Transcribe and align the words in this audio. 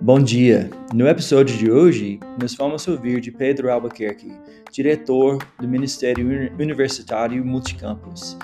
Bom 0.00 0.20
dia! 0.22 0.70
No 0.94 1.06
episódio 1.06 1.58
de 1.58 1.70
hoje, 1.70 2.18
nós 2.40 2.54
vamos 2.54 2.88
ouvir 2.88 3.20
de 3.20 3.30
Pedro 3.30 3.70
Albuquerque, 3.70 4.32
diretor 4.72 5.36
do 5.60 5.68
Ministério 5.68 6.26
Universitário 6.58 7.44
Multicampus. 7.44 8.38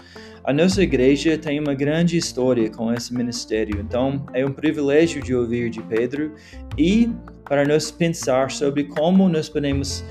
A 0.45 0.53
nossa 0.53 0.83
igreja 0.83 1.39
tem 1.39 1.59
uma 1.59 1.75
grande 1.75 2.19
história 2.19 2.71
com 2.71 2.93
esse 2.93 3.15
ministério, 3.15 3.81
então 3.81 4.27
é 4.35 4.45
um 4.45 4.53
privilégio 4.53 5.23
de 5.23 5.35
ouvir 5.35 5.71
de 5.71 5.83
Pedro 5.83 6.35
e 6.77 7.11
para 7.45 7.67
nós 7.67 7.91
pensar 7.91 8.51
sobre 8.51 8.85
como 8.85 9.27
nós 9.27 9.49
podemos 9.49 10.05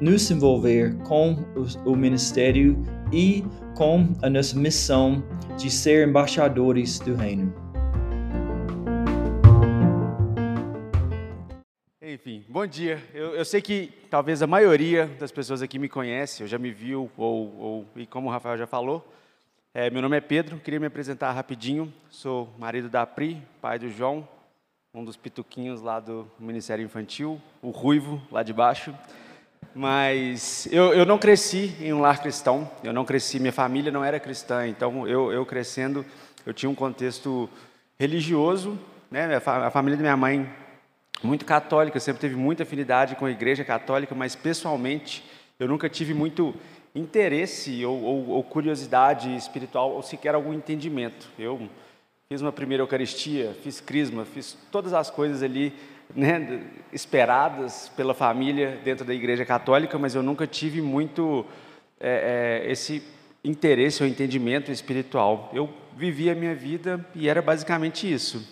nos 0.00 0.30
envolver 0.30 0.96
com 1.04 1.36
o, 1.84 1.94
ministério 1.94 2.82
e 3.12 3.44
com 3.76 4.08
a 4.22 4.30
nossa 4.30 4.58
missão 4.58 5.22
de 5.58 5.70
ser 5.70 6.08
embaixadores 6.08 6.98
do 6.98 7.14
reino. 7.14 7.52
Enfim, 12.00 12.44
bom 12.48 12.66
dia. 12.66 13.02
Eu, 13.12 13.34
eu, 13.34 13.44
sei 13.44 13.60
que 13.60 13.92
talvez 14.10 14.42
a 14.42 14.46
maioria 14.46 15.06
das 15.18 15.30
pessoas 15.30 15.60
aqui 15.60 15.78
me 15.78 15.88
conhece, 15.88 16.42
ou 16.42 16.48
já 16.48 16.58
me 16.58 16.70
viu, 16.70 17.10
ou, 17.16 17.54
ou 17.58 17.86
e 17.94 18.06
como 18.06 18.28
o 18.28 18.30
Rafael 18.30 18.56
já 18.56 18.66
falou. 18.66 19.06
É, 19.72 19.90
meu 19.90 20.02
nome 20.02 20.16
é 20.16 20.20
Pedro, 20.20 20.58
queria 20.58 20.80
me 20.80 20.86
apresentar 20.86 21.30
rapidinho. 21.32 21.92
Sou 22.08 22.48
marido 22.58 22.88
da 22.88 23.06
Pri, 23.06 23.40
pai 23.60 23.78
do 23.78 23.88
João, 23.88 24.26
um 24.92 25.04
dos 25.04 25.16
pituquinhos 25.16 25.82
lá 25.82 26.00
do 26.00 26.28
Ministério 26.38 26.84
Infantil, 26.84 27.40
o 27.62 27.70
ruivo 27.70 28.20
lá 28.32 28.42
de 28.42 28.52
baixo. 28.52 28.92
Mas 29.74 30.68
eu, 30.72 30.92
eu 30.92 31.06
não 31.06 31.16
cresci 31.16 31.74
em 31.80 31.92
um 31.92 32.00
lar 32.00 32.20
cristão, 32.20 32.68
eu 32.82 32.92
não 32.92 33.04
cresci, 33.04 33.38
minha 33.38 33.52
família 33.52 33.92
não 33.92 34.04
era 34.04 34.18
cristã, 34.18 34.66
então 34.66 35.06
eu, 35.06 35.32
eu 35.32 35.46
crescendo, 35.46 36.04
eu 36.44 36.52
tinha 36.52 36.68
um 36.68 36.74
contexto 36.74 37.48
religioso, 37.98 38.78
né? 39.10 39.36
A 39.36 39.70
família 39.70 39.96
da 39.96 40.02
minha 40.02 40.16
mãe 40.16 40.50
muito 41.22 41.44
católica, 41.44 42.00
sempre 42.00 42.20
teve 42.20 42.34
muita 42.34 42.62
afinidade 42.62 43.14
com 43.14 43.26
a 43.26 43.30
igreja 43.30 43.64
católica, 43.64 44.14
mas 44.14 44.34
pessoalmente 44.34 45.22
eu 45.58 45.68
nunca 45.68 45.88
tive 45.88 46.14
muito 46.14 46.54
interesse 46.94 47.84
ou, 47.84 48.02
ou, 48.02 48.28
ou, 48.30 48.42
curiosidade 48.42 49.34
espiritual 49.36 49.92
ou 49.92 50.02
sequer 50.02 50.34
algum 50.34 50.52
entendimento. 50.52 51.28
Eu 51.38 51.68
fiz 52.28 52.40
uma 52.40 52.50
primeira 52.50 52.82
Eucaristia, 52.82 53.54
fiz 53.62 53.80
crisma, 53.80 54.24
fiz 54.24 54.56
todas 54.72 54.92
as 54.92 55.10
coisas 55.10 55.42
ali 55.42 55.72
né, 56.14 56.62
esperadas 56.92 57.90
pela 57.96 58.14
família 58.14 58.78
dentro 58.84 59.04
da 59.04 59.14
igreja 59.14 59.44
católica, 59.44 59.98
mas 59.98 60.14
eu 60.14 60.22
nunca 60.22 60.46
tive 60.46 60.80
muito 60.80 61.44
é, 61.98 62.62
é, 62.64 62.70
esse 62.70 63.02
interesse 63.44 64.02
ou 64.02 64.08
entendimento 64.08 64.70
espiritual. 64.70 65.50
Eu 65.52 65.70
vivia 65.96 66.32
a 66.32 66.34
minha 66.34 66.54
vida 66.54 67.04
e 67.14 67.28
era 67.28 67.40
basicamente 67.40 68.10
isso. 68.10 68.46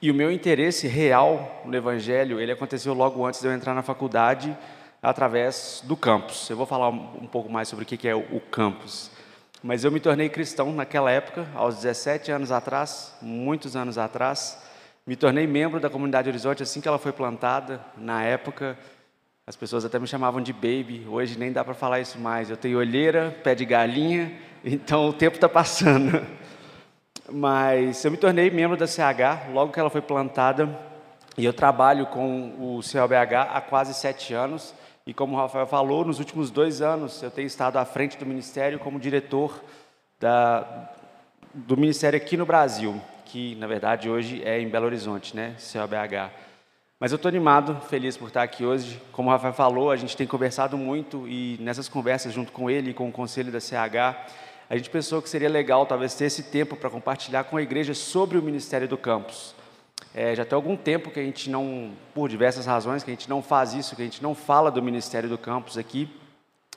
E 0.00 0.10
o 0.10 0.14
meu 0.14 0.30
interesse 0.30 0.86
real 0.86 1.62
no 1.64 1.74
Evangelho, 1.74 2.40
ele 2.40 2.52
aconteceu 2.52 2.92
logo 2.92 3.24
antes 3.24 3.40
de 3.40 3.46
eu 3.46 3.52
entrar 3.52 3.74
na 3.74 3.82
faculdade, 3.82 4.56
através 5.04 5.82
do 5.84 5.96
campus. 5.96 6.48
Eu 6.48 6.56
vou 6.56 6.66
falar 6.66 6.88
um 6.88 7.26
pouco 7.26 7.50
mais 7.50 7.68
sobre 7.68 7.84
o 7.84 7.86
que 7.86 8.08
é 8.08 8.14
o 8.14 8.40
campus. 8.50 9.10
Mas 9.62 9.84
eu 9.84 9.92
me 9.92 10.00
tornei 10.00 10.28
cristão 10.28 10.72
naquela 10.72 11.10
época, 11.10 11.46
aos 11.54 11.76
17 11.76 12.32
anos 12.32 12.50
atrás, 12.50 13.14
muitos 13.20 13.76
anos 13.76 13.96
atrás. 13.98 14.58
Me 15.06 15.14
tornei 15.16 15.46
membro 15.46 15.78
da 15.78 15.90
comunidade 15.90 16.30
Horizonte 16.30 16.62
assim 16.62 16.80
que 16.80 16.88
ela 16.88 16.98
foi 16.98 17.12
plantada. 17.12 17.78
Na 17.94 18.22
época, 18.22 18.78
as 19.46 19.54
pessoas 19.54 19.84
até 19.84 19.98
me 19.98 20.06
chamavam 20.06 20.40
de 20.40 20.50
baby. 20.50 21.06
Hoje 21.06 21.38
nem 21.38 21.52
dá 21.52 21.62
para 21.62 21.74
falar 21.74 22.00
isso 22.00 22.18
mais. 22.18 22.48
Eu 22.48 22.56
tenho 22.56 22.78
olheira, 22.78 23.36
pé 23.44 23.54
de 23.54 23.66
galinha, 23.66 24.32
então 24.64 25.06
o 25.06 25.12
tempo 25.12 25.36
está 25.36 25.46
passando. 25.46 26.24
Mas 27.30 28.02
eu 28.02 28.10
me 28.10 28.16
tornei 28.16 28.50
membro 28.50 28.78
da 28.78 28.86
CH 28.86 29.52
logo 29.52 29.72
que 29.72 29.78
ela 29.78 29.90
foi 29.90 30.00
plantada 30.00 30.68
e 31.36 31.44
eu 31.44 31.52
trabalho 31.52 32.06
com 32.06 32.54
o 32.58 32.82
CLBH 32.82 33.50
há 33.52 33.60
quase 33.60 33.92
sete 33.92 34.32
anos. 34.32 34.74
E 35.06 35.12
como 35.12 35.34
o 35.34 35.38
Rafael 35.38 35.66
falou, 35.66 36.02
nos 36.02 36.18
últimos 36.18 36.50
dois 36.50 36.80
anos 36.80 37.22
eu 37.22 37.30
tenho 37.30 37.46
estado 37.46 37.76
à 37.76 37.84
frente 37.84 38.16
do 38.16 38.24
Ministério 38.24 38.78
como 38.78 38.98
diretor 38.98 39.62
da, 40.18 40.88
do 41.52 41.76
Ministério 41.76 42.16
aqui 42.16 42.38
no 42.38 42.46
Brasil, 42.46 42.98
que 43.34 43.56
na 43.56 43.66
verdade 43.66 44.08
hoje 44.08 44.40
é 44.44 44.60
em 44.60 44.68
Belo 44.68 44.86
Horizonte, 44.86 45.34
né? 45.34 45.56
CLBH. 45.58 46.30
Mas 47.00 47.10
eu 47.10 47.16
estou 47.16 47.28
animado, 47.28 47.80
feliz 47.88 48.16
por 48.16 48.28
estar 48.28 48.44
aqui 48.44 48.64
hoje. 48.64 49.02
Como 49.10 49.28
o 49.28 49.32
Rafael 49.32 49.52
falou, 49.52 49.90
a 49.90 49.96
gente 49.96 50.16
tem 50.16 50.24
conversado 50.24 50.78
muito 50.78 51.26
e 51.26 51.56
nessas 51.60 51.88
conversas 51.88 52.32
junto 52.32 52.52
com 52.52 52.70
ele 52.70 52.90
e 52.90 52.94
com 52.94 53.08
o 53.08 53.10
conselho 53.10 53.50
da 53.50 53.58
CH, 53.58 54.30
a 54.70 54.76
gente 54.76 54.88
pensou 54.88 55.20
que 55.20 55.28
seria 55.28 55.48
legal 55.48 55.84
talvez 55.84 56.14
ter 56.14 56.26
esse 56.26 56.44
tempo 56.44 56.76
para 56.76 56.88
compartilhar 56.88 57.42
com 57.42 57.56
a 57.56 57.62
igreja 57.62 57.92
sobre 57.92 58.38
o 58.38 58.42
ministério 58.42 58.86
do 58.86 58.96
campus. 58.96 59.52
É, 60.14 60.32
já 60.36 60.44
tem 60.44 60.54
algum 60.54 60.76
tempo 60.76 61.10
que 61.10 61.18
a 61.18 61.24
gente 61.24 61.50
não, 61.50 61.90
por 62.14 62.28
diversas 62.28 62.66
razões, 62.66 63.02
que 63.02 63.10
a 63.10 63.14
gente 63.14 63.28
não 63.28 63.42
faz 63.42 63.74
isso, 63.74 63.96
que 63.96 64.02
a 64.02 64.04
gente 64.04 64.22
não 64.22 64.32
fala 64.32 64.70
do 64.70 64.80
ministério 64.80 65.28
do 65.28 65.36
campus 65.36 65.76
aqui. 65.76 66.08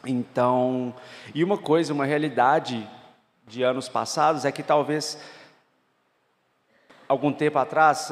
Então, 0.04 0.92
e 1.36 1.44
uma 1.44 1.60
coisa, 1.60 1.94
uma 1.94 2.06
realidade 2.06 2.90
de 3.48 3.62
anos 3.62 3.88
passados 3.88 4.44
é 4.44 4.52
que 4.52 4.64
talvez 4.64 5.20
algum 7.08 7.32
tempo 7.32 7.58
atrás 7.58 8.12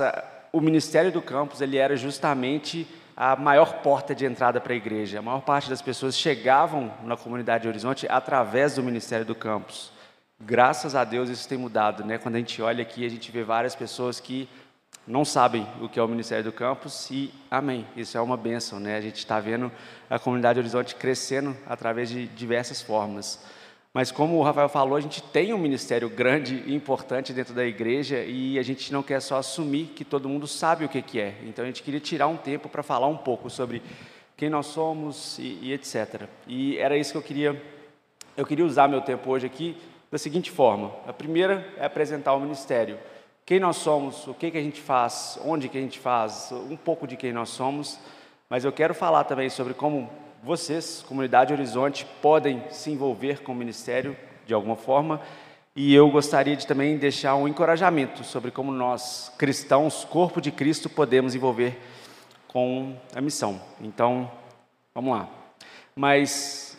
o 0.51 0.61
ministério 0.61 1.11
do 1.11 1.22
campus 1.22 1.61
ele 1.61 1.78
era 1.78 1.95
justamente 1.97 2.88
a 3.16 3.35
maior 3.35 3.81
porta 3.81 4.13
de 4.13 4.25
entrada 4.25 4.59
para 4.59 4.73
a 4.73 4.75
igreja. 4.75 5.19
A 5.19 5.22
maior 5.22 5.41
parte 5.41 5.69
das 5.69 5.81
pessoas 5.81 6.17
chegavam 6.17 6.94
na 7.03 7.16
comunidade 7.16 7.67
Horizonte 7.67 8.07
através 8.09 8.75
do 8.75 8.83
ministério 8.83 9.25
do 9.25 9.35
campus. 9.35 9.91
Graças 10.39 10.95
a 10.95 11.03
Deus 11.03 11.29
isso 11.29 11.47
tem 11.47 11.57
mudado, 11.57 12.03
né? 12.03 12.17
Quando 12.17 12.35
a 12.35 12.39
gente 12.39 12.61
olha 12.61 12.81
aqui, 12.81 13.06
a 13.06 13.09
gente 13.09 13.31
vê 13.31 13.44
várias 13.44 13.73
pessoas 13.73 14.19
que 14.19 14.50
não 15.07 15.23
sabem 15.23 15.67
o 15.81 15.88
que 15.88 16.00
é 16.00 16.03
o 16.03 16.07
Ministério 16.07 16.44
do 16.44 16.51
Campus 16.51 17.09
e 17.12 17.31
amém, 17.50 17.85
isso 17.95 18.17
é 18.17 18.22
uma 18.22 18.35
bênção, 18.35 18.79
né? 18.79 18.97
A 18.97 19.01
gente 19.01 19.17
está 19.17 19.39
vendo 19.39 19.72
a 20.09 20.17
comunidade 20.17 20.59
Horizonte 20.59 20.95
crescendo 20.95 21.56
através 21.67 22.09
de 22.09 22.27
diversas 22.27 22.81
formas. 22.81 23.39
Mas 23.95 24.11
como 24.11 24.35
o 24.35 24.44
Rafael 24.44 24.67
falou, 24.67 24.97
a 24.97 25.00
gente 25.00 25.23
tem 25.23 25.53
um 25.53 25.57
ministério 25.57 26.09
grande 26.09 26.61
e 26.66 26.75
importante 26.75 27.31
dentro 27.31 27.53
da 27.53 27.66
igreja 27.66 28.25
e 28.25 28.59
a 28.59 28.61
gente 28.61 28.91
não 28.91 29.01
quer 29.01 29.22
só 29.22 29.38
assumir 29.38 29.85
que 29.95 30.03
todo 30.03 30.28
mundo 30.28 30.47
sabe 30.47 30.83
o 30.83 30.89
que, 30.89 31.01
que 31.01 31.17
é. 31.17 31.35
Então 31.44 31.63
a 31.63 31.67
gente 31.67 31.81
queria 31.81 32.01
tirar 32.01 32.28
um 32.28 32.35
tempo 32.35 32.67
para 32.67 32.83
falar 32.83 33.07
um 33.07 33.16
pouco 33.16 33.50
sobre 33.50 33.81
quem 34.35 34.50
nós 34.50 34.66
somos 34.66 35.39
e, 35.39 35.59
e, 35.61 35.72
etc. 35.72 36.23
E 36.45 36.78
era 36.78 36.97
isso 36.97 37.13
que 37.13 37.17
eu 37.17 37.22
queria. 37.22 37.63
Eu 38.35 38.45
queria 38.45 38.66
usar 38.66 38.89
meu 38.89 39.00
tempo 39.00 39.29
hoje 39.29 39.45
aqui 39.45 39.78
da 40.12 40.17
seguinte 40.17 40.51
forma: 40.51 40.91
a 41.07 41.13
primeira 41.13 41.66
é 41.77 41.85
apresentar 41.85 42.33
o 42.33 42.39
ministério, 42.41 43.00
quem 43.45 43.62
nós 43.62 43.77
somos, 43.77 44.27
o 44.27 44.33
que 44.33 44.51
que 44.51 44.57
a 44.57 44.62
gente 44.62 44.81
faz, 44.81 45.39
onde 45.41 45.69
que 45.69 45.77
a 45.77 45.81
gente 45.81 46.00
faz, 46.00 46.51
um 46.51 46.75
pouco 46.75 47.07
de 47.07 47.16
quem 47.16 47.31
nós 47.31 47.47
somos. 47.47 47.97
Mas 48.50 48.66
eu 48.66 48.73
quero 48.73 48.94
falar 48.94 49.23
também 49.23 49.50
sobre 49.50 49.73
como 49.73 50.09
vocês, 50.45 51.03
comunidade 51.07 51.51
Horizonte, 51.51 52.06
podem 52.22 52.61
se 52.69 52.91
envolver 52.91 53.41
com 53.41 53.51
o 53.51 53.56
ministério 53.56 54.16
de 54.45 54.53
alguma 54.53 54.75
forma. 54.75 55.19
E 55.75 55.91
eu 55.91 56.07
gostaria 56.11 56.56
de 56.56 56.67
também 56.67 57.00
deixar 57.00 57.35
um 57.35 57.47
encorajamento 57.47 58.23
sobre 58.23 58.51
como 58.51 58.72
nós, 58.72 59.33
cristãos, 59.39 60.06
corpo 60.06 60.39
de 60.39 60.51
Cristo, 60.51 60.88
podemos 60.88 61.33
envolver 61.33 61.75
com 62.47 62.95
a 63.16 63.22
missão. 63.22 63.59
Então, 63.81 64.29
vamos 64.94 65.17
lá. 65.17 65.28
Mas, 65.95 66.77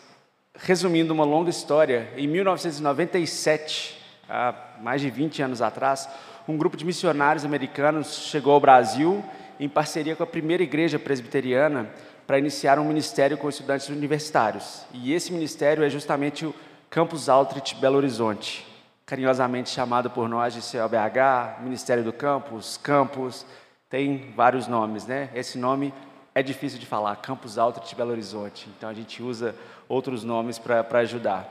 resumindo 0.55 1.13
uma 1.13 1.25
longa 1.25 1.49
história, 1.49 2.07
em 2.15 2.25
1997, 2.25 4.01
há 4.29 4.55
mais 4.79 5.01
de 5.01 5.09
20 5.09 5.41
anos 5.41 5.61
atrás, 5.61 6.07
um 6.47 6.55
grupo 6.55 6.77
de 6.77 6.85
missionários 6.85 7.43
americanos 7.43 8.29
chegou 8.29 8.53
ao 8.53 8.61
Brasil 8.61 9.21
em 9.59 9.67
parceria 9.67 10.15
com 10.15 10.23
a 10.23 10.27
primeira 10.27 10.63
igreja 10.63 10.97
presbiteriana 10.97 11.91
para 12.27 12.37
iniciar 12.37 12.77
um 12.77 12.83
ministério 12.83 13.37
com 13.37 13.47
estudantes 13.47 13.87
universitários. 13.87 14.85
E 14.93 15.13
esse 15.13 15.31
ministério 15.31 15.81
é 15.81 15.89
justamente 15.89 16.45
o 16.45 16.53
Campus 16.89 17.29
Outreach 17.29 17.75
Belo 17.75 17.95
Horizonte, 17.95 18.67
carinhosamente 19.05 19.69
chamado 19.69 20.09
por 20.09 20.27
nós 20.27 20.53
de 20.53 20.61
CLBH, 20.61 21.61
Ministério 21.63 22.03
do 22.03 22.11
Campus, 22.11 22.75
Campus, 22.75 23.45
tem 23.89 24.33
vários 24.35 24.67
nomes, 24.67 25.07
né? 25.07 25.29
Esse 25.33 25.57
nome 25.57 25.93
é 26.35 26.43
difícil 26.43 26.77
de 26.77 26.85
falar, 26.85 27.15
Campus 27.15 27.57
Outreach 27.57 27.95
Belo 27.95 28.11
Horizonte, 28.11 28.69
então 28.77 28.89
a 28.89 28.93
gente 28.93 29.23
usa 29.23 29.55
outros 29.87 30.25
nomes 30.25 30.59
para 30.59 30.99
ajudar. 30.99 31.49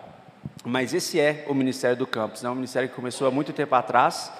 Mas 0.62 0.92
esse 0.92 1.18
é 1.18 1.46
o 1.48 1.54
Ministério 1.54 1.96
do 1.96 2.06
Campus, 2.06 2.44
é 2.44 2.50
um 2.50 2.54
ministério 2.54 2.88
que 2.88 2.94
começou 2.94 3.26
há 3.26 3.30
muito 3.30 3.52
tempo 3.54 3.74
atrás, 3.74 4.30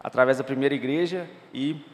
através 0.00 0.38
da 0.38 0.44
primeira 0.44 0.74
igreja 0.74 1.28
e 1.52 1.84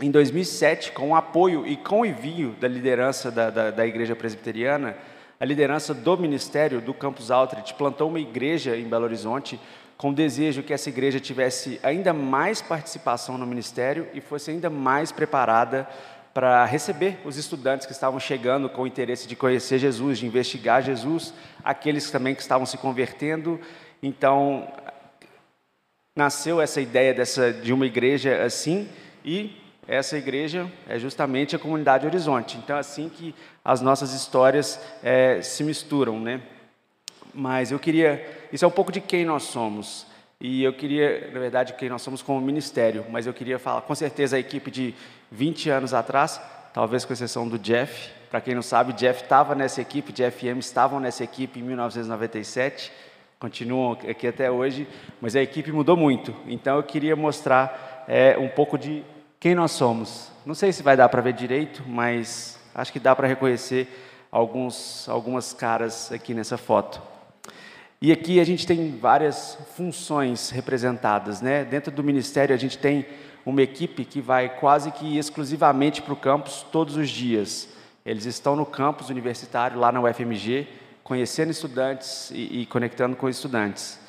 em 0.00 0.10
2007, 0.10 0.92
com 0.92 1.10
o 1.10 1.14
apoio 1.14 1.66
e 1.66 1.76
com 1.76 2.02
o 2.02 2.06
envio 2.06 2.54
da 2.60 2.68
liderança 2.68 3.30
da, 3.30 3.48
da, 3.48 3.70
da 3.70 3.86
Igreja 3.86 4.14
Presbiteriana, 4.14 4.96
a 5.40 5.44
liderança 5.44 5.94
do 5.94 6.16
Ministério 6.18 6.80
do 6.80 6.92
Campus 6.92 7.30
Outreach 7.30 7.72
plantou 7.74 8.08
uma 8.08 8.20
igreja 8.20 8.76
em 8.76 8.84
Belo 8.84 9.04
Horizonte 9.04 9.58
com 9.96 10.10
o 10.10 10.14
desejo 10.14 10.62
que 10.62 10.74
essa 10.74 10.90
igreja 10.90 11.18
tivesse 11.18 11.80
ainda 11.82 12.12
mais 12.12 12.60
participação 12.60 13.38
no 13.38 13.46
ministério 13.46 14.06
e 14.12 14.20
fosse 14.20 14.50
ainda 14.50 14.68
mais 14.68 15.10
preparada 15.10 15.88
para 16.34 16.66
receber 16.66 17.18
os 17.24 17.38
estudantes 17.38 17.86
que 17.86 17.92
estavam 17.92 18.20
chegando 18.20 18.68
com 18.68 18.82
o 18.82 18.86
interesse 18.86 19.26
de 19.26 19.34
conhecer 19.34 19.78
Jesus, 19.78 20.18
de 20.18 20.26
investigar 20.26 20.82
Jesus, 20.82 21.32
aqueles 21.64 22.10
também 22.10 22.34
que 22.34 22.42
estavam 22.42 22.66
se 22.66 22.76
convertendo. 22.76 23.58
Então, 24.02 24.70
nasceu 26.14 26.60
essa 26.60 26.78
ideia 26.78 27.14
dessa, 27.14 27.50
de 27.50 27.72
uma 27.72 27.86
igreja 27.86 28.42
assim, 28.44 28.86
e 29.24 29.65
essa 29.88 30.18
igreja 30.18 30.70
é 30.88 30.98
justamente 30.98 31.54
a 31.54 31.58
comunidade 31.58 32.06
Horizonte. 32.06 32.58
Então, 32.58 32.76
é 32.76 32.80
assim 32.80 33.08
que 33.08 33.34
as 33.64 33.80
nossas 33.80 34.12
histórias 34.12 34.80
é, 35.02 35.40
se 35.42 35.62
misturam, 35.62 36.18
né? 36.20 36.40
Mas 37.32 37.70
eu 37.70 37.78
queria, 37.78 38.24
isso 38.52 38.64
é 38.64 38.68
um 38.68 38.72
pouco 38.72 38.90
de 38.90 39.00
quem 39.00 39.24
nós 39.24 39.44
somos. 39.44 40.06
E 40.40 40.62
eu 40.62 40.72
queria, 40.72 41.30
na 41.32 41.38
verdade, 41.38 41.74
quem 41.74 41.88
nós 41.88 42.02
somos 42.02 42.20
como 42.20 42.40
ministério, 42.40 43.06
mas 43.10 43.26
eu 43.26 43.32
queria 43.32 43.58
falar, 43.58 43.82
com 43.82 43.94
certeza, 43.94 44.36
a 44.36 44.40
equipe 44.40 44.70
de 44.70 44.94
20 45.30 45.70
anos 45.70 45.94
atrás, 45.94 46.40
talvez 46.74 47.04
com 47.04 47.12
exceção 47.12 47.48
do 47.48 47.58
Jeff. 47.58 48.10
Para 48.30 48.40
quem 48.40 48.54
não 48.54 48.62
sabe, 48.62 48.92
Jeff 48.92 49.22
estava 49.22 49.54
nessa 49.54 49.80
equipe, 49.80 50.12
Jeff 50.12 50.44
e 50.44 50.48
M 50.48 50.58
estavam 50.58 50.98
nessa 50.98 51.24
equipe 51.24 51.60
em 51.60 51.62
1997, 51.62 52.92
continuam 53.38 53.92
aqui 53.92 54.26
até 54.26 54.50
hoje, 54.50 54.86
mas 55.20 55.36
a 55.36 55.42
equipe 55.42 55.70
mudou 55.72 55.96
muito. 55.96 56.34
Então 56.46 56.76
eu 56.76 56.82
queria 56.82 57.14
mostrar 57.14 58.04
é, 58.08 58.36
um 58.36 58.48
pouco 58.48 58.76
de 58.76 59.02
quem 59.46 59.54
nós 59.54 59.70
somos. 59.70 60.28
Não 60.44 60.56
sei 60.56 60.72
se 60.72 60.82
vai 60.82 60.96
dar 60.96 61.08
para 61.08 61.22
ver 61.22 61.32
direito, 61.32 61.84
mas 61.86 62.58
acho 62.74 62.92
que 62.92 62.98
dá 62.98 63.14
para 63.14 63.28
reconhecer 63.28 63.86
alguns, 64.28 65.08
algumas 65.08 65.52
caras 65.52 66.10
aqui 66.10 66.34
nessa 66.34 66.58
foto. 66.58 67.00
E 68.02 68.10
aqui 68.10 68.40
a 68.40 68.44
gente 68.44 68.66
tem 68.66 68.98
várias 68.98 69.56
funções 69.76 70.50
representadas, 70.50 71.40
né? 71.40 71.64
Dentro 71.64 71.92
do 71.92 72.02
ministério 72.02 72.56
a 72.56 72.58
gente 72.58 72.76
tem 72.76 73.06
uma 73.44 73.62
equipe 73.62 74.04
que 74.04 74.20
vai 74.20 74.48
quase 74.48 74.90
que 74.90 75.16
exclusivamente 75.16 76.02
para 76.02 76.14
o 76.14 76.16
campus 76.16 76.66
todos 76.72 76.96
os 76.96 77.08
dias. 77.08 77.68
Eles 78.04 78.24
estão 78.24 78.56
no 78.56 78.66
campus 78.66 79.10
universitário 79.10 79.78
lá 79.78 79.92
na 79.92 80.00
UFMG, 80.00 80.66
conhecendo 81.04 81.52
estudantes 81.52 82.32
e, 82.32 82.62
e 82.62 82.66
conectando 82.66 83.14
com 83.14 83.28
estudantes. 83.28 84.00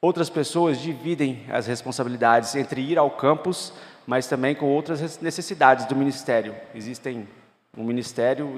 Outras 0.00 0.30
pessoas 0.30 0.80
dividem 0.80 1.44
as 1.50 1.66
responsabilidades 1.66 2.54
entre 2.54 2.80
ir 2.80 2.96
ao 2.96 3.10
campus 3.10 3.74
mas 4.06 4.26
também 4.26 4.54
com 4.54 4.66
outras 4.66 5.20
necessidades 5.20 5.84
do 5.86 5.96
ministério. 5.96 6.54
Existem 6.74 7.26
um 7.76 7.84
ministério 7.84 8.54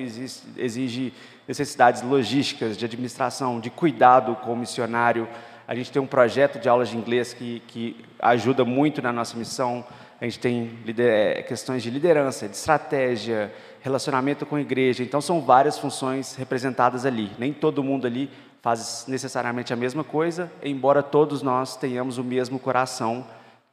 exige 0.56 1.12
necessidades 1.46 2.02
logísticas, 2.02 2.76
de 2.76 2.84
administração, 2.84 3.58
de 3.58 3.68
cuidado 3.68 4.36
com 4.36 4.52
o 4.52 4.56
missionário. 4.56 5.28
A 5.66 5.74
gente 5.74 5.90
tem 5.90 6.00
um 6.00 6.06
projeto 6.06 6.60
de 6.60 6.68
aulas 6.68 6.88
de 6.88 6.96
inglês 6.96 7.34
que, 7.34 7.60
que 7.66 8.04
ajuda 8.20 8.64
muito 8.64 9.02
na 9.02 9.12
nossa 9.12 9.36
missão. 9.36 9.84
A 10.20 10.24
gente 10.24 10.38
tem 10.38 10.78
é, 10.98 11.42
questões 11.42 11.82
de 11.82 11.90
liderança, 11.90 12.48
de 12.48 12.54
estratégia, 12.54 13.52
relacionamento 13.80 14.46
com 14.46 14.54
a 14.54 14.60
igreja. 14.60 15.02
Então, 15.02 15.20
são 15.20 15.40
várias 15.40 15.78
funções 15.78 16.36
representadas 16.36 17.04
ali. 17.04 17.32
Nem 17.38 17.52
todo 17.52 17.82
mundo 17.82 18.06
ali 18.06 18.30
faz 18.62 19.04
necessariamente 19.08 19.72
a 19.72 19.76
mesma 19.76 20.04
coisa, 20.04 20.50
embora 20.62 21.02
todos 21.02 21.42
nós 21.42 21.76
tenhamos 21.76 22.18
o 22.18 22.24
mesmo 22.24 22.58
coração 22.58 23.26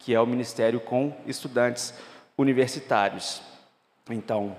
que 0.06 0.14
é 0.14 0.22
o 0.22 0.28
ministério 0.28 0.80
com 0.80 1.12
estudantes 1.26 1.92
universitários. 2.38 3.42
Então, 4.08 4.56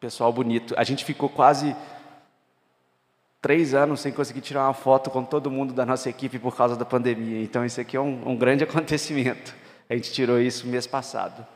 pessoal 0.00 0.32
bonito. 0.32 0.72
A 0.78 0.82
gente 0.82 1.04
ficou 1.04 1.28
quase 1.28 1.76
três 3.42 3.74
anos 3.74 4.00
sem 4.00 4.10
conseguir 4.10 4.40
tirar 4.40 4.64
uma 4.64 4.72
foto 4.72 5.10
com 5.10 5.22
todo 5.22 5.50
mundo 5.50 5.74
da 5.74 5.84
nossa 5.84 6.08
equipe 6.08 6.38
por 6.38 6.56
causa 6.56 6.74
da 6.74 6.86
pandemia. 6.86 7.42
Então, 7.42 7.66
isso 7.66 7.78
aqui 7.78 7.98
é 7.98 8.00
um, 8.00 8.30
um 8.30 8.34
grande 8.34 8.64
acontecimento. 8.64 9.54
A 9.90 9.94
gente 9.94 10.10
tirou 10.10 10.40
isso 10.40 10.66
mês 10.66 10.86
passado. 10.86 11.46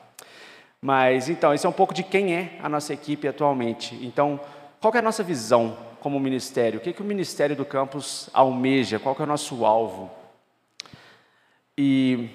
Mas, 0.79 1.31
então, 1.31 1.55
isso 1.55 1.67
é 1.67 1.71
um 1.71 1.73
pouco 1.73 1.95
de 1.95 2.03
quem 2.03 2.35
é 2.35 2.59
a 2.63 2.69
nossa 2.69 2.93
equipe 2.93 3.27
atualmente. 3.27 3.99
Então, 4.05 4.39
qual 4.79 4.93
é 4.93 4.99
a 4.99 5.03
nossa 5.03 5.23
visão 5.23 5.75
como 6.01 6.21
ministério? 6.21 6.81
O 6.81 6.83
que, 6.83 6.91
é 6.91 6.93
que 6.93 7.01
o 7.01 7.05
Ministério 7.05 7.57
do 7.57 7.65
Campus 7.65 8.29
almeja? 8.35 8.99
Qual 8.99 9.17
é 9.19 9.23
o 9.23 9.27
nosso 9.27 9.65
alvo? 9.65 10.11
E 11.79 12.29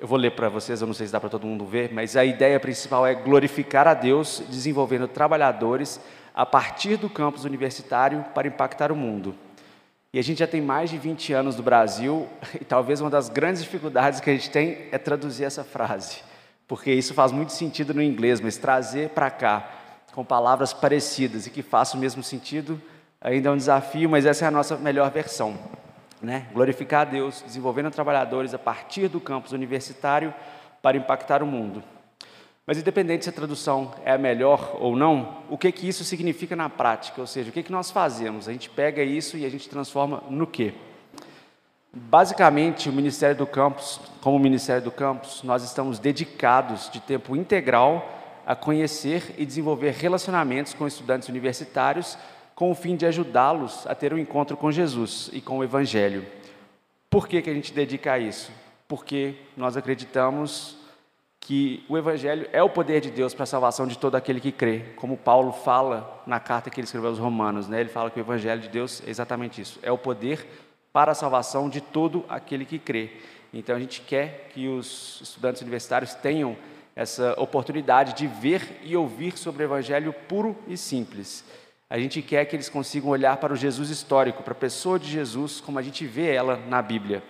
eu 0.00 0.06
vou 0.06 0.18
ler 0.18 0.30
para 0.32 0.48
vocês, 0.48 0.80
eu 0.80 0.86
não 0.86 0.94
sei 0.94 1.06
se 1.06 1.12
dá 1.12 1.20
para 1.20 1.28
todo 1.28 1.46
mundo 1.46 1.64
ver, 1.64 1.92
mas 1.92 2.16
a 2.16 2.24
ideia 2.24 2.58
principal 2.58 3.06
é 3.06 3.14
glorificar 3.14 3.86
a 3.86 3.94
Deus, 3.94 4.42
desenvolvendo 4.48 5.08
trabalhadores 5.08 6.00
a 6.34 6.44
partir 6.44 6.96
do 6.96 7.08
campus 7.08 7.44
universitário 7.44 8.24
para 8.34 8.48
impactar 8.48 8.90
o 8.90 8.96
mundo. 8.96 9.34
E 10.12 10.18
a 10.18 10.22
gente 10.22 10.38
já 10.38 10.46
tem 10.46 10.60
mais 10.60 10.90
de 10.90 10.98
20 10.98 11.32
anos 11.32 11.56
no 11.56 11.62
Brasil, 11.62 12.28
e 12.60 12.64
talvez 12.64 13.00
uma 13.00 13.10
das 13.10 13.28
grandes 13.28 13.62
dificuldades 13.62 14.20
que 14.20 14.30
a 14.30 14.32
gente 14.32 14.50
tem 14.50 14.88
é 14.90 14.98
traduzir 14.98 15.44
essa 15.44 15.64
frase, 15.64 16.22
porque 16.66 16.92
isso 16.92 17.14
faz 17.14 17.32
muito 17.32 17.52
sentido 17.52 17.92
no 17.92 18.02
inglês, 18.02 18.40
mas 18.40 18.56
trazer 18.56 19.10
para 19.10 19.30
cá 19.30 19.70
com 20.12 20.24
palavras 20.24 20.72
parecidas 20.72 21.46
e 21.46 21.50
que 21.50 21.62
façam 21.62 21.98
o 21.98 22.00
mesmo 22.00 22.22
sentido 22.22 22.80
ainda 23.20 23.48
é 23.48 23.52
um 23.52 23.56
desafio, 23.56 24.08
mas 24.08 24.26
essa 24.26 24.44
é 24.44 24.48
a 24.48 24.50
nossa 24.50 24.76
melhor 24.76 25.10
versão 25.10 25.58
né? 26.24 26.48
glorificar 26.52 27.02
a 27.02 27.04
Deus, 27.04 27.42
desenvolvendo 27.42 27.90
trabalhadores 27.90 28.54
a 28.54 28.58
partir 28.58 29.08
do 29.08 29.20
campus 29.20 29.52
universitário 29.52 30.32
para 30.82 30.96
impactar 30.96 31.42
o 31.42 31.46
mundo. 31.46 31.82
Mas 32.66 32.78
independente 32.78 33.24
se 33.24 33.30
a 33.30 33.32
tradução 33.32 33.92
é 34.04 34.12
a 34.12 34.18
melhor 34.18 34.76
ou 34.80 34.96
não, 34.96 35.42
o 35.50 35.58
que 35.58 35.70
que 35.70 35.86
isso 35.86 36.02
significa 36.02 36.56
na 36.56 36.70
prática? 36.70 37.20
Ou 37.20 37.26
seja, 37.26 37.50
o 37.50 37.52
que 37.52 37.62
que 37.62 37.72
nós 37.72 37.90
fazemos? 37.90 38.48
A 38.48 38.52
gente 38.52 38.70
pega 38.70 39.02
isso 39.02 39.36
e 39.36 39.44
a 39.44 39.50
gente 39.50 39.68
transforma 39.68 40.22
no 40.30 40.46
quê? 40.46 40.72
Basicamente, 41.92 42.88
o 42.88 42.92
Ministério 42.92 43.36
do 43.36 43.46
Campus, 43.46 44.00
como 44.20 44.38
Ministério 44.38 44.82
do 44.82 44.90
Campus, 44.90 45.42
nós 45.44 45.62
estamos 45.62 45.98
dedicados 45.98 46.90
de 46.90 47.00
tempo 47.00 47.36
integral 47.36 48.10
a 48.46 48.56
conhecer 48.56 49.34
e 49.38 49.46
desenvolver 49.46 49.92
relacionamentos 49.92 50.74
com 50.74 50.86
estudantes 50.86 51.28
universitários 51.28 52.18
com 52.54 52.70
o 52.70 52.74
fim 52.74 52.96
de 52.96 53.06
ajudá-los 53.06 53.86
a 53.86 53.94
ter 53.94 54.14
um 54.14 54.18
encontro 54.18 54.56
com 54.56 54.70
Jesus 54.70 55.30
e 55.32 55.40
com 55.40 55.58
o 55.58 55.64
Evangelho. 55.64 56.24
Por 57.10 57.28
que, 57.28 57.42
que 57.42 57.50
a 57.50 57.54
gente 57.54 57.72
dedica 57.72 58.12
a 58.12 58.18
isso? 58.18 58.52
Porque 58.86 59.34
nós 59.56 59.76
acreditamos 59.76 60.76
que 61.40 61.84
o 61.88 61.98
Evangelho 61.98 62.48
é 62.52 62.62
o 62.62 62.70
poder 62.70 63.00
de 63.00 63.10
Deus 63.10 63.34
para 63.34 63.42
a 63.42 63.46
salvação 63.46 63.86
de 63.86 63.98
todo 63.98 64.14
aquele 64.14 64.40
que 64.40 64.50
crê, 64.50 64.80
como 64.96 65.16
Paulo 65.16 65.52
fala 65.52 66.22
na 66.26 66.40
carta 66.40 66.70
que 66.70 66.80
ele 66.80 66.86
escreveu 66.86 67.10
aos 67.10 67.18
Romanos, 67.18 67.68
né? 67.68 67.80
ele 67.80 67.90
fala 67.90 68.10
que 68.10 68.18
o 68.18 68.22
Evangelho 68.22 68.62
de 68.62 68.68
Deus 68.68 69.02
é 69.06 69.10
exatamente 69.10 69.60
isso, 69.60 69.78
é 69.82 69.92
o 69.92 69.98
poder 69.98 70.46
para 70.90 71.12
a 71.12 71.14
salvação 71.14 71.68
de 71.68 71.82
todo 71.82 72.24
aquele 72.28 72.64
que 72.64 72.78
crê. 72.78 73.10
Então 73.52 73.76
a 73.76 73.78
gente 73.78 74.00
quer 74.00 74.48
que 74.54 74.68
os 74.68 75.20
estudantes 75.22 75.60
universitários 75.60 76.14
tenham 76.14 76.56
essa 76.96 77.34
oportunidade 77.38 78.14
de 78.14 78.26
ver 78.26 78.80
e 78.82 78.96
ouvir 78.96 79.36
sobre 79.36 79.62
o 79.62 79.66
Evangelho 79.66 80.12
puro 80.26 80.56
e 80.66 80.76
simples. 80.76 81.44
A 81.88 81.98
gente 81.98 82.22
quer 82.22 82.46
que 82.46 82.56
eles 82.56 82.70
consigam 82.70 83.10
olhar 83.10 83.36
para 83.36 83.52
o 83.52 83.56
Jesus 83.56 83.90
histórico, 83.90 84.42
para 84.42 84.52
a 84.52 84.56
pessoa 84.56 84.98
de 84.98 85.10
Jesus, 85.10 85.60
como 85.60 85.78
a 85.78 85.82
gente 85.82 86.06
vê 86.06 86.34
ela 86.34 86.56
na 86.66 86.80
Bíblia. 86.80 87.22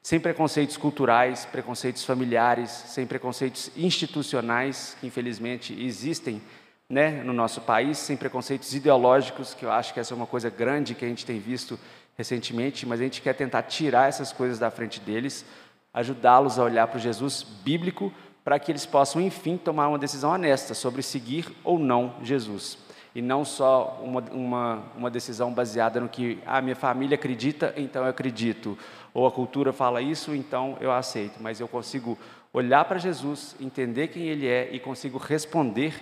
Sem 0.00 0.20
preconceitos 0.20 0.76
culturais, 0.76 1.44
preconceitos 1.44 2.04
familiares, 2.04 2.70
sem 2.70 3.04
preconceitos 3.04 3.70
institucionais, 3.76 4.96
que 5.00 5.08
infelizmente 5.08 5.76
existem 5.78 6.40
né, 6.88 7.22
no 7.24 7.32
nosso 7.32 7.60
país, 7.60 7.98
sem 7.98 8.16
preconceitos 8.16 8.74
ideológicos, 8.74 9.54
que 9.54 9.64
eu 9.64 9.72
acho 9.72 9.92
que 9.92 10.00
essa 10.00 10.14
é 10.14 10.16
uma 10.16 10.26
coisa 10.26 10.48
grande 10.48 10.94
que 10.94 11.04
a 11.04 11.08
gente 11.08 11.26
tem 11.26 11.38
visto 11.38 11.78
recentemente, 12.16 12.86
mas 12.86 13.00
a 13.00 13.02
gente 13.02 13.20
quer 13.20 13.34
tentar 13.34 13.64
tirar 13.64 14.08
essas 14.08 14.32
coisas 14.32 14.58
da 14.58 14.70
frente 14.70 15.00
deles, 15.00 15.44
ajudá-los 15.92 16.58
a 16.58 16.64
olhar 16.64 16.86
para 16.86 16.96
o 16.96 17.00
Jesus 17.00 17.42
bíblico, 17.42 18.12
para 18.44 18.58
que 18.58 18.70
eles 18.70 18.86
possam, 18.86 19.20
enfim, 19.20 19.56
tomar 19.56 19.88
uma 19.88 19.98
decisão 19.98 20.30
honesta 20.30 20.74
sobre 20.74 21.02
seguir 21.02 21.46
ou 21.64 21.78
não 21.78 22.14
Jesus 22.22 22.89
e 23.14 23.20
não 23.20 23.44
só 23.44 24.00
uma, 24.02 24.20
uma, 24.30 24.82
uma 24.96 25.10
decisão 25.10 25.52
baseada 25.52 26.00
no 26.00 26.08
que 26.08 26.38
a 26.46 26.58
ah, 26.58 26.62
minha 26.62 26.76
família 26.76 27.14
acredita, 27.14 27.74
então 27.76 28.04
eu 28.04 28.10
acredito, 28.10 28.78
ou 29.12 29.26
a 29.26 29.32
cultura 29.32 29.72
fala 29.72 30.00
isso, 30.00 30.34
então 30.34 30.76
eu 30.80 30.92
aceito, 30.92 31.40
mas 31.40 31.60
eu 31.60 31.66
consigo 31.66 32.18
olhar 32.52 32.84
para 32.84 32.98
Jesus, 32.98 33.56
entender 33.60 34.08
quem 34.08 34.28
Ele 34.28 34.46
é 34.46 34.68
e 34.72 34.78
consigo 34.78 35.18
responder 35.18 35.94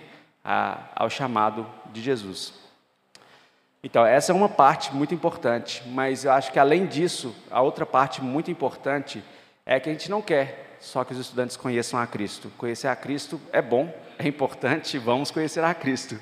a, 0.43 0.79
ao 0.95 1.09
chamado 1.09 1.65
de 1.91 2.01
Jesus. 2.01 2.53
Então, 3.83 4.05
essa 4.05 4.31
é 4.31 4.35
uma 4.35 4.49
parte 4.49 4.93
muito 4.93 5.13
importante, 5.13 5.81
mas 5.87 6.25
eu 6.25 6.31
acho 6.31 6.51
que 6.51 6.59
além 6.59 6.85
disso, 6.85 7.33
a 7.49 7.61
outra 7.61 7.85
parte 7.85 8.21
muito 8.21 8.51
importante 8.51 9.23
é 9.65 9.79
que 9.79 9.89
a 9.89 9.93
gente 9.93 10.09
não 10.09 10.21
quer 10.21 10.69
só 10.79 11.03
que 11.03 11.13
os 11.13 11.19
estudantes 11.19 11.57
conheçam 11.57 11.99
a 11.99 12.07
Cristo. 12.07 12.51
Conhecer 12.57 12.87
a 12.87 12.95
Cristo 12.95 13.39
é 13.51 13.61
bom, 13.61 13.93
é 14.17 14.27
importante, 14.27 14.97
vamos 14.97 15.29
conhecer 15.29 15.63
a 15.63 15.73
Cristo. 15.73 16.19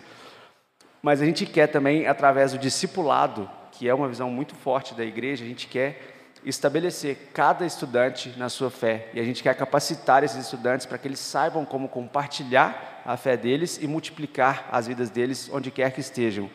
Mas 1.07 1.21
a 1.21 1.25
gente 1.25 1.45
quer 1.45 1.67
também, 1.67 2.05
através 2.05 2.51
do 2.51 2.57
discipulado, 2.57 3.49
que 3.71 3.87
é 3.87 3.93
uma 3.93 4.09
visão 4.09 4.29
muito 4.29 4.53
forte 4.53 4.93
da 4.93 5.05
igreja, 5.05 5.45
a 5.45 5.47
gente 5.47 5.65
quer 5.65 6.01
estabelecer 6.43 7.29
cada 7.33 7.65
estudante 7.65 8.33
na 8.35 8.49
sua 8.49 8.69
fé. 8.69 9.07
E 9.13 9.19
a 9.21 9.23
gente 9.23 9.41
quer 9.41 9.55
capacitar 9.55 10.25
esses 10.25 10.37
estudantes 10.37 10.85
para 10.85 10.97
que 10.97 11.07
eles 11.07 11.21
saibam 11.21 11.63
como 11.63 11.87
compartilhar 11.87 13.01
a 13.05 13.15
fé 13.15 13.37
deles 13.37 13.79
e 13.81 13.87
multiplicar 13.87 14.67
as 14.69 14.87
vidas 14.87 15.09
deles 15.09 15.49
onde 15.49 15.71
quer 15.71 15.93
que 15.93 16.01
estejam. 16.01 16.49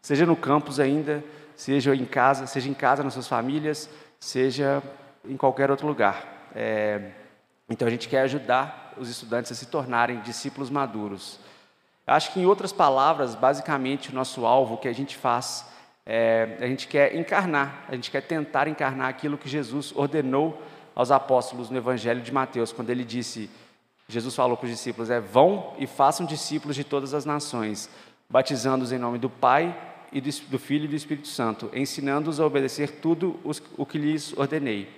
Seja 0.00 0.24
no 0.24 0.36
campus 0.36 0.80
ainda, 0.80 1.22
seja 1.54 1.94
em 1.94 2.06
casa, 2.06 2.46
seja 2.46 2.70
em 2.70 2.74
casa 2.74 3.02
nas 3.02 3.12
suas 3.12 3.28
famílias, 3.28 3.90
seja 4.18 4.82
em 5.22 5.36
qualquer 5.36 5.70
outro 5.70 5.86
lugar. 5.86 6.48
É... 6.54 7.10
Então 7.68 7.86
a 7.86 7.90
gente 7.90 8.08
quer 8.08 8.22
ajudar 8.22 8.94
os 8.96 9.10
estudantes 9.10 9.52
a 9.52 9.54
se 9.54 9.66
tornarem 9.66 10.22
discípulos 10.22 10.70
maduros. 10.70 11.46
Acho 12.08 12.32
que, 12.32 12.40
em 12.40 12.46
outras 12.46 12.72
palavras, 12.72 13.34
basicamente, 13.34 14.10
o 14.10 14.14
nosso 14.14 14.46
alvo, 14.46 14.74
o 14.74 14.78
que 14.78 14.88
a 14.88 14.92
gente 14.94 15.16
faz, 15.16 15.66
é, 16.06 16.56
a 16.58 16.66
gente 16.66 16.88
quer 16.88 17.14
encarnar, 17.14 17.84
a 17.86 17.94
gente 17.94 18.10
quer 18.10 18.22
tentar 18.22 18.66
encarnar 18.66 19.08
aquilo 19.08 19.36
que 19.36 19.48
Jesus 19.48 19.92
ordenou 19.94 20.60
aos 20.94 21.10
apóstolos 21.10 21.68
no 21.68 21.76
Evangelho 21.76 22.22
de 22.22 22.32
Mateus, 22.32 22.72
quando 22.72 22.88
ele 22.88 23.04
disse, 23.04 23.50
Jesus 24.08 24.34
falou 24.34 24.56
para 24.56 24.64
os 24.64 24.70
discípulos, 24.70 25.10
é 25.10 25.20
vão 25.20 25.74
e 25.78 25.86
façam 25.86 26.24
discípulos 26.24 26.74
de 26.74 26.82
todas 26.82 27.12
as 27.12 27.26
nações, 27.26 27.90
batizando-os 28.28 28.90
em 28.90 28.98
nome 28.98 29.18
do 29.18 29.28
Pai 29.28 29.76
e 30.10 30.20
do 30.20 30.58
Filho 30.58 30.86
e 30.86 30.88
do 30.88 30.96
Espírito 30.96 31.28
Santo, 31.28 31.70
ensinando-os 31.74 32.40
a 32.40 32.46
obedecer 32.46 33.00
tudo 33.02 33.38
o 33.76 33.84
que 33.84 33.98
lhes 33.98 34.36
ordenei. 34.36 34.88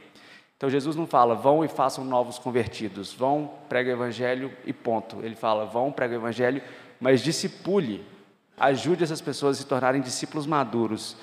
Então 0.56 0.70
Jesus 0.70 0.94
não 0.94 1.06
fala, 1.06 1.34
vão 1.34 1.64
e 1.64 1.68
façam 1.68 2.04
novos 2.04 2.38
convertidos, 2.38 3.12
vão, 3.12 3.50
prega 3.68 3.90
o 3.90 3.94
Evangelho 3.94 4.52
e 4.64 4.72
ponto. 4.72 5.16
Ele 5.22 5.34
fala, 5.34 5.64
vão, 5.64 5.90
prega 5.90 6.14
o 6.14 6.18
Evangelho, 6.18 6.62
mas 7.00 7.22
discipule 7.22 8.04
ajude 8.58 9.02
essas 9.02 9.20
pessoas 9.20 9.56
a 9.56 9.60
se 9.60 9.66
tornarem 9.66 10.02
discípulos 10.02 10.46
maduros. 10.46 11.16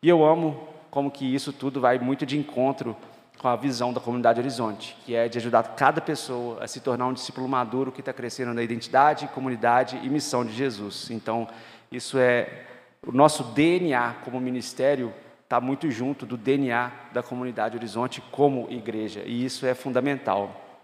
E 0.00 0.08
eu 0.08 0.24
amo 0.24 0.68
como 0.90 1.10
que 1.10 1.34
isso 1.34 1.52
tudo 1.52 1.80
vai 1.80 1.98
muito 1.98 2.24
de 2.24 2.38
encontro 2.38 2.96
com 3.38 3.48
a 3.48 3.56
visão 3.56 3.92
da 3.92 4.00
comunidade 4.00 4.38
Horizonte, 4.38 4.96
que 5.04 5.14
é 5.14 5.28
de 5.28 5.36
ajudar 5.38 5.74
cada 5.74 6.00
pessoa 6.00 6.62
a 6.62 6.68
se 6.68 6.80
tornar 6.80 7.06
um 7.08 7.12
discípulo 7.12 7.48
maduro 7.48 7.90
que 7.90 8.00
está 8.00 8.12
crescendo 8.12 8.54
na 8.54 8.62
identidade, 8.62 9.26
comunidade 9.28 10.00
e 10.02 10.08
missão 10.08 10.44
de 10.44 10.52
Jesus. 10.52 11.10
Então, 11.10 11.48
isso 11.90 12.16
é 12.16 12.64
o 13.06 13.12
nosso 13.12 13.42
DNA 13.42 14.14
como 14.24 14.40
ministério 14.40 15.12
está 15.42 15.60
muito 15.60 15.90
junto 15.90 16.24
do 16.24 16.36
DNA 16.36 16.90
da 17.12 17.22
comunidade 17.22 17.76
Horizonte 17.76 18.22
como 18.30 18.66
igreja, 18.70 19.22
e 19.26 19.44
isso 19.44 19.66
é 19.66 19.74
fundamental. 19.74 20.80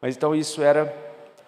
Mas 0.00 0.16
então 0.16 0.34
isso 0.34 0.62
era 0.62 0.94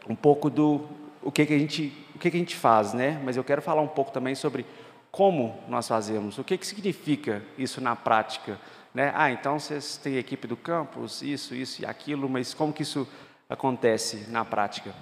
um 0.09 0.15
pouco 0.15 0.51
do 0.51 0.85
o 1.23 1.33
que, 1.33 1.47
que 1.47 1.55
a 1.55 1.59
gente 1.59 1.93
o 2.19 2.21
que, 2.21 2.29
a 2.29 2.33
gente 2.33 2.57
faz, 2.57 2.93
né? 2.93 3.21
Mas 3.25 3.37
eu 3.37 3.45
quero 3.45 3.63
falar 3.63 3.81
um 3.81 3.87
pouco 3.87 4.11
também 4.11 4.35
sobre 4.35 4.67
como 5.11 5.57
nós 5.69 5.87
fazemos, 5.87 6.37
o 6.37 6.43
que, 6.43 6.59
que 6.59 6.67
significa 6.67 7.43
isso 7.57 7.81
na 7.81 7.95
prática. 7.95 8.59
Né? 8.93 9.13
Ah, 9.15 9.31
então 9.31 9.59
vocês 9.59 9.97
têm 9.97 10.17
equipe 10.17 10.49
do 10.49 10.57
campus, 10.57 11.23
isso, 11.23 11.55
isso 11.55 11.83
e 11.83 11.87
aquilo, 11.87 12.29
mas 12.29 12.53
como 12.53 12.73
que 12.73 12.83
isso 12.83 13.07
acontece 13.49 14.27
na 14.31 14.45
prática? 14.45 14.93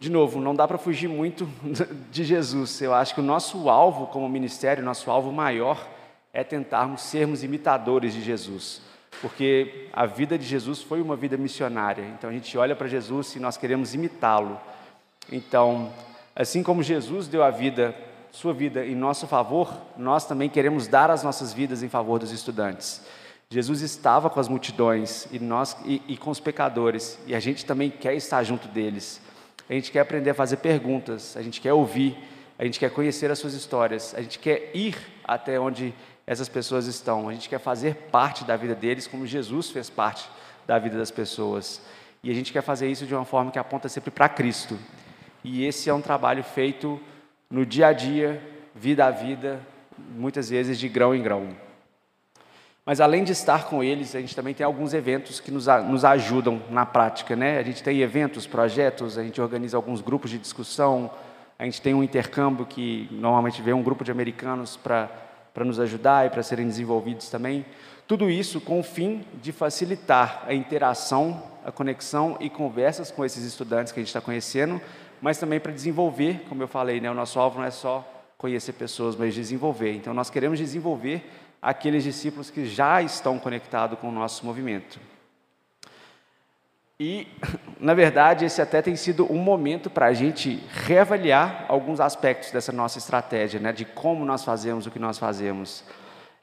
De 0.00 0.10
novo, 0.10 0.40
não 0.40 0.52
dá 0.52 0.66
para 0.66 0.78
fugir 0.78 1.08
muito 1.08 1.48
de 2.10 2.24
Jesus. 2.24 2.80
Eu 2.82 2.92
acho 2.92 3.14
que 3.14 3.20
o 3.20 3.24
nosso 3.24 3.70
alvo 3.70 4.08
como 4.08 4.28
ministério, 4.28 4.84
nosso 4.84 5.12
alvo 5.12 5.30
maior, 5.30 5.88
é 6.32 6.42
tentarmos 6.42 7.02
sermos 7.02 7.44
imitadores 7.44 8.12
de 8.12 8.20
Jesus. 8.20 8.82
Porque 9.20 9.88
a 9.92 10.06
vida 10.06 10.36
de 10.36 10.44
Jesus 10.44 10.82
foi 10.82 11.00
uma 11.00 11.14
vida 11.14 11.36
missionária. 11.36 12.02
Então 12.18 12.28
a 12.28 12.32
gente 12.32 12.58
olha 12.58 12.74
para 12.74 12.88
Jesus 12.88 13.36
e 13.36 13.38
nós 13.38 13.56
queremos 13.56 13.94
imitá-lo. 13.94 14.60
Então, 15.30 15.92
Assim 16.34 16.62
como 16.62 16.82
Jesus 16.82 17.28
deu 17.28 17.42
a 17.42 17.50
vida, 17.50 17.94
sua 18.30 18.54
vida 18.54 18.86
em 18.86 18.94
nosso 18.94 19.26
favor, 19.26 19.70
nós 19.98 20.24
também 20.24 20.48
queremos 20.48 20.86
dar 20.86 21.10
as 21.10 21.22
nossas 21.22 21.52
vidas 21.52 21.82
em 21.82 21.88
favor 21.90 22.18
dos 22.18 22.32
estudantes. 22.32 23.02
Jesus 23.50 23.82
estava 23.82 24.30
com 24.30 24.40
as 24.40 24.48
multidões 24.48 25.26
e, 25.30 25.38
nós, 25.38 25.76
e, 25.84 26.00
e 26.08 26.16
com 26.16 26.30
os 26.30 26.40
pecadores, 26.40 27.18
e 27.26 27.34
a 27.34 27.40
gente 27.40 27.66
também 27.66 27.90
quer 27.90 28.14
estar 28.14 28.42
junto 28.44 28.66
deles. 28.66 29.20
A 29.68 29.74
gente 29.74 29.92
quer 29.92 30.00
aprender 30.00 30.30
a 30.30 30.34
fazer 30.34 30.56
perguntas, 30.56 31.36
a 31.36 31.42
gente 31.42 31.60
quer 31.60 31.74
ouvir, 31.74 32.16
a 32.58 32.64
gente 32.64 32.80
quer 32.80 32.90
conhecer 32.90 33.30
as 33.30 33.38
suas 33.38 33.52
histórias, 33.52 34.14
a 34.14 34.22
gente 34.22 34.38
quer 34.38 34.70
ir 34.74 34.96
até 35.22 35.60
onde 35.60 35.92
essas 36.26 36.48
pessoas 36.48 36.86
estão, 36.86 37.28
a 37.28 37.32
gente 37.34 37.46
quer 37.46 37.58
fazer 37.58 37.94
parte 38.10 38.42
da 38.42 38.56
vida 38.56 38.74
deles 38.74 39.06
como 39.06 39.26
Jesus 39.26 39.70
fez 39.70 39.90
parte 39.90 40.26
da 40.66 40.78
vida 40.78 40.96
das 40.96 41.10
pessoas. 41.10 41.82
E 42.24 42.30
a 42.30 42.34
gente 42.34 42.54
quer 42.54 42.62
fazer 42.62 42.90
isso 42.90 43.04
de 43.04 43.14
uma 43.14 43.26
forma 43.26 43.50
que 43.50 43.58
aponta 43.58 43.86
sempre 43.86 44.10
para 44.10 44.30
Cristo 44.30 44.78
e 45.44 45.64
esse 45.64 45.90
é 45.90 45.94
um 45.94 46.00
trabalho 46.00 46.44
feito 46.44 47.00
no 47.50 47.66
dia 47.66 47.88
a 47.88 47.92
dia, 47.92 48.42
vida 48.74 49.06
a 49.06 49.10
vida, 49.10 49.60
muitas 50.14 50.48
vezes 50.50 50.78
de 50.78 50.88
grão 50.88 51.14
em 51.14 51.22
grão. 51.22 51.48
Mas 52.84 53.00
além 53.00 53.22
de 53.22 53.30
estar 53.30 53.66
com 53.66 53.82
eles, 53.82 54.14
a 54.16 54.20
gente 54.20 54.34
também 54.34 54.54
tem 54.54 54.66
alguns 54.66 54.92
eventos 54.92 55.38
que 55.38 55.52
nos, 55.52 55.66
nos 55.88 56.04
ajudam 56.04 56.60
na 56.68 56.84
prática, 56.84 57.36
né? 57.36 57.58
A 57.58 57.62
gente 57.62 57.82
tem 57.82 58.00
eventos, 58.00 58.44
projetos, 58.46 59.16
a 59.16 59.22
gente 59.22 59.40
organiza 59.40 59.76
alguns 59.76 60.00
grupos 60.00 60.30
de 60.30 60.38
discussão, 60.38 61.08
a 61.58 61.64
gente 61.64 61.80
tem 61.80 61.94
um 61.94 62.02
intercâmbio 62.02 62.66
que 62.66 63.08
normalmente 63.12 63.62
vem 63.62 63.72
um 63.72 63.84
grupo 63.84 64.02
de 64.02 64.10
americanos 64.10 64.76
para 64.76 65.08
nos 65.64 65.78
ajudar 65.78 66.26
e 66.26 66.30
para 66.30 66.42
serem 66.42 66.66
desenvolvidos 66.66 67.28
também. 67.30 67.64
Tudo 68.08 68.28
isso 68.28 68.60
com 68.60 68.80
o 68.80 68.82
fim 68.82 69.24
de 69.40 69.52
facilitar 69.52 70.42
a 70.46 70.52
interação, 70.52 71.40
a 71.64 71.70
conexão 71.70 72.36
e 72.40 72.50
conversas 72.50 73.12
com 73.12 73.24
esses 73.24 73.44
estudantes 73.44 73.92
que 73.92 74.00
a 74.00 74.02
gente 74.02 74.08
está 74.08 74.20
conhecendo, 74.20 74.80
mas 75.22 75.38
também 75.38 75.60
para 75.60 75.70
desenvolver, 75.70 76.44
como 76.48 76.64
eu 76.64 76.68
falei, 76.68 77.00
né, 77.00 77.08
o 77.08 77.14
nosso 77.14 77.38
alvo 77.38 77.60
não 77.60 77.64
é 77.64 77.70
só 77.70 78.04
conhecer 78.36 78.72
pessoas, 78.72 79.14
mas 79.14 79.32
desenvolver. 79.32 79.94
Então, 79.94 80.12
nós 80.12 80.28
queremos 80.28 80.58
desenvolver 80.58 81.24
aqueles 81.62 82.02
discípulos 82.02 82.50
que 82.50 82.66
já 82.66 83.00
estão 83.00 83.38
conectados 83.38 83.96
com 84.00 84.08
o 84.08 84.12
nosso 84.12 84.44
movimento. 84.44 84.98
E, 86.98 87.28
na 87.78 87.94
verdade, 87.94 88.44
esse 88.44 88.60
até 88.60 88.82
tem 88.82 88.96
sido 88.96 89.32
um 89.32 89.38
momento 89.38 89.88
para 89.88 90.06
a 90.06 90.12
gente 90.12 90.60
reavaliar 90.72 91.66
alguns 91.68 92.00
aspectos 92.00 92.50
dessa 92.50 92.72
nossa 92.72 92.98
estratégia, 92.98 93.60
né, 93.60 93.72
de 93.72 93.84
como 93.84 94.24
nós 94.24 94.44
fazemos 94.44 94.88
o 94.88 94.90
que 94.90 94.98
nós 94.98 95.18
fazemos. 95.18 95.84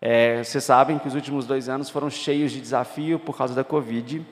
É, 0.02 0.42
vocês 0.42 0.64
sabem 0.64 0.98
que 0.98 1.08
os 1.10 1.16
últimos 1.16 1.46
dois 1.46 1.68
anos 1.68 1.90
foram 1.90 2.10
cheios 2.10 2.54
de 2.54 2.62
desafio 2.62 3.20
por 3.20 3.38
causa 3.38 3.54
da 3.54 3.64
Covid, 3.66 4.26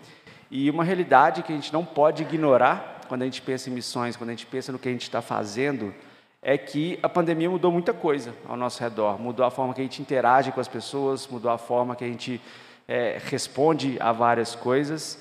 e 0.50 0.70
uma 0.70 0.86
realidade 0.86 1.44
que 1.44 1.52
a 1.52 1.56
gente 1.56 1.74
não 1.74 1.84
pode 1.84 2.24
ignorar 2.24 2.97
quando 3.08 3.24
a 3.24 3.26
gente 3.26 3.42
pensa 3.42 3.70
em 3.70 3.74
missões, 3.74 4.16
quando 4.16 4.30
a 4.30 4.34
gente 4.34 4.46
pensa 4.46 4.72
no 4.72 4.80
que 4.80 4.88
a 4.88 4.92
gente 4.92 5.04
está 5.04 5.22
fazendo, 5.22 5.94
é 6.42 6.58
que 6.58 7.00
a 7.02 7.10
pandemia 7.10 7.50
mudou 7.50 7.72
muita 7.72 7.94
coisa 7.94 8.34
ao 8.48 8.56
nosso 8.56 8.82
redor. 8.82 9.20
Mudou 9.20 9.46
a 9.46 9.52
forma 9.52 9.74
que 9.74 9.82
a 9.82 9.84
gente 9.84 10.02
interage 10.02 10.52
com 10.52 10.60
as 10.60 10.68
pessoas, 10.68 11.28
mudou 11.28 11.52
a 11.52 11.58
forma 11.58 11.96
que 11.96 12.04
a 12.04 12.08
gente 12.08 12.40
é, 12.88 13.20
responde 13.26 13.98
a 14.00 14.12
várias 14.12 14.56
coisas. 14.56 15.20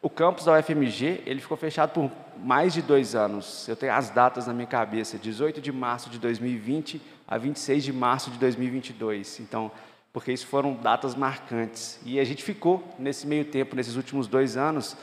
O 0.00 0.08
campus 0.08 0.44
da 0.44 0.58
UFMG 0.58 1.22
ele 1.26 1.40
ficou 1.40 1.56
fechado 1.56 1.90
por 1.90 2.10
mais 2.38 2.72
de 2.72 2.80
dois 2.80 3.14
anos. 3.14 3.66
Eu 3.66 3.74
tenho 3.74 3.92
as 3.92 4.10
datas 4.10 4.46
na 4.46 4.54
minha 4.54 4.66
cabeça: 4.66 5.18
18 5.18 5.60
de 5.60 5.72
março 5.72 6.08
de 6.08 6.18
2020 6.18 7.00
a 7.26 7.36
26 7.36 7.84
de 7.84 7.92
março 7.92 8.30
de 8.30 8.38
2022. 8.38 9.40
Então, 9.40 9.70
porque 10.12 10.32
isso 10.32 10.46
foram 10.46 10.74
datas 10.74 11.14
marcantes. 11.14 11.98
E 12.04 12.20
a 12.20 12.24
gente 12.24 12.42
ficou 12.42 12.82
nesse 12.98 13.26
meio 13.26 13.44
tempo, 13.44 13.74
nesses 13.74 13.96
últimos 13.96 14.26
dois 14.26 14.56
anos, 14.56 14.96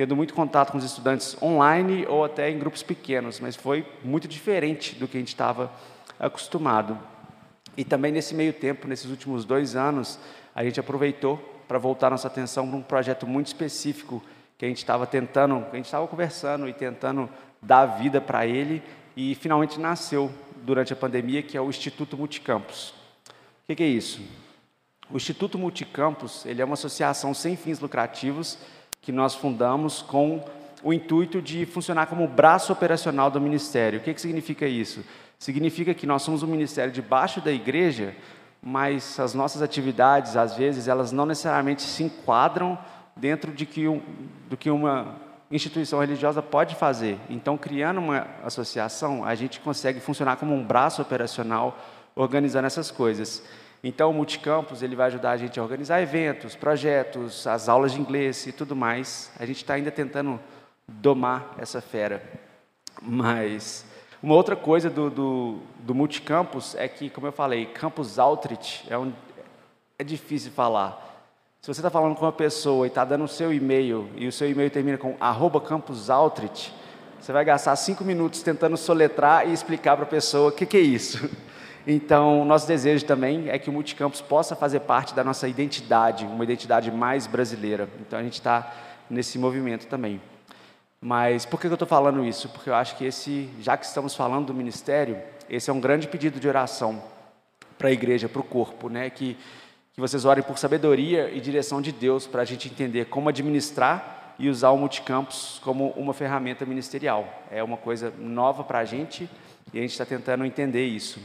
tendo 0.00 0.16
muito 0.16 0.32
contato 0.32 0.72
com 0.72 0.78
os 0.78 0.84
estudantes 0.84 1.36
online 1.42 2.06
ou 2.08 2.24
até 2.24 2.50
em 2.50 2.58
grupos 2.58 2.82
pequenos, 2.82 3.38
mas 3.38 3.54
foi 3.54 3.86
muito 4.02 4.26
diferente 4.26 4.94
do 4.94 5.06
que 5.06 5.18
a 5.18 5.20
gente 5.20 5.28
estava 5.28 5.70
acostumado. 6.18 6.98
E 7.76 7.84
também 7.84 8.10
nesse 8.10 8.34
meio 8.34 8.54
tempo, 8.54 8.88
nesses 8.88 9.10
últimos 9.10 9.44
dois 9.44 9.76
anos, 9.76 10.18
a 10.54 10.64
gente 10.64 10.80
aproveitou 10.80 11.36
para 11.68 11.76
voltar 11.76 12.08
nossa 12.08 12.28
atenção 12.28 12.66
para 12.66 12.78
um 12.78 12.82
projeto 12.82 13.26
muito 13.26 13.48
específico 13.48 14.22
que 14.56 14.64
a 14.64 14.68
gente 14.68 14.78
estava 14.78 15.06
tentando, 15.06 15.66
a 15.70 15.76
gente 15.76 15.84
estava 15.84 16.08
conversando 16.08 16.66
e 16.66 16.72
tentando 16.72 17.28
dar 17.60 17.84
vida 17.84 18.22
para 18.22 18.46
ele 18.46 18.82
e 19.14 19.34
finalmente 19.34 19.78
nasceu 19.78 20.32
durante 20.62 20.94
a 20.94 20.96
pandemia, 20.96 21.42
que 21.42 21.58
é 21.58 21.60
o 21.60 21.68
Instituto 21.68 22.16
Multicampus. 22.16 22.94
O 23.28 23.66
que, 23.66 23.76
que 23.76 23.82
é 23.82 23.88
isso? 23.88 24.22
O 25.10 25.18
Instituto 25.18 25.58
Multicampus 25.58 26.46
ele 26.46 26.62
é 26.62 26.64
uma 26.64 26.72
associação 26.72 27.34
sem 27.34 27.54
fins 27.54 27.80
lucrativos 27.80 28.56
que 29.00 29.12
nós 29.12 29.34
fundamos 29.34 30.02
com 30.02 30.44
o 30.82 30.92
intuito 30.92 31.40
de 31.42 31.66
funcionar 31.66 32.06
como 32.06 32.26
braço 32.26 32.72
operacional 32.72 33.30
do 33.30 33.40
ministério. 33.40 33.98
O 33.98 34.02
que, 34.02 34.14
que 34.14 34.20
significa 34.20 34.66
isso? 34.66 35.04
Significa 35.38 35.94
que 35.94 36.06
nós 36.06 36.22
somos 36.22 36.42
um 36.42 36.46
ministério 36.46 36.92
debaixo 36.92 37.40
da 37.40 37.50
igreja, 37.50 38.14
mas 38.62 39.18
as 39.18 39.34
nossas 39.34 39.62
atividades, 39.62 40.36
às 40.36 40.54
vezes, 40.56 40.88
elas 40.88 41.12
não 41.12 41.24
necessariamente 41.24 41.82
se 41.82 42.02
enquadram 42.02 42.78
dentro 43.16 43.52
de 43.52 43.64
que 43.66 43.88
um, 43.88 44.02
do 44.48 44.56
que 44.56 44.70
uma 44.70 45.16
instituição 45.50 45.98
religiosa 45.98 46.40
pode 46.40 46.74
fazer. 46.74 47.18
Então, 47.28 47.56
criando 47.58 47.98
uma 47.98 48.26
associação, 48.44 49.24
a 49.24 49.34
gente 49.34 49.60
consegue 49.60 49.98
funcionar 49.98 50.36
como 50.36 50.54
um 50.54 50.62
braço 50.62 51.02
operacional 51.02 51.78
organizando 52.14 52.66
essas 52.66 52.90
coisas. 52.90 53.42
Então, 53.82 54.10
o 54.10 54.14
Multicampus 54.14 54.82
ele 54.82 54.94
vai 54.94 55.06
ajudar 55.06 55.30
a 55.30 55.36
gente 55.36 55.58
a 55.58 55.62
organizar 55.62 56.02
eventos, 56.02 56.54
projetos, 56.54 57.46
as 57.46 57.68
aulas 57.68 57.92
de 57.92 58.00
inglês 58.00 58.46
e 58.46 58.52
tudo 58.52 58.76
mais. 58.76 59.32
A 59.38 59.46
gente 59.46 59.56
está 59.56 59.74
ainda 59.74 59.90
tentando 59.90 60.38
domar 60.86 61.54
essa 61.58 61.80
fera. 61.80 62.22
Mas 63.00 63.86
uma 64.22 64.34
outra 64.34 64.54
coisa 64.54 64.90
do, 64.90 65.08
do, 65.08 65.58
do 65.78 65.94
Multicampus 65.94 66.74
é 66.74 66.86
que, 66.86 67.08
como 67.08 67.26
eu 67.26 67.32
falei, 67.32 67.64
Campus 67.66 68.18
Outreach 68.18 68.84
é, 68.90 68.98
um, 68.98 69.12
é 69.98 70.04
difícil 70.04 70.50
falar. 70.52 71.06
Se 71.62 71.72
você 71.72 71.80
está 71.80 71.88
falando 71.88 72.14
com 72.14 72.26
uma 72.26 72.32
pessoa 72.32 72.86
e 72.86 72.88
está 72.88 73.02
dando 73.02 73.24
o 73.24 73.28
seu 73.28 73.52
e-mail 73.52 74.10
e 74.16 74.26
o 74.26 74.32
seu 74.32 74.50
e-mail 74.50 74.70
termina 74.70 74.98
com 74.98 75.16
arroba 75.18 75.58
Campus 75.58 76.10
Outreach, 76.10 76.72
você 77.18 77.32
vai 77.32 77.44
gastar 77.44 77.76
cinco 77.76 78.04
minutos 78.04 78.42
tentando 78.42 78.76
soletrar 78.76 79.48
e 79.48 79.52
explicar 79.52 79.96
para 79.96 80.04
a 80.04 80.08
pessoa 80.08 80.50
o 80.50 80.52
que, 80.52 80.66
que 80.66 80.76
é 80.76 80.80
isso. 80.80 81.30
Então, 81.86 82.44
nosso 82.44 82.66
desejo 82.66 83.04
também 83.06 83.48
é 83.48 83.58
que 83.58 83.70
o 83.70 83.72
Multicampus 83.72 84.20
possa 84.20 84.54
fazer 84.54 84.80
parte 84.80 85.14
da 85.14 85.24
nossa 85.24 85.48
identidade, 85.48 86.26
uma 86.26 86.44
identidade 86.44 86.90
mais 86.90 87.26
brasileira. 87.26 87.88
Então, 88.00 88.18
a 88.18 88.22
gente 88.22 88.34
está 88.34 88.72
nesse 89.08 89.38
movimento 89.38 89.86
também. 89.86 90.20
Mas 91.00 91.46
por 91.46 91.58
que 91.58 91.66
eu 91.66 91.72
estou 91.72 91.88
falando 91.88 92.24
isso? 92.24 92.48
Porque 92.50 92.68
eu 92.68 92.74
acho 92.74 92.96
que 92.96 93.06
esse, 93.06 93.48
já 93.60 93.76
que 93.76 93.86
estamos 93.86 94.14
falando 94.14 94.48
do 94.48 94.54
ministério, 94.54 95.18
esse 95.48 95.70
é 95.70 95.72
um 95.72 95.80
grande 95.80 96.06
pedido 96.06 96.38
de 96.38 96.46
oração 96.46 97.02
para 97.78 97.88
a 97.88 97.92
igreja, 97.92 98.28
para 98.28 98.40
o 98.40 98.44
corpo, 98.44 98.90
né? 98.90 99.08
Que, 99.08 99.38
que 99.94 100.00
vocês 100.00 100.26
orem 100.26 100.44
por 100.44 100.58
sabedoria 100.58 101.30
e 101.30 101.40
direção 101.40 101.80
de 101.80 101.90
Deus 101.90 102.26
para 102.26 102.42
a 102.42 102.44
gente 102.44 102.68
entender 102.68 103.06
como 103.06 103.30
administrar 103.30 104.34
e 104.38 104.50
usar 104.50 104.70
o 104.70 104.76
multicampus 104.76 105.58
como 105.64 105.88
uma 105.90 106.12
ferramenta 106.12 106.66
ministerial. 106.66 107.26
É 107.50 107.62
uma 107.62 107.78
coisa 107.78 108.12
nova 108.18 108.62
para 108.62 108.80
a 108.80 108.84
gente 108.84 109.28
e 109.72 109.78
a 109.78 109.80
gente 109.80 109.92
está 109.92 110.04
tentando 110.04 110.44
entender 110.44 110.86
isso. 110.86 111.18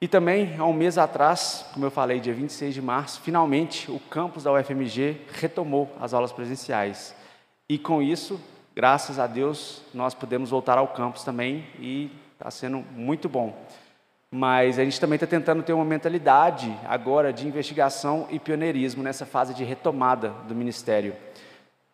E 0.00 0.06
também, 0.06 0.54
há 0.56 0.64
um 0.64 0.72
mês 0.72 0.96
atrás, 0.96 1.66
como 1.74 1.84
eu 1.84 1.90
falei, 1.90 2.20
dia 2.20 2.32
26 2.32 2.72
de 2.72 2.80
março, 2.80 3.20
finalmente 3.20 3.90
o 3.90 3.98
campus 3.98 4.44
da 4.44 4.52
UFMG 4.52 5.22
retomou 5.32 5.92
as 6.00 6.14
aulas 6.14 6.30
presenciais. 6.30 7.16
E 7.68 7.76
com 7.78 8.00
isso, 8.00 8.40
graças 8.76 9.18
a 9.18 9.26
Deus, 9.26 9.82
nós 9.92 10.14
podemos 10.14 10.50
voltar 10.50 10.78
ao 10.78 10.86
campus 10.86 11.24
também 11.24 11.66
e 11.80 12.12
está 12.34 12.48
sendo 12.48 12.84
muito 12.92 13.28
bom. 13.28 13.60
Mas 14.30 14.78
a 14.78 14.84
gente 14.84 15.00
também 15.00 15.16
está 15.16 15.26
tentando 15.26 15.64
ter 15.64 15.72
uma 15.72 15.84
mentalidade 15.84 16.72
agora 16.86 17.32
de 17.32 17.44
investigação 17.44 18.28
e 18.30 18.38
pioneirismo 18.38 19.02
nessa 19.02 19.26
fase 19.26 19.52
de 19.52 19.64
retomada 19.64 20.28
do 20.46 20.54
ministério. 20.54 21.16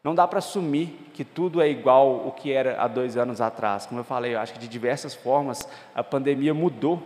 Não 0.02 0.14
dá 0.14 0.28
para 0.28 0.40
assumir 0.40 1.10
que 1.14 1.24
tudo 1.24 1.62
é 1.62 1.70
igual 1.70 2.28
o 2.28 2.32
que 2.32 2.52
era 2.52 2.78
há 2.82 2.86
dois 2.86 3.16
anos 3.16 3.40
atrás. 3.40 3.86
Como 3.86 4.00
eu 4.00 4.04
falei, 4.04 4.34
eu 4.34 4.40
acho 4.40 4.52
que 4.52 4.58
de 4.58 4.68
diversas 4.68 5.14
formas 5.14 5.66
a 5.94 6.04
pandemia 6.04 6.52
mudou 6.52 7.02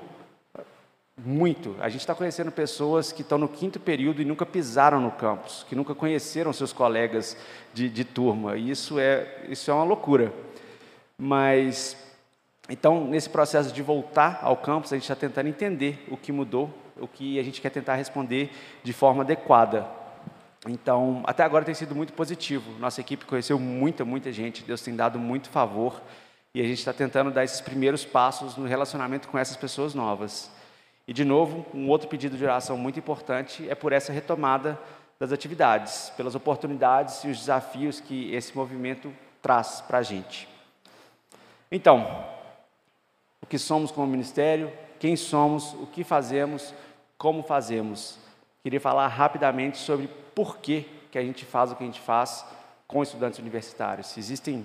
muito. 1.25 1.75
A 1.80 1.88
gente 1.88 2.00
está 2.00 2.14
conhecendo 2.14 2.52
pessoas 2.52 3.12
que 3.12 3.22
estão 3.22 3.38
no 3.38 3.48
quinto 3.48 3.80
período 3.80 4.22
e 4.22 4.25
nunca 4.25 4.46
pisaram 4.46 5.00
no 5.00 5.10
campus, 5.10 5.64
que 5.68 5.75
nunca 5.75 5.94
conheceram 5.94 6.52
seus 6.52 6.72
colegas 6.72 7.37
de, 7.75 7.88
de 7.88 8.04
turma. 8.04 8.56
E 8.56 8.70
isso 8.70 8.98
é, 8.98 9.44
isso 9.48 9.70
é 9.70 9.75
uma 9.75 9.84
loucura. 9.84 10.32
Mas, 11.16 11.96
então, 12.68 13.04
nesse 13.04 13.28
processo 13.28 13.72
de 13.72 13.82
voltar 13.82 14.40
ao 14.42 14.56
campus, 14.56 14.92
a 14.92 14.96
gente 14.96 15.04
está 15.04 15.16
tentando 15.16 15.48
entender 15.48 16.06
o 16.08 16.16
que 16.16 16.30
mudou, 16.30 16.72
o 16.96 17.08
que 17.08 17.38
a 17.38 17.42
gente 17.42 17.60
quer 17.60 17.70
tentar 17.70 17.96
responder 17.96 18.50
de 18.82 18.92
forma 18.92 19.22
adequada. 19.22 19.87
Então, 20.66 21.22
até 21.25 21.42
agora 21.42 21.64
tem 21.64 21.75
sido 21.75 21.94
muito 21.94 22.12
positivo. 22.12 22.78
Nossa 22.78 23.00
equipe 23.00 23.25
conheceu 23.25 23.58
muita, 23.58 24.04
muita 24.04 24.32
gente. 24.32 24.62
Deus 24.62 24.82
tem 24.82 24.94
dado 24.94 25.18
muito 25.18 25.48
favor. 25.48 26.00
E 26.54 26.60
a 26.60 26.64
gente 26.64 26.78
está 26.78 26.92
tentando 26.92 27.30
dar 27.30 27.44
esses 27.44 27.60
primeiros 27.60 28.04
passos 28.04 28.56
no 28.56 28.66
relacionamento 28.66 29.28
com 29.28 29.38
essas 29.38 29.56
pessoas 29.56 29.94
novas. 29.94 30.50
E, 31.09 31.12
de 31.15 31.25
novo, 31.25 31.65
um 31.73 31.88
outro 31.88 32.07
pedido 32.07 32.37
de 32.37 32.45
oração 32.45 32.77
muito 32.77 32.99
importante 32.99 33.67
é 33.71 33.75
por 33.75 33.95
essa 33.95 34.12
retomada 34.12 34.79
das 35.19 35.33
atividades, 35.33 36.12
pelas 36.15 36.35
oportunidades 36.35 37.25
e 37.25 37.29
os 37.29 37.38
desafios 37.38 37.99
que 37.99 38.31
esse 38.35 38.55
movimento 38.55 39.11
traz 39.41 39.81
para 39.81 39.99
a 39.99 40.03
gente. 40.03 40.47
Então, 41.73 42.07
o 43.41 43.47
que 43.47 43.59
somos 43.59 43.91
como 43.91 44.07
ministério, 44.07 44.71
quem 45.00 45.17
somos, 45.17 45.73
o 45.73 45.87
que 45.87 46.05
fazemos, 46.05 46.75
como 47.17 47.43
fazemos. 47.43 48.19
Queria 48.62 48.79
falar 48.79 49.09
rapidamente 49.09 49.79
sobre 49.79 50.09
por 50.35 50.59
que, 50.59 50.87
que 51.11 51.19
a 51.19 51.23
gente 51.23 51.47
faz 51.47 51.73
o 51.73 51.77
que 51.77 51.85
a 51.85 51.87
gente 51.87 52.00
faz 52.00 52.45
com 52.87 53.03
estudantes 53.03 53.38
universitários. 53.38 54.15
Existem 54.19 54.62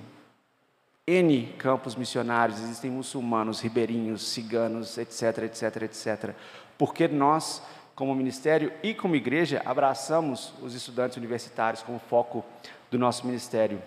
N 1.05 1.53
campos 1.57 1.95
missionários, 1.95 2.61
existem 2.61 2.89
muçulmanos, 2.89 3.59
ribeirinhos, 3.59 4.25
ciganos, 4.25 4.97
etc, 4.97 5.39
etc, 5.39 5.81
etc. 5.83 6.35
Porque 6.77 7.07
nós, 7.07 7.61
como 7.93 8.15
ministério 8.15 8.71
e 8.81 8.93
como 8.93 9.15
igreja, 9.15 9.61
abraçamos 9.65 10.53
os 10.61 10.73
estudantes 10.73 11.17
universitários 11.17 11.83
como 11.83 11.99
foco 11.99 12.43
do 12.89 12.97
nosso 12.97 13.25
ministério. 13.25 13.81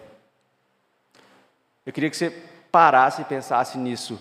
Eu 1.87 1.93
queria 1.93 2.11
que 2.11 2.17
você 2.17 2.31
parasse 2.71 3.23
e 3.23 3.25
pensasse 3.25 3.79
nisso. 3.79 4.21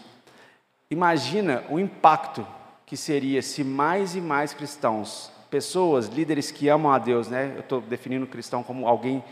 Imagina 0.89 1.63
o 1.69 1.77
impacto 1.77 2.47
que 2.85 2.95
seria 2.95 3.41
se 3.41 3.63
mais 3.63 4.15
e 4.15 4.21
mais 4.21 4.53
cristãos, 4.53 5.31
pessoas, 5.49 6.07
líderes 6.07 6.51
que 6.51 6.69
amam 6.69 6.93
a 6.93 6.99
Deus, 6.99 7.27
né? 7.27 7.51
Eu 7.55 7.61
estou 7.61 7.81
definindo 7.81 8.27
cristão 8.27 8.63
como 8.63 8.87
alguém 8.87 9.23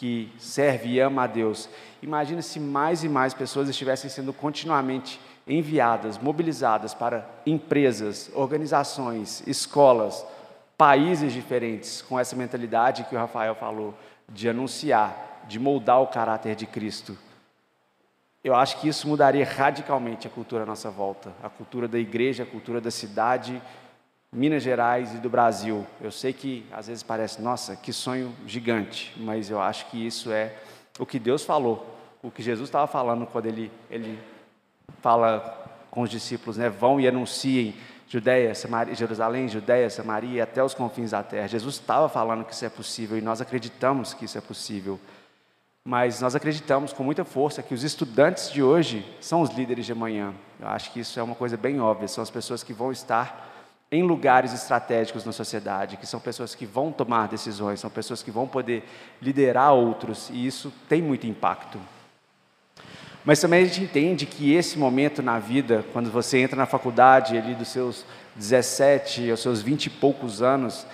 que 0.00 0.32
serve 0.38 0.88
e 0.88 0.98
ama 0.98 1.24
a 1.24 1.26
Deus. 1.26 1.68
Imagina 2.02 2.40
se 2.40 2.58
mais 2.58 3.04
e 3.04 3.08
mais 3.08 3.34
pessoas 3.34 3.68
estivessem 3.68 4.08
sendo 4.08 4.32
continuamente 4.32 5.20
enviadas, 5.46 6.16
mobilizadas 6.16 6.94
para 6.94 7.28
empresas, 7.44 8.30
organizações, 8.34 9.46
escolas, 9.46 10.24
países 10.78 11.34
diferentes, 11.34 12.00
com 12.00 12.18
essa 12.18 12.34
mentalidade 12.34 13.04
que 13.04 13.14
o 13.14 13.18
Rafael 13.18 13.54
falou, 13.54 13.94
de 14.26 14.48
anunciar, 14.48 15.44
de 15.46 15.60
moldar 15.60 16.00
o 16.00 16.06
caráter 16.06 16.56
de 16.56 16.64
Cristo. 16.64 17.14
Eu 18.42 18.54
acho 18.54 18.80
que 18.80 18.88
isso 18.88 19.06
mudaria 19.06 19.44
radicalmente 19.44 20.26
a 20.26 20.30
cultura 20.30 20.62
à 20.62 20.66
nossa 20.66 20.90
volta, 20.90 21.30
a 21.42 21.50
cultura 21.50 21.86
da 21.86 21.98
igreja, 21.98 22.44
a 22.44 22.46
cultura 22.46 22.80
da 22.80 22.90
cidade 22.90 23.60
Minas 24.32 24.62
Gerais 24.62 25.12
e 25.14 25.18
do 25.18 25.28
Brasil. 25.28 25.84
Eu 26.00 26.12
sei 26.12 26.32
que 26.32 26.64
às 26.70 26.86
vezes 26.86 27.02
parece, 27.02 27.42
nossa, 27.42 27.74
que 27.74 27.92
sonho 27.92 28.32
gigante, 28.46 29.12
mas 29.16 29.50
eu 29.50 29.60
acho 29.60 29.86
que 29.86 30.06
isso 30.06 30.30
é 30.30 30.54
o 30.98 31.06
que 31.06 31.18
Deus 31.18 31.44
falou, 31.44 31.98
o 32.22 32.30
que 32.30 32.42
Jesus 32.42 32.68
estava 32.68 32.86
falando 32.86 33.26
quando 33.26 33.46
ele, 33.46 33.72
ele 33.90 34.18
fala 35.00 35.68
com 35.90 36.02
os 36.02 36.10
discípulos, 36.10 36.56
né? 36.56 36.68
Vão 36.68 37.00
e 37.00 37.08
anunciem 37.08 37.74
Judéia, 38.06 38.54
Samaria, 38.54 38.94
Jerusalém, 38.94 39.48
Judéia, 39.48 39.90
Samaria, 39.90 40.44
até 40.44 40.62
os 40.62 40.74
confins 40.74 41.10
da 41.10 41.22
terra. 41.22 41.48
Jesus 41.48 41.76
estava 41.76 42.08
falando 42.08 42.44
que 42.44 42.52
isso 42.52 42.64
é 42.64 42.68
possível 42.68 43.18
e 43.18 43.20
nós 43.20 43.40
acreditamos 43.40 44.14
que 44.14 44.26
isso 44.26 44.38
é 44.38 44.40
possível. 44.40 45.00
Mas 45.84 46.20
nós 46.20 46.36
acreditamos 46.36 46.92
com 46.92 47.02
muita 47.02 47.24
força 47.24 47.62
que 47.62 47.74
os 47.74 47.82
estudantes 47.82 48.52
de 48.52 48.62
hoje 48.62 49.04
são 49.20 49.42
os 49.42 49.50
líderes 49.50 49.86
de 49.86 49.92
amanhã. 49.92 50.34
Eu 50.60 50.68
acho 50.68 50.92
que 50.92 51.00
isso 51.00 51.18
é 51.18 51.22
uma 51.22 51.34
coisa 51.34 51.56
bem 51.56 51.80
óbvia, 51.80 52.06
são 52.06 52.22
as 52.22 52.30
pessoas 52.30 52.62
que 52.62 52.72
vão 52.72 52.92
estar 52.92 53.49
em 53.92 54.02
lugares 54.02 54.52
estratégicos 54.52 55.24
na 55.24 55.32
sociedade, 55.32 55.96
que 55.96 56.06
são 56.06 56.20
pessoas 56.20 56.54
que 56.54 56.64
vão 56.64 56.92
tomar 56.92 57.26
decisões, 57.26 57.80
são 57.80 57.90
pessoas 57.90 58.22
que 58.22 58.30
vão 58.30 58.46
poder 58.46 58.84
liderar 59.20 59.72
outros, 59.72 60.30
e 60.30 60.46
isso 60.46 60.72
tem 60.88 61.02
muito 61.02 61.26
impacto. 61.26 61.78
Mas 63.24 63.40
também 63.40 63.62
a 63.62 63.66
gente 63.66 63.82
entende 63.82 64.24
que 64.26 64.54
esse 64.54 64.78
momento 64.78 65.22
na 65.22 65.38
vida, 65.38 65.84
quando 65.92 66.10
você 66.10 66.38
entra 66.38 66.56
na 66.56 66.66
faculdade 66.66 67.36
ali 67.36 67.54
dos 67.54 67.68
seus 67.68 68.04
17 68.36 69.30
aos 69.30 69.40
seus 69.40 69.60
20 69.60 69.86
e 69.86 69.90
poucos 69.90 70.40
anos, 70.40 70.86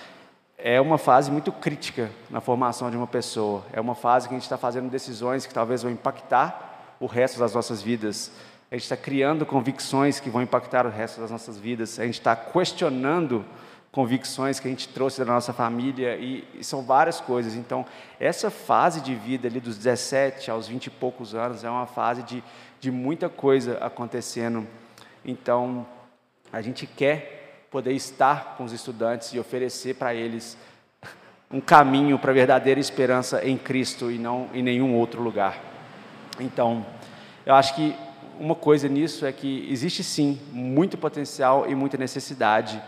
é 0.57 0.81
uma 0.81 0.97
fase 0.97 1.31
muito 1.31 1.51
crítica 1.51 2.09
na 2.29 2.41
formação 2.41 2.89
de 2.89 2.97
uma 2.97 3.07
pessoa. 3.07 3.63
É 3.71 3.79
uma 3.79 3.95
fase 3.95 4.27
que 4.27 4.33
a 4.33 4.37
gente 4.37 4.43
está 4.43 4.57
fazendo 4.57 4.89
decisões 4.89 5.45
que 5.45 5.53
talvez 5.53 5.83
vão 5.83 5.91
impactar 5.91 6.95
o 6.99 7.05
resto 7.05 7.39
das 7.39 7.53
nossas 7.53 7.81
vidas. 7.81 8.31
A 8.69 8.75
gente 8.75 8.83
está 8.83 8.97
criando 8.97 9.45
convicções 9.45 10.19
que 10.19 10.29
vão 10.29 10.41
impactar 10.41 10.85
o 10.85 10.89
resto 10.89 11.21
das 11.21 11.31
nossas 11.31 11.57
vidas. 11.57 11.99
A 11.99 12.05
gente 12.05 12.19
está 12.19 12.35
questionando 12.35 13.45
convicções 13.93 14.59
que 14.59 14.67
a 14.67 14.69
gente 14.69 14.89
trouxe 14.89 15.19
da 15.19 15.25
nossa 15.25 15.53
família 15.53 16.17
e, 16.17 16.45
e, 16.53 16.63
são 16.63 16.83
várias 16.83 17.21
coisas. 17.21 17.55
Então, 17.55 17.85
essa 18.19 18.51
fase 18.51 18.99
de 18.99 19.15
vida 19.15 19.47
ali 19.47 19.61
dos 19.61 19.77
17 19.77 20.51
aos 20.51 20.67
20 20.67 20.87
e 20.87 20.89
poucos 20.89 21.33
anos 21.33 21.63
é 21.63 21.69
uma 21.69 21.85
fase 21.85 22.23
de, 22.23 22.43
de 22.79 22.91
muita 22.91 23.29
coisa 23.29 23.77
acontecendo. 23.77 24.67
Então, 25.23 25.87
a 26.51 26.61
gente 26.61 26.85
quer 26.85 27.67
poder 27.71 27.93
estar 27.93 28.55
com 28.57 28.65
os 28.65 28.73
estudantes 28.73 29.33
e 29.33 29.39
oferecer 29.39 29.95
para 29.95 30.13
eles 30.13 30.57
um 31.49 31.61
caminho 31.61 32.19
para 32.19 32.31
a 32.31 32.33
verdadeira 32.33 32.79
esperança 32.81 33.45
em 33.45 33.57
Cristo 33.57 34.11
e 34.11 34.17
não 34.17 34.49
em 34.53 34.61
nenhum 34.61 34.93
outro 34.93 35.21
lugar. 35.21 35.57
Então, 36.37 36.85
eu 37.45 37.55
acho 37.55 37.73
que 37.73 37.95
uma 38.39 38.55
coisa 38.55 38.87
nisso 38.87 39.25
é 39.25 39.31
que 39.31 39.67
existe 39.69 40.03
sim 40.03 40.39
muito 40.51 40.97
potencial 40.97 41.69
e 41.69 41.75
muita 41.75 41.97
necessidade, 41.97 42.81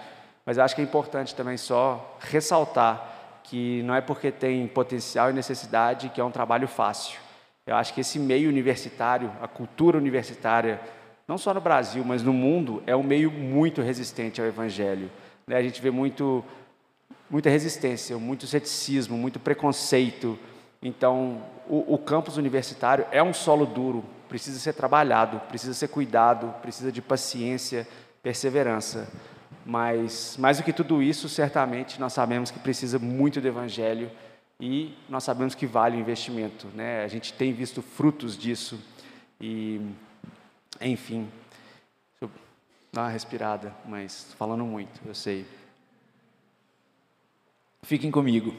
mas 0.46 0.58
acho 0.58 0.76
que 0.76 0.82
é 0.82 0.84
importante 0.84 1.36
também 1.36 1.58
só 1.58 2.18
ressaltar 2.20 3.42
que 3.44 3.82
não 3.84 3.96
é 3.96 4.02
porque 4.02 4.32
tem 4.32 4.68
potencial 4.68 5.30
e 5.30 5.34
necessidade 5.34 6.10
que 6.10 6.22
é 6.22 6.24
um 6.24 6.32
trabalho 6.32 6.68
fácil. 6.68 7.20
Eu 7.66 7.76
acho 7.76 7.94
que 7.94 8.02
esse 8.02 8.20
meio 8.20 8.50
universitário, 8.50 9.32
a 9.42 9.48
cultura 9.48 9.98
universitária, 9.98 10.80
não 11.28 11.38
só 11.38 11.54
no 11.54 11.62
Brasil, 11.62 12.04
mas 12.06 12.24
no 12.24 12.34
mundo, 12.34 12.82
é 12.86 12.96
um 12.96 13.04
meio 13.04 13.32
muito 13.32 13.82
resistente 13.82 14.42
ao 14.42 14.48
Evangelho. 14.48 15.10
Né? 15.46 15.56
A 15.56 15.62
gente 15.62 15.82
vê 15.82 15.92
muito, 15.92 16.44
muita 17.30 17.50
resistência, 17.50 18.18
muito 18.18 18.48
ceticismo, 18.48 19.18
muito 19.18 19.40
preconceito. 19.40 20.38
Então, 20.82 21.42
o, 21.68 21.94
o 21.94 21.98
campus 21.98 22.38
universitário 22.38 23.06
é 23.12 23.22
um 23.22 23.34
solo 23.34 23.66
duro, 23.66 24.04
precisa 24.30 24.60
ser 24.60 24.74
trabalhado, 24.74 25.39
precisa 25.50 25.74
ser 25.74 25.88
cuidado, 25.88 26.54
precisa 26.62 26.92
de 26.92 27.02
paciência, 27.02 27.88
perseverança. 28.22 29.12
Mas, 29.65 30.38
mais 30.38 30.58
do 30.58 30.63
que 30.63 30.72
tudo 30.72 31.02
isso, 31.02 31.28
certamente 31.28 32.00
nós 32.00 32.13
sabemos 32.13 32.52
que 32.52 32.60
precisa 32.60 33.00
muito 33.00 33.42
do 33.42 33.48
Evangelho 33.48 34.10
e 34.60 34.96
nós 35.10 35.24
sabemos 35.24 35.56
que 35.56 35.65
vale 35.65 35.98
o 35.98 36.00
investimento. 36.00 36.68
Né? 36.68 37.04
A 37.04 37.08
gente 37.08 37.34
tem 37.34 37.52
visto 37.52 37.82
frutos 37.82 38.38
disso 38.38 38.80
e, 39.42 39.82
enfim, 40.80 41.28
deixa 42.12 42.24
eu 42.24 42.32
dar 42.94 43.02
uma 43.02 43.10
respirada, 43.10 43.74
mas 43.86 44.34
falando 44.38 44.63
muito, 44.63 45.02
eu 45.06 45.15
sei. 45.15 45.46
Fiquem 47.82 48.12
comigo. 48.12 48.54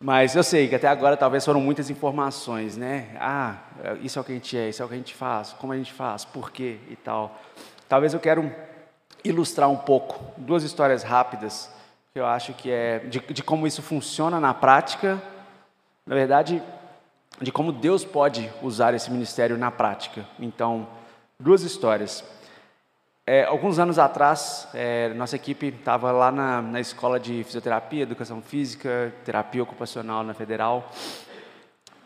Mas 0.00 0.34
eu 0.36 0.42
sei 0.42 0.68
que 0.68 0.74
até 0.74 0.88
agora 0.88 1.16
talvez 1.16 1.44
foram 1.44 1.60
muitas 1.60 1.88
informações, 1.88 2.76
né? 2.76 3.16
Ah, 3.18 3.56
isso 4.02 4.18
é 4.18 4.22
o 4.22 4.24
que 4.24 4.32
a 4.32 4.34
gente 4.34 4.56
é, 4.56 4.68
isso 4.68 4.82
é 4.82 4.84
o 4.84 4.88
que 4.88 4.94
a 4.94 4.98
gente 4.98 5.14
faz, 5.14 5.52
como 5.52 5.72
a 5.72 5.76
gente 5.76 5.92
faz, 5.92 6.24
por 6.24 6.50
quê 6.50 6.78
e 6.90 6.96
tal. 6.96 7.40
Talvez 7.88 8.12
eu 8.12 8.20
quero 8.20 8.52
ilustrar 9.24 9.70
um 9.70 9.76
pouco 9.76 10.22
duas 10.36 10.62
histórias 10.62 11.02
rápidas 11.02 11.70
que 12.12 12.20
eu 12.20 12.26
acho 12.26 12.52
que 12.52 12.70
é 12.70 13.00
de, 13.00 13.18
de 13.18 13.42
como 13.42 13.66
isso 13.66 13.82
funciona 13.82 14.38
na 14.38 14.54
prática, 14.54 15.20
na 16.06 16.14
verdade, 16.14 16.62
de 17.40 17.50
como 17.50 17.72
Deus 17.72 18.04
pode 18.04 18.48
usar 18.62 18.94
esse 18.94 19.10
ministério 19.10 19.58
na 19.58 19.70
prática. 19.70 20.24
Então, 20.38 20.86
duas 21.40 21.62
histórias. 21.62 22.22
É, 23.26 23.44
alguns 23.44 23.78
anos 23.78 23.98
atrás, 23.98 24.68
é, 24.74 25.08
nossa 25.14 25.34
equipe 25.34 25.68
estava 25.68 26.12
lá 26.12 26.30
na, 26.30 26.60
na 26.60 26.78
escola 26.78 27.18
de 27.18 27.42
fisioterapia, 27.42 28.02
educação 28.02 28.42
física, 28.42 29.14
terapia 29.24 29.62
ocupacional 29.62 30.22
na 30.22 30.34
Federal, 30.34 30.92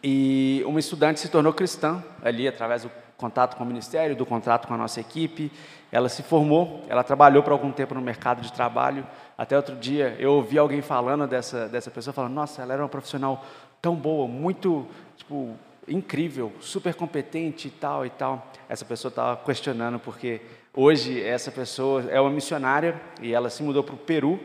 e 0.01 0.63
uma 0.65 0.79
estudante 0.79 1.19
se 1.19 1.29
tornou 1.29 1.53
cristã 1.53 2.05
ali 2.23 2.47
através 2.47 2.85
do 2.85 2.91
contato 3.17 3.57
com 3.57 3.65
o 3.65 3.67
ministério, 3.67 4.15
do 4.15 4.25
contrato 4.25 4.69
com 4.69 4.75
a 4.75 4.77
nossa 4.77 5.01
equipe. 5.01 5.51
Ela 5.91 6.09
se 6.09 6.23
formou, 6.23 6.85
ela 6.89 7.03
trabalhou 7.03 7.43
por 7.43 7.51
algum 7.51 7.73
tempo 7.73 7.97
no 7.97 8.01
mercado 8.01 8.41
de 8.41 8.53
trabalho. 8.53 9.05
Até 9.37 9.57
outro 9.57 9.75
dia 9.75 10.15
eu 10.21 10.35
ouvi 10.35 10.57
alguém 10.57 10.81
falando 10.81 11.27
dessa, 11.27 11.69
dessa 11.69 11.91
pessoa, 11.91 12.15
falando: 12.15 12.35
Nossa, 12.35 12.63
ela 12.63 12.75
era 12.75 12.83
uma 12.83 12.89
profissional 12.89 13.45
tão 13.83 13.97
boa, 13.97 14.29
muito 14.29 14.87
tipo, 15.17 15.57
incrível, 15.89 16.53
super 16.61 16.95
competente 16.95 17.67
e 17.67 17.71
tal 17.73 18.07
e 18.07 18.11
tal. 18.11 18.47
Essa 18.69 18.85
pessoa 18.85 19.11
estava 19.11 19.37
questionando 19.39 19.99
porque 19.99 20.41
hoje 20.75 21.23
essa 21.23 21.51
pessoa 21.51 22.05
é 22.11 22.21
uma 22.21 22.31
missionária 22.31 23.01
e 23.21 23.33
ela 23.33 23.51
se 23.51 23.63
mudou 23.63 23.83
para 23.83 23.95
o 23.95 23.99
Peru 23.99 24.41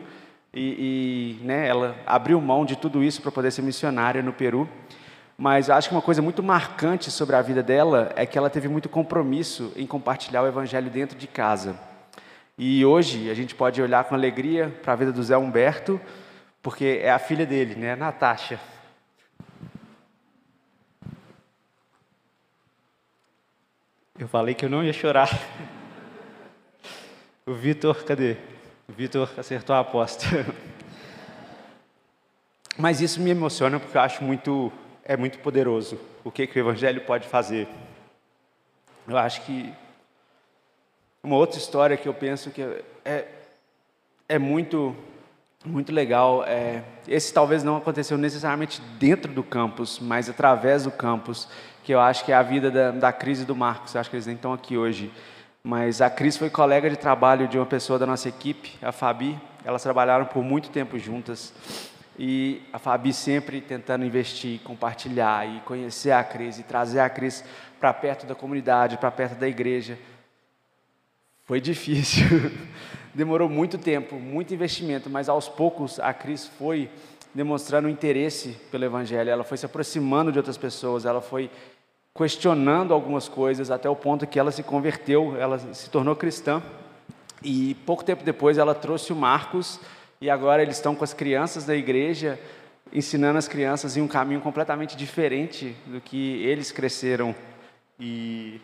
e, 0.52 1.38
e 1.40 1.44
né, 1.44 1.66
ela 1.66 1.96
abriu 2.06 2.40
mão 2.40 2.64
de 2.64 2.76
tudo 2.76 3.02
isso 3.02 3.20
para 3.20 3.32
poder 3.32 3.50
ser 3.50 3.62
missionária 3.62 4.22
no 4.22 4.32
Peru. 4.32 4.68
Mas 5.36 5.68
acho 5.68 5.88
que 5.88 5.94
uma 5.94 6.02
coisa 6.02 6.22
muito 6.22 6.42
marcante 6.42 7.10
sobre 7.10 7.34
a 7.34 7.42
vida 7.42 7.62
dela 7.62 8.12
é 8.14 8.24
que 8.24 8.38
ela 8.38 8.48
teve 8.48 8.68
muito 8.68 8.88
compromisso 8.88 9.72
em 9.74 9.86
compartilhar 9.86 10.42
o 10.42 10.46
evangelho 10.46 10.88
dentro 10.90 11.18
de 11.18 11.26
casa. 11.26 11.78
E 12.56 12.84
hoje 12.86 13.28
a 13.28 13.34
gente 13.34 13.52
pode 13.52 13.82
olhar 13.82 14.04
com 14.04 14.14
alegria 14.14 14.72
para 14.82 14.92
a 14.92 14.96
vida 14.96 15.10
do 15.10 15.22
Zé 15.24 15.36
Humberto, 15.36 16.00
porque 16.62 17.00
é 17.02 17.10
a 17.10 17.18
filha 17.18 17.44
dele, 17.44 17.74
né, 17.74 17.96
Natasha. 17.96 18.60
Eu 24.16 24.28
falei 24.28 24.54
que 24.54 24.64
eu 24.64 24.70
não 24.70 24.84
ia 24.84 24.92
chorar. 24.92 25.28
O 27.46 27.52
Vitor, 27.52 28.02
cadê? 28.04 28.38
O 28.88 28.92
Vitor 28.92 29.30
acertou 29.36 29.76
a 29.76 29.80
aposta. 29.80 30.24
Mas 32.78 33.02
isso 33.02 33.20
me 33.20 33.28
emociona 33.28 33.78
porque 33.78 33.98
eu 33.98 34.00
acho 34.00 34.24
muito 34.24 34.72
é 35.04 35.14
muito 35.14 35.38
poderoso. 35.40 36.00
O 36.24 36.30
que, 36.30 36.46
que 36.46 36.58
o 36.58 36.62
Evangelho 36.62 37.02
pode 37.02 37.28
fazer? 37.28 37.68
Eu 39.06 39.18
acho 39.18 39.42
que 39.42 39.70
uma 41.22 41.36
outra 41.36 41.58
história 41.58 41.98
que 41.98 42.08
eu 42.08 42.14
penso 42.14 42.50
que 42.50 42.62
é, 43.04 43.28
é 44.26 44.38
muito, 44.38 44.96
muito 45.66 45.92
legal, 45.92 46.44
é, 46.46 46.82
esse 47.06 47.30
talvez 47.30 47.62
não 47.62 47.76
aconteceu 47.76 48.16
necessariamente 48.16 48.80
dentro 48.98 49.30
do 49.30 49.42
campus, 49.42 49.98
mas 50.00 50.30
através 50.30 50.84
do 50.84 50.90
campus, 50.90 51.46
que 51.82 51.92
eu 51.92 52.00
acho 52.00 52.24
que 52.24 52.32
é 52.32 52.34
a 52.34 52.42
vida 52.42 52.70
da, 52.70 52.90
da 52.90 53.12
Cris 53.12 53.42
e 53.42 53.44
do 53.44 53.54
Marcos, 53.54 53.94
eu 53.94 54.00
acho 54.00 54.08
que 54.08 54.16
eles 54.16 54.26
nem 54.26 54.34
estão 54.34 54.54
aqui 54.54 54.78
hoje, 54.78 55.12
mas 55.66 56.02
a 56.02 56.10
Cris 56.10 56.36
foi 56.36 56.50
colega 56.50 56.90
de 56.90 56.96
trabalho 56.96 57.48
de 57.48 57.56
uma 57.56 57.64
pessoa 57.64 57.98
da 57.98 58.04
nossa 58.04 58.28
equipe, 58.28 58.72
a 58.82 58.92
Fabi, 58.92 59.40
elas 59.64 59.82
trabalharam 59.82 60.26
por 60.26 60.44
muito 60.44 60.68
tempo 60.68 60.98
juntas, 60.98 61.54
e 62.18 62.60
a 62.70 62.78
Fabi 62.78 63.14
sempre 63.14 63.62
tentando 63.62 64.04
investir, 64.04 64.60
compartilhar 64.60 65.48
e 65.48 65.60
conhecer 65.60 66.10
a 66.10 66.22
Cris 66.22 66.58
e 66.58 66.62
trazer 66.64 67.00
a 67.00 67.08
Cris 67.08 67.42
para 67.80 67.94
perto 67.94 68.26
da 68.26 68.34
comunidade, 68.34 68.98
para 68.98 69.10
perto 69.10 69.36
da 69.38 69.48
igreja. 69.48 69.98
Foi 71.44 71.62
difícil, 71.62 72.26
demorou 73.14 73.48
muito 73.48 73.78
tempo, 73.78 74.16
muito 74.16 74.52
investimento, 74.52 75.08
mas 75.08 75.30
aos 75.30 75.48
poucos 75.48 75.98
a 75.98 76.12
Cris 76.12 76.46
foi 76.46 76.90
demonstrando 77.34 77.88
interesse 77.88 78.50
pelo 78.70 78.84
Evangelho, 78.84 79.30
ela 79.30 79.44
foi 79.44 79.56
se 79.56 79.64
aproximando 79.64 80.30
de 80.30 80.38
outras 80.38 80.58
pessoas, 80.58 81.06
ela 81.06 81.22
foi 81.22 81.50
questionando 82.16 82.94
algumas 82.94 83.28
coisas 83.28 83.72
até 83.72 83.90
o 83.90 83.96
ponto 83.96 84.24
que 84.24 84.38
ela 84.38 84.52
se 84.52 84.62
converteu, 84.62 85.36
ela 85.36 85.58
se 85.74 85.90
tornou 85.90 86.14
cristã. 86.14 86.62
E 87.42 87.74
pouco 87.84 88.04
tempo 88.04 88.22
depois 88.22 88.56
ela 88.56 88.74
trouxe 88.74 89.12
o 89.12 89.16
Marcos 89.16 89.80
e 90.20 90.30
agora 90.30 90.62
eles 90.62 90.76
estão 90.76 90.94
com 90.94 91.02
as 91.02 91.12
crianças 91.12 91.64
da 91.66 91.74
igreja, 91.74 92.38
ensinando 92.92 93.36
as 93.36 93.48
crianças 93.48 93.96
em 93.96 94.00
um 94.00 94.06
caminho 94.06 94.40
completamente 94.40 94.96
diferente 94.96 95.74
do 95.86 96.00
que 96.00 96.40
eles 96.44 96.70
cresceram. 96.70 97.34
E 97.98 98.60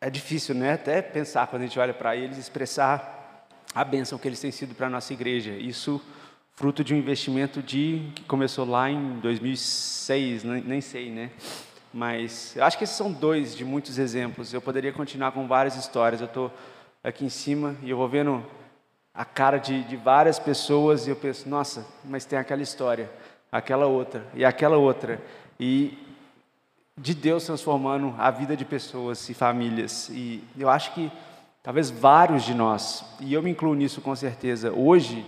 é 0.00 0.08
difícil, 0.08 0.54
né? 0.54 0.74
Até 0.74 1.02
pensar 1.02 1.48
quando 1.48 1.62
a 1.62 1.66
gente 1.66 1.80
olha 1.80 1.92
para 1.92 2.14
eles, 2.14 2.38
expressar 2.38 3.48
a 3.74 3.84
bênção 3.84 4.18
que 4.18 4.28
eles 4.28 4.40
têm 4.40 4.52
sido 4.52 4.72
para 4.74 4.86
a 4.86 4.90
nossa 4.90 5.12
igreja. 5.12 5.50
Isso 5.50 6.00
fruto 6.60 6.84
de 6.84 6.92
um 6.92 6.98
investimento 6.98 7.62
de 7.62 8.02
que 8.14 8.22
começou 8.24 8.68
lá 8.68 8.90
em 8.90 9.18
2006, 9.20 10.44
nem, 10.44 10.82
sei, 10.82 11.10
né? 11.10 11.30
Mas 11.90 12.54
acho 12.60 12.76
que 12.76 12.84
esses 12.84 12.94
são 12.94 13.10
dois 13.10 13.56
de 13.56 13.64
muitos 13.64 13.98
exemplos. 13.98 14.52
Eu 14.52 14.60
poderia 14.60 14.92
continuar 14.92 15.32
com 15.32 15.48
várias 15.48 15.74
histórias. 15.74 16.20
Eu 16.20 16.26
estou 16.26 16.52
aqui 17.02 17.24
em 17.24 17.30
cima 17.30 17.74
e 17.82 17.88
eu 17.88 17.96
vou 17.96 18.06
vendo 18.06 18.44
a 19.14 19.24
cara 19.24 19.56
de, 19.56 19.82
de 19.84 19.96
várias 19.96 20.38
pessoas 20.38 21.06
e 21.06 21.10
eu 21.10 21.16
penso, 21.16 21.48
nossa, 21.48 21.86
mas 22.04 22.26
tem 22.26 22.38
aquela 22.38 22.60
história, 22.60 23.10
aquela 23.50 23.86
outra 23.86 24.22
e 24.34 24.44
aquela 24.44 24.76
outra. 24.76 25.18
E 25.58 25.96
de 26.94 27.14
Deus 27.14 27.46
transformando 27.46 28.14
a 28.18 28.30
vida 28.30 28.54
de 28.54 28.66
pessoas 28.66 29.26
e 29.30 29.32
famílias. 29.32 30.10
E 30.10 30.44
eu 30.58 30.68
acho 30.68 30.92
que 30.92 31.10
talvez 31.62 31.88
vários 31.88 32.42
de 32.44 32.52
nós, 32.52 33.02
e 33.18 33.32
eu 33.32 33.42
me 33.42 33.50
incluo 33.50 33.72
nisso 33.72 34.02
com 34.02 34.14
certeza, 34.14 34.70
hoje 34.70 35.24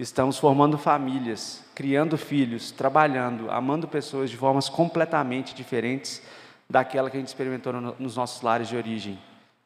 Estamos 0.00 0.38
formando 0.38 0.78
famílias, 0.78 1.62
criando 1.74 2.16
filhos, 2.16 2.70
trabalhando, 2.70 3.50
amando 3.50 3.86
pessoas 3.86 4.30
de 4.30 4.36
formas 4.38 4.66
completamente 4.66 5.54
diferentes 5.54 6.22
daquela 6.70 7.10
que 7.10 7.18
a 7.18 7.20
gente 7.20 7.28
experimentou 7.28 7.70
no, 7.70 7.94
nos 7.98 8.16
nossos 8.16 8.40
lares 8.40 8.66
de 8.66 8.78
origem. 8.78 9.18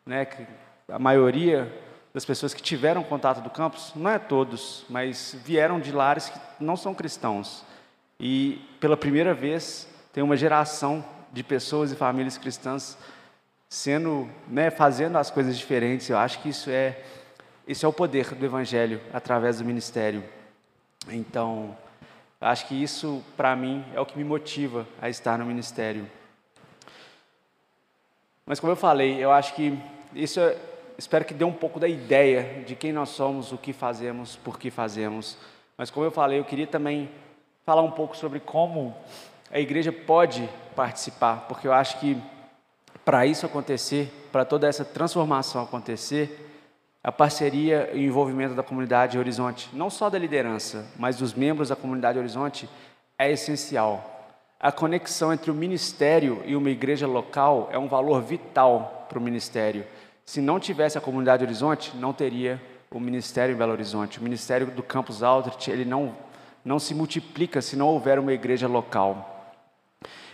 Né? 0.04 0.26
A 0.88 0.98
maioria 0.98 1.72
das 2.12 2.24
pessoas 2.24 2.52
que 2.52 2.60
tiveram 2.60 3.04
contato 3.04 3.42
do 3.42 3.48
campus, 3.48 3.92
não 3.94 4.10
é 4.10 4.18
todos, 4.18 4.84
mas 4.90 5.36
vieram 5.44 5.78
de 5.78 5.92
lares 5.92 6.28
que 6.28 6.40
não 6.58 6.76
são 6.76 6.92
cristãos. 6.92 7.64
E 8.18 8.60
pela 8.80 8.96
primeira 8.96 9.34
vez 9.34 9.88
tem 10.12 10.24
uma 10.24 10.36
geração 10.36 11.04
de 11.32 11.44
pessoas 11.44 11.92
e 11.92 11.94
famílias 11.94 12.36
cristãs 12.36 12.98
sendo, 13.68 14.28
né, 14.48 14.68
fazendo 14.68 15.16
as 15.16 15.30
coisas 15.30 15.56
diferentes. 15.56 16.10
Eu 16.10 16.18
acho 16.18 16.40
que 16.42 16.48
isso 16.48 16.70
é 16.70 17.04
esse 17.66 17.84
é 17.84 17.88
o 17.88 17.92
poder 17.92 18.34
do 18.34 18.44
Evangelho 18.44 19.00
através 19.12 19.58
do 19.58 19.64
ministério. 19.64 20.22
Então, 21.08 21.76
acho 22.40 22.66
que 22.66 22.74
isso, 22.74 23.22
para 23.36 23.56
mim, 23.56 23.84
é 23.94 24.00
o 24.00 24.06
que 24.06 24.18
me 24.18 24.24
motiva 24.24 24.86
a 25.00 25.08
estar 25.08 25.38
no 25.38 25.46
ministério. 25.46 26.10
Mas, 28.44 28.60
como 28.60 28.72
eu 28.72 28.76
falei, 28.76 29.22
eu 29.22 29.32
acho 29.32 29.54
que 29.54 29.78
isso, 30.14 30.38
é, 30.38 30.56
espero 30.98 31.24
que 31.24 31.32
dê 31.32 31.44
um 31.44 31.52
pouco 31.52 31.80
da 31.80 31.88
ideia 31.88 32.62
de 32.64 32.76
quem 32.76 32.92
nós 32.92 33.08
somos, 33.08 33.50
o 33.50 33.56
que 33.56 33.72
fazemos, 33.72 34.36
por 34.36 34.58
que 34.58 34.70
fazemos. 34.70 35.38
Mas, 35.78 35.90
como 35.90 36.04
eu 36.04 36.10
falei, 36.10 36.38
eu 36.38 36.44
queria 36.44 36.66
também 36.66 37.10
falar 37.64 37.80
um 37.80 37.90
pouco 37.90 38.14
sobre 38.14 38.40
como 38.40 38.94
a 39.50 39.58
igreja 39.58 39.90
pode 39.90 40.46
participar, 40.76 41.46
porque 41.48 41.66
eu 41.66 41.72
acho 41.72 41.98
que 41.98 42.20
para 43.04 43.26
isso 43.26 43.46
acontecer, 43.46 44.12
para 44.30 44.44
toda 44.44 44.68
essa 44.68 44.84
transformação 44.84 45.62
acontecer, 45.62 46.43
a 47.04 47.12
parceria 47.12 47.90
e 47.92 47.98
o 47.98 48.08
envolvimento 48.08 48.54
da 48.54 48.62
comunidade 48.62 49.18
Horizonte, 49.18 49.68
não 49.74 49.90
só 49.90 50.08
da 50.08 50.18
liderança, 50.18 50.86
mas 50.98 51.18
dos 51.18 51.34
membros 51.34 51.68
da 51.68 51.76
comunidade 51.76 52.18
Horizonte, 52.18 52.66
é 53.18 53.30
essencial. 53.30 54.32
A 54.58 54.72
conexão 54.72 55.30
entre 55.30 55.50
o 55.50 55.54
ministério 55.54 56.42
e 56.46 56.56
uma 56.56 56.70
igreja 56.70 57.06
local 57.06 57.68
é 57.70 57.78
um 57.78 57.88
valor 57.88 58.22
vital 58.22 59.04
para 59.06 59.18
o 59.18 59.22
ministério. 59.22 59.84
Se 60.24 60.40
não 60.40 60.58
tivesse 60.58 60.96
a 60.96 61.00
comunidade 61.02 61.44
Horizonte, 61.44 61.94
não 61.94 62.14
teria 62.14 62.58
o 62.90 62.98
ministério 62.98 63.54
em 63.54 63.58
Belo 63.58 63.72
Horizonte. 63.72 64.18
O 64.18 64.22
ministério 64.22 64.68
do 64.68 64.82
Campus 64.82 65.22
Aldrich, 65.22 65.70
ele 65.70 65.84
não, 65.84 66.16
não 66.64 66.78
se 66.78 66.94
multiplica 66.94 67.60
se 67.60 67.76
não 67.76 67.88
houver 67.88 68.18
uma 68.18 68.32
igreja 68.32 68.66
local. 68.66 69.52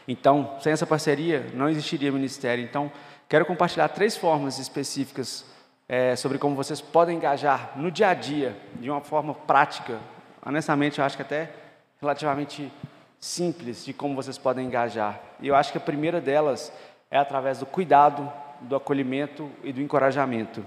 Então, 0.07 0.57
sem 0.61 0.73
essa 0.73 0.87
parceria, 0.87 1.45
não 1.53 1.69
existiria 1.69 2.13
ministério. 2.13 2.63
Então, 2.63 2.93
quero 3.29 3.45
compartilhar 3.45 3.89
três 3.89 4.17
formas 4.17 4.61
específicas 4.61 5.50
é, 5.93 6.15
sobre 6.15 6.39
como 6.39 6.55
vocês 6.55 6.81
podem 6.81 7.17
engajar 7.17 7.73
no 7.75 7.91
dia 7.91 8.11
a 8.11 8.15
dia, 8.15 8.57
de 8.77 8.89
uma 8.89 9.01
forma 9.01 9.35
prática. 9.35 9.99
Honestamente, 10.41 11.01
eu 11.01 11.05
acho 11.05 11.17
que 11.17 11.23
até 11.23 11.51
relativamente 12.01 12.71
simples 13.19 13.85
de 13.85 13.93
como 13.93 14.15
vocês 14.15 14.39
podem 14.39 14.67
engajar. 14.67 15.21
E 15.41 15.49
eu 15.49 15.57
acho 15.57 15.73
que 15.73 15.79
a 15.79 15.81
primeira 15.81 16.21
delas 16.21 16.73
é 17.11 17.19
através 17.19 17.59
do 17.59 17.67
cuidado, 17.67 18.33
do 18.61 18.77
acolhimento 18.77 19.51
e 19.65 19.73
do 19.73 19.83
encorajamento. 19.83 20.65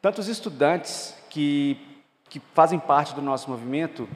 Tanto 0.00 0.18
os 0.18 0.28
estudantes 0.28 1.14
que, 1.28 1.78
que 2.30 2.40
fazem 2.54 2.78
parte 2.78 3.14
do 3.14 3.20
nosso 3.20 3.50
movimento, 3.50 4.08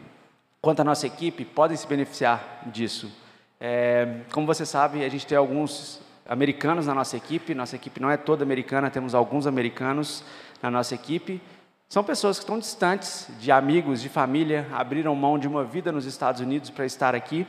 quanto 0.63 0.81
a 0.81 0.85
nossa 0.85 1.07
equipe, 1.07 1.45
podem 1.45 1.77
se 1.77 1.87
beneficiar 1.87 2.63
disso. 2.69 3.13
É, 3.61 4.21
como 4.33 4.47
você 4.47 4.65
sabe, 4.65 5.05
a 5.05 5.09
gente 5.11 5.27
tem 5.27 5.37
alguns 5.37 6.01
americanos 6.27 6.87
na 6.87 6.95
nossa 6.95 7.17
equipe, 7.17 7.55
nossa 7.55 7.77
equipe 7.77 8.01
não 8.01 8.11
é 8.11 8.17
toda 8.17 8.45
americana, 8.45 8.91
temos 8.91 9.15
alguns 9.15 9.47
americanos 9.47 10.25
na 10.63 10.71
nossa 10.71 10.95
equipe. 10.95 11.41
São 11.89 12.03
pessoas 12.03 12.39
que 12.39 12.45
estão 12.45 12.59
distantes 12.59 13.29
de 13.39 13.53
amigos, 13.53 14.01
de 14.01 14.09
família, 14.09 14.67
abriram 14.73 15.15
mão 15.15 15.39
de 15.39 15.47
uma 15.47 15.63
vida 15.63 15.93
nos 15.93 16.07
Estados 16.07 16.41
Unidos 16.41 16.71
para 16.71 16.87
estar 16.87 17.15
aqui. 17.15 17.47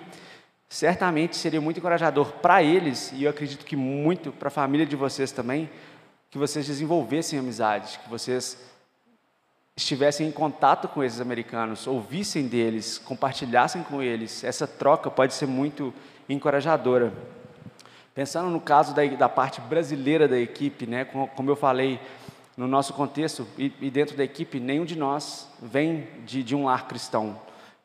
Certamente 0.67 1.37
seria 1.37 1.61
muito 1.61 1.77
encorajador 1.77 2.31
para 2.41 2.61
eles, 2.63 3.11
e 3.13 3.23
eu 3.23 3.29
acredito 3.29 3.63
que 3.63 3.75
muito 3.75 4.31
para 4.31 4.47
a 4.47 4.51
família 4.51 4.85
de 4.85 4.95
vocês 4.95 5.31
também, 5.31 5.69
que 6.29 6.37
vocês 6.37 6.65
desenvolvessem 6.65 7.37
amizade, 7.37 7.99
que 7.99 8.09
vocês 8.09 8.57
estivessem 9.75 10.27
em 10.27 10.31
contato 10.31 10.87
com 10.87 11.03
esses 11.03 11.21
americanos, 11.21 11.87
ouvissem 11.87 12.47
deles, 12.47 12.97
compartilhassem 12.97 13.83
com 13.83 14.01
eles. 14.01 14.43
Essa 14.43 14.67
troca 14.67 15.09
pode 15.09 15.33
ser 15.33 15.45
muito 15.45 15.93
encorajadora. 16.27 17.13
Pensando 18.13 18.49
no 18.49 18.61
caso 18.61 18.93
da, 18.93 19.03
da 19.05 19.27
parte 19.27 19.59
brasileira 19.61 20.27
da 20.27 20.39
equipe, 20.39 20.85
né, 20.85 21.03
como, 21.05 21.27
como 21.29 21.49
eu 21.49 21.55
falei, 21.55 21.99
no 22.55 22.67
nosso 22.67 22.93
contexto 22.93 23.47
e, 23.57 23.73
e, 23.81 23.89
dentro 23.89 24.15
da 24.15 24.23
equipe, 24.23 24.59
nenhum 24.59 24.85
de 24.85 24.95
nós 24.95 25.49
vem 25.59 26.07
de, 26.23 26.43
de, 26.43 26.55
um 26.55 26.65
lar 26.65 26.87
cristão. 26.87 27.35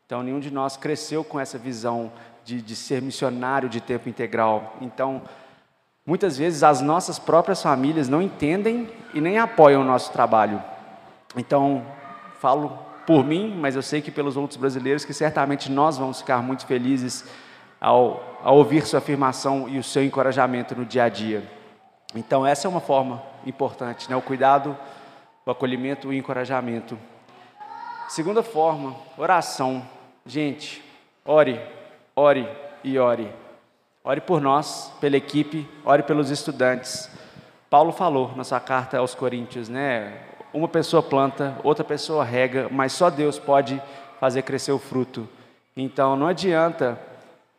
Então, 0.05 0.23
nenhum 0.23 0.41
de 0.41 0.51
nós 0.51 0.77
cresceu 0.77 1.25
com 1.25 1.41
essa 1.41 1.57
visão 1.57 2.13
de, 2.45 2.61
de 2.61 2.77
ser 2.77 3.01
missionário 3.01 3.69
de 3.69 3.81
tempo 3.81 4.09
integral. 4.09 4.77
Então, 4.83 5.23
muitas 6.05 6.37
vezes 6.37 6.63
as 6.63 6.83
nossas 6.83 7.19
próprias 7.19 7.63
famílias 7.63 8.09
não 8.09 8.21
entendem 8.21 8.91
e 9.15 9.21
nem 9.23 9.39
apoiam 9.39 9.81
o 9.81 9.85
nosso 9.85 10.13
trabalho. 10.13 10.63
Então, 11.35 11.83
falo 12.39 12.79
por 13.07 13.25
mim, 13.25 13.57
mas 13.59 13.75
eu 13.75 13.83
sei 13.83 14.03
que 14.03 14.11
pelos 14.11 14.37
outros 14.37 14.59
brasileiros, 14.59 15.05
que 15.07 15.15
certamente 15.15 15.73
nós 15.73 15.97
vamos 15.97 16.21
ficar 16.21 16.43
muito 16.43 16.67
felizes 16.67 17.25
ao, 17.81 18.23
ao 18.43 18.57
ouvir 18.57 18.87
sua 18.87 18.99
afirmação 18.99 19.69
e 19.69 19.79
o 19.79 19.83
seu 19.83 20.05
encorajamento 20.05 20.75
no 20.75 20.85
dia 20.85 21.05
a 21.05 21.09
dia. 21.09 21.43
Então, 22.15 22.47
essa 22.47 22.67
é 22.67 22.71
uma 22.71 22.81
forma 22.81 23.23
importante, 23.45 24.09
né? 24.09 24.17
o 24.17 24.23
cuidado, 24.23 24.77
o 25.45 25.51
acolhimento 25.51 26.13
e 26.13 26.17
o 26.17 26.19
encorajamento. 26.19 26.99
Segunda 28.09 28.43
forma, 28.43 28.97
oração. 29.17 29.87
Gente, 30.25 30.83
ore, 31.25 31.61
ore 32.17 32.49
e 32.83 32.99
ore. 32.99 33.31
Ore 34.03 34.21
por 34.23 34.41
nós, 34.41 34.93
pela 35.01 35.17
equipe, 35.17 35.69
ore 35.85 36.03
pelos 36.03 36.31
estudantes. 36.31 37.11
Paulo 37.69 37.93
falou 37.93 38.33
na 38.35 38.45
sua 38.45 38.61
carta 38.61 38.97
aos 38.97 39.15
Coríntios, 39.15 39.69
né? 39.69 40.23
Uma 40.55 40.67
pessoa 40.67 41.03
planta, 41.03 41.55
outra 41.63 41.85
pessoa 41.85 42.25
rega, 42.25 42.69
mas 42.71 42.95
só 42.95 43.11
Deus 43.11 43.39
pode 43.39 43.81
fazer 44.19 44.41
crescer 44.43 44.73
o 44.73 44.79
fruto. 44.79 45.29
Então 45.77 46.17
não 46.17 46.27
adianta 46.27 46.99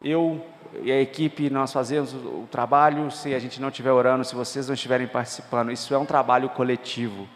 eu 0.02 0.46
e 0.82 0.92
a 0.92 1.02
equipe, 1.02 1.50
nós 1.50 1.74
fazemos 1.74 2.14
o 2.14 2.48
trabalho, 2.50 3.10
se 3.12 3.34
a 3.34 3.40
gente 3.40 3.60
não 3.60 3.70
estiver 3.70 3.92
orando, 3.92 4.24
se 4.24 4.36
vocês 4.36 4.68
não 4.68 4.74
estiverem 4.74 5.08
participando, 5.08 5.72
isso 5.72 5.94
é 5.94 5.98
um 5.98 6.06
trabalho 6.06 6.50
coletivo. 6.50 7.28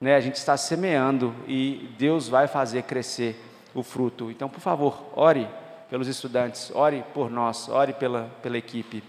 Né? 0.00 0.14
A 0.14 0.20
gente 0.20 0.34
está 0.34 0.56
semeando 0.56 1.34
e 1.46 1.88
Deus 1.96 2.28
vai 2.28 2.46
fazer 2.46 2.82
crescer 2.82 3.40
o 3.74 3.82
fruto. 3.82 4.30
Então, 4.30 4.48
por 4.48 4.60
favor, 4.60 5.02
ore 5.14 5.48
pelos 5.88 6.08
estudantes, 6.08 6.70
ore 6.74 7.04
por 7.14 7.30
nós, 7.30 7.68
ore 7.68 7.92
pela, 7.92 8.30
pela 8.42 8.58
equipe. 8.58 9.02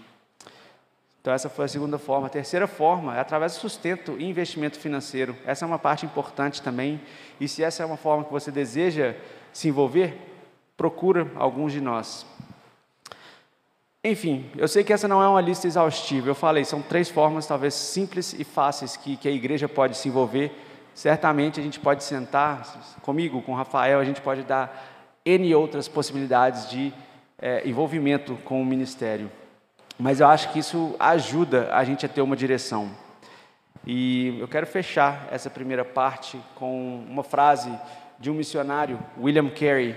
Então, 1.20 1.34
essa 1.34 1.48
foi 1.48 1.64
a 1.64 1.68
segunda 1.68 1.98
forma. 1.98 2.28
A 2.28 2.30
terceira 2.30 2.68
forma 2.68 3.16
é 3.16 3.20
através 3.20 3.54
do 3.54 3.58
sustento 3.58 4.16
e 4.16 4.24
investimento 4.24 4.78
financeiro. 4.78 5.36
Essa 5.44 5.64
é 5.64 5.66
uma 5.66 5.78
parte 5.78 6.06
importante 6.06 6.62
também. 6.62 7.00
E 7.40 7.48
se 7.48 7.64
essa 7.64 7.82
é 7.82 7.86
uma 7.86 7.96
forma 7.96 8.24
que 8.24 8.32
você 8.32 8.52
deseja 8.52 9.14
se 9.52 9.68
envolver, 9.68 10.16
procura 10.76 11.28
alguns 11.34 11.72
de 11.72 11.80
nós. 11.80 12.24
Enfim, 14.08 14.44
eu 14.56 14.68
sei 14.68 14.84
que 14.84 14.92
essa 14.92 15.08
não 15.08 15.20
é 15.20 15.28
uma 15.28 15.40
lista 15.40 15.66
exaustiva. 15.66 16.28
Eu 16.28 16.34
falei, 16.36 16.64
são 16.64 16.80
três 16.80 17.10
formas, 17.10 17.44
talvez 17.44 17.74
simples 17.74 18.36
e 18.38 18.44
fáceis, 18.44 18.96
que, 18.96 19.16
que 19.16 19.26
a 19.26 19.32
igreja 19.32 19.68
pode 19.68 19.96
se 19.96 20.08
envolver. 20.08 20.52
Certamente 20.94 21.58
a 21.58 21.62
gente 21.62 21.80
pode 21.80 22.04
sentar 22.04 22.96
comigo, 23.02 23.42
com 23.42 23.50
o 23.50 23.56
Rafael, 23.56 23.98
a 23.98 24.04
gente 24.04 24.20
pode 24.20 24.44
dar 24.44 25.18
N 25.24 25.52
outras 25.56 25.88
possibilidades 25.88 26.70
de 26.70 26.94
é, 27.36 27.68
envolvimento 27.68 28.36
com 28.44 28.62
o 28.62 28.64
ministério. 28.64 29.28
Mas 29.98 30.20
eu 30.20 30.28
acho 30.28 30.52
que 30.52 30.60
isso 30.60 30.94
ajuda 31.00 31.74
a 31.74 31.82
gente 31.82 32.06
a 32.06 32.08
ter 32.08 32.20
uma 32.20 32.36
direção. 32.36 32.88
E 33.84 34.38
eu 34.38 34.46
quero 34.46 34.68
fechar 34.68 35.26
essa 35.32 35.50
primeira 35.50 35.84
parte 35.84 36.38
com 36.54 37.04
uma 37.10 37.24
frase 37.24 37.76
de 38.20 38.30
um 38.30 38.34
missionário, 38.34 39.00
William 39.18 39.50
Carey, 39.50 39.96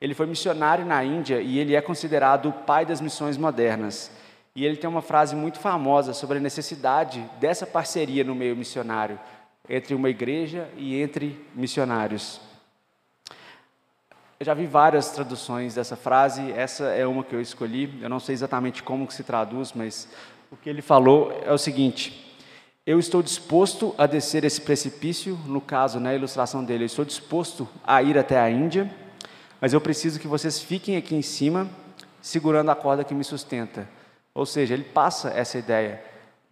ele 0.00 0.14
foi 0.14 0.26
missionário 0.26 0.86
na 0.86 1.04
Índia 1.04 1.42
e 1.42 1.58
ele 1.58 1.74
é 1.74 1.80
considerado 1.80 2.48
o 2.48 2.52
pai 2.52 2.86
das 2.86 3.00
missões 3.00 3.36
modernas. 3.36 4.10
E 4.56 4.64
ele 4.64 4.76
tem 4.76 4.88
uma 4.88 5.02
frase 5.02 5.36
muito 5.36 5.58
famosa 5.58 6.14
sobre 6.14 6.38
a 6.38 6.40
necessidade 6.40 7.22
dessa 7.38 7.66
parceria 7.66 8.24
no 8.24 8.34
meio 8.34 8.56
missionário, 8.56 9.20
entre 9.68 9.94
uma 9.94 10.08
igreja 10.08 10.68
e 10.76 11.00
entre 11.00 11.38
missionários. 11.54 12.40
Eu 14.40 14.46
já 14.46 14.54
vi 14.54 14.66
várias 14.66 15.10
traduções 15.10 15.74
dessa 15.74 15.96
frase, 15.96 16.50
essa 16.52 16.84
é 16.86 17.06
uma 17.06 17.22
que 17.22 17.34
eu 17.34 17.42
escolhi. 17.42 17.98
Eu 18.00 18.08
não 18.08 18.18
sei 18.18 18.32
exatamente 18.32 18.82
como 18.82 19.06
que 19.06 19.12
se 19.12 19.22
traduz, 19.22 19.74
mas 19.74 20.08
o 20.50 20.56
que 20.56 20.70
ele 20.70 20.80
falou 20.80 21.30
é 21.44 21.52
o 21.52 21.58
seguinte: 21.58 22.34
Eu 22.86 22.98
estou 22.98 23.22
disposto 23.22 23.94
a 23.98 24.06
descer 24.06 24.42
esse 24.44 24.62
precipício, 24.62 25.38
no 25.46 25.60
caso, 25.60 26.00
na 26.00 26.08
né, 26.08 26.16
ilustração 26.16 26.64
dele, 26.64 26.84
eu 26.84 26.86
estou 26.86 27.04
disposto 27.04 27.68
a 27.84 28.02
ir 28.02 28.16
até 28.16 28.40
a 28.40 28.50
Índia 28.50 28.90
mas 29.60 29.72
eu 29.72 29.80
preciso 29.80 30.18
que 30.18 30.26
vocês 30.26 30.60
fiquem 30.60 30.96
aqui 30.96 31.14
em 31.14 31.22
cima, 31.22 31.68
segurando 32.22 32.70
a 32.70 32.74
corda 32.74 33.04
que 33.04 33.14
me 33.14 33.24
sustenta. 33.24 33.88
Ou 34.34 34.46
seja, 34.46 34.74
ele 34.74 34.84
passa 34.84 35.30
essa 35.30 35.58
ideia. 35.58 36.02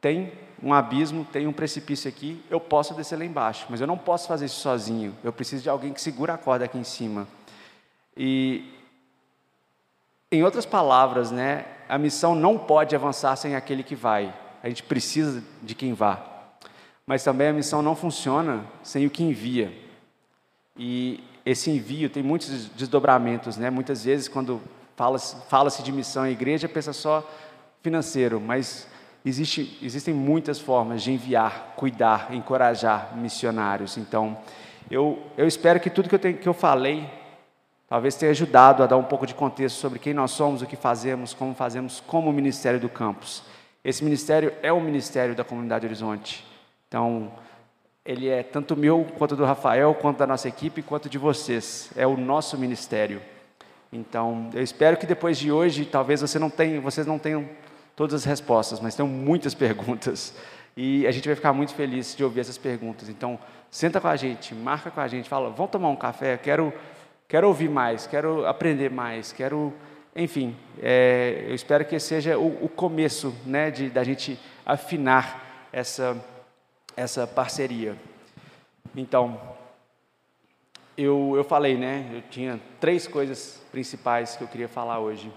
Tem 0.01 0.33
um 0.63 0.75
abismo, 0.75 1.25
tem 1.25 1.47
um 1.47 1.53
precipício 1.53 2.09
aqui, 2.09 2.43
eu 2.51 2.61
posso 2.61 2.95
descer 2.95 3.17
lá 3.17 3.25
embaixo, 3.25 3.67
mas 3.71 3.81
eu 3.81 3.87
não 3.87 3.97
posso 3.97 4.27
fazer 4.27 4.47
isso 4.47 4.61
sozinho. 4.61 5.15
Eu 5.23 5.33
preciso 5.33 5.63
de 5.63 5.71
alguém 5.71 5.93
que 5.93 6.01
segura 6.01 6.35
a 6.35 6.39
corda 6.39 6.65
aqui 6.65 6.77
em 6.77 6.85
cima. 6.85 7.27
E, 8.17 8.73
em 10.31 10.43
outras 10.43 10.67
palavras, 10.67 11.31
né, 11.31 11.65
a 11.89 11.97
missão 11.97 12.35
não 12.35 12.59
pode 12.59 12.95
avançar 12.95 13.37
sem 13.37 13.55
aquele 13.55 13.83
que 13.83 13.95
vai. 13.95 14.35
A 14.63 14.69
gente 14.69 14.83
precisa 14.83 15.43
de 15.63 15.75
quem 15.75 15.95
vá. 15.95 16.25
Mas 17.07 17.25
também 17.25 17.49
a 17.49 17.53
missão 17.53 17.81
não 17.81 17.97
funciona 17.97 18.65
sem 18.83 19.07
o 19.07 19.11
que 19.11 19.23
envia. 19.23 19.73
E 20.77 21.23
esse 21.51 21.71
envio 21.71 22.11
tem 22.11 22.23
muitos 22.23 22.67
desdobramentos, 22.67 23.57
né? 23.57 23.71
Muitas 23.71 24.05
vezes, 24.05 24.29
quando 24.29 24.61
fala-se 24.95 25.35
fala 25.49 25.71
de 25.71 25.91
missão 25.91 26.27
em 26.27 26.33
igreja, 26.33 26.69
pensa 26.69 26.93
só 26.93 27.27
financeiro, 27.83 28.39
mas 28.39 28.87
existe, 29.25 29.79
existem 29.81 30.13
muitas 30.13 30.61
formas 30.61 31.03
de 31.03 31.11
enviar, 31.11 31.73
cuidar, 31.75 32.35
encorajar 32.35 33.17
missionários. 33.17 33.97
Então, 33.97 34.37
eu, 34.91 35.23
eu 35.39 35.47
espero 35.47 35.81
que 35.81 35.89
tudo 35.89 36.07
que 36.11 36.15
eu, 36.15 36.19
tenho, 36.19 36.37
que 36.37 36.47
eu 36.47 36.53
falei 36.53 37.09
talvez 37.89 38.15
tenha 38.17 38.31
ajudado 38.31 38.83
a 38.83 38.87
dar 38.87 38.99
um 38.99 39.05
pouco 39.05 39.27
de 39.27 39.35
contexto 39.35 39.77
sobre 39.77 39.99
quem 39.99 40.13
nós 40.13 40.33
somos, 40.33 40.61
o 40.61 40.67
que 40.67 40.77
fazemos, 40.77 41.33
como 41.33 41.55
fazemos 41.55 42.03
como 42.07 42.31
Ministério 42.31 42.79
do 42.79 42.91
Campus. 42.91 43.43
Esse 43.83 44.05
ministério 44.05 44.53
é 44.63 44.71
o 44.71 44.81
ministério 44.83 45.35
da 45.35 45.45
Comunidade 45.45 45.87
Horizonte. 45.87 46.45
Então, 46.87 47.33
ele 48.09 48.27
é 48.27 48.43
tanto 48.43 48.75
meu, 48.75 49.07
quanto 49.19 49.37
do 49.37 49.45
Rafael, 49.45 49.95
quanto 49.95 50.17
da 50.17 50.27
nossa 50.27 50.49
equipe, 50.49 50.81
quanto 50.81 51.11
de 51.11 51.19
vocês. 51.19 51.91
É 51.95 52.07
o 52.07 52.17
nosso 52.17 52.57
ministério. 52.57 53.21
Então, 53.93 54.49
eu 54.55 54.63
espero 54.63 54.97
que 54.97 55.05
depois 55.05 55.37
de 55.37 55.53
hoje, 55.53 55.85
talvez 55.85 56.23
você 56.23 56.39
não 56.39 56.49
tenha, 56.49 56.81
vocês 56.81 57.07
não 57.07 57.19
tenham 57.19 57.47
todas 57.95 58.15
as 58.15 58.25
respostas, 58.25 58.81
mas 58.81 58.95
tenham 58.95 59.07
muitas 59.11 59.53
perguntas. 59.55 60.35
E 60.75 61.07
a 61.07 61.11
gente 61.11 61.29
vai 61.29 61.35
ficar 61.35 61.53
muito 61.53 61.75
feliz 61.75 62.17
de 62.17 62.25
ouvir 62.25 62.41
essas 62.41 62.57
perguntas. 62.57 63.11
Então, 63.11 63.39
senta 63.71 64.01
com 64.01 64.09
a 64.09 64.17
gente, 64.17 64.55
marca 64.55 64.91
com 64.91 65.03
a 65.03 65.07
gente, 65.07 65.29
fala, 65.29 65.51
vamos 65.51 65.71
tomar 65.71 65.91
um 65.91 65.97
café, 65.97 66.39
quero, 66.39 66.73
quero 67.29 67.47
ouvir 67.47 67.69
mais, 67.69 68.07
quero 68.07 68.47
aprender 68.47 68.91
mais, 68.91 69.33
quero, 69.35 69.71
enfim, 70.17 70.57
é, 70.81 71.45
eu 71.47 71.55
espero 71.55 71.85
que 71.85 71.99
seja 71.99 72.39
o, 72.39 72.65
o 72.65 72.71
começo, 72.71 73.35
né, 73.45 73.71
de 73.71 73.91
da 73.91 74.03
gente 74.03 74.41
afinar 74.65 75.69
essa 75.71 76.17
essa 76.99 77.29
parceria. 77.29 77.97
Então, 78.97 79.41
eu, 80.97 81.35
eu 81.37 81.45
falei, 81.45 81.77
né? 81.77 82.11
Eu 82.13 82.23
tinha 82.23 82.61
três 82.81 83.07
coisas 83.07 83.63
principais 83.71 84.35
que 84.35 84.43
eu 84.43 84.49
queria 84.49 84.69
falar 84.69 84.99
hoje: 84.99 85.33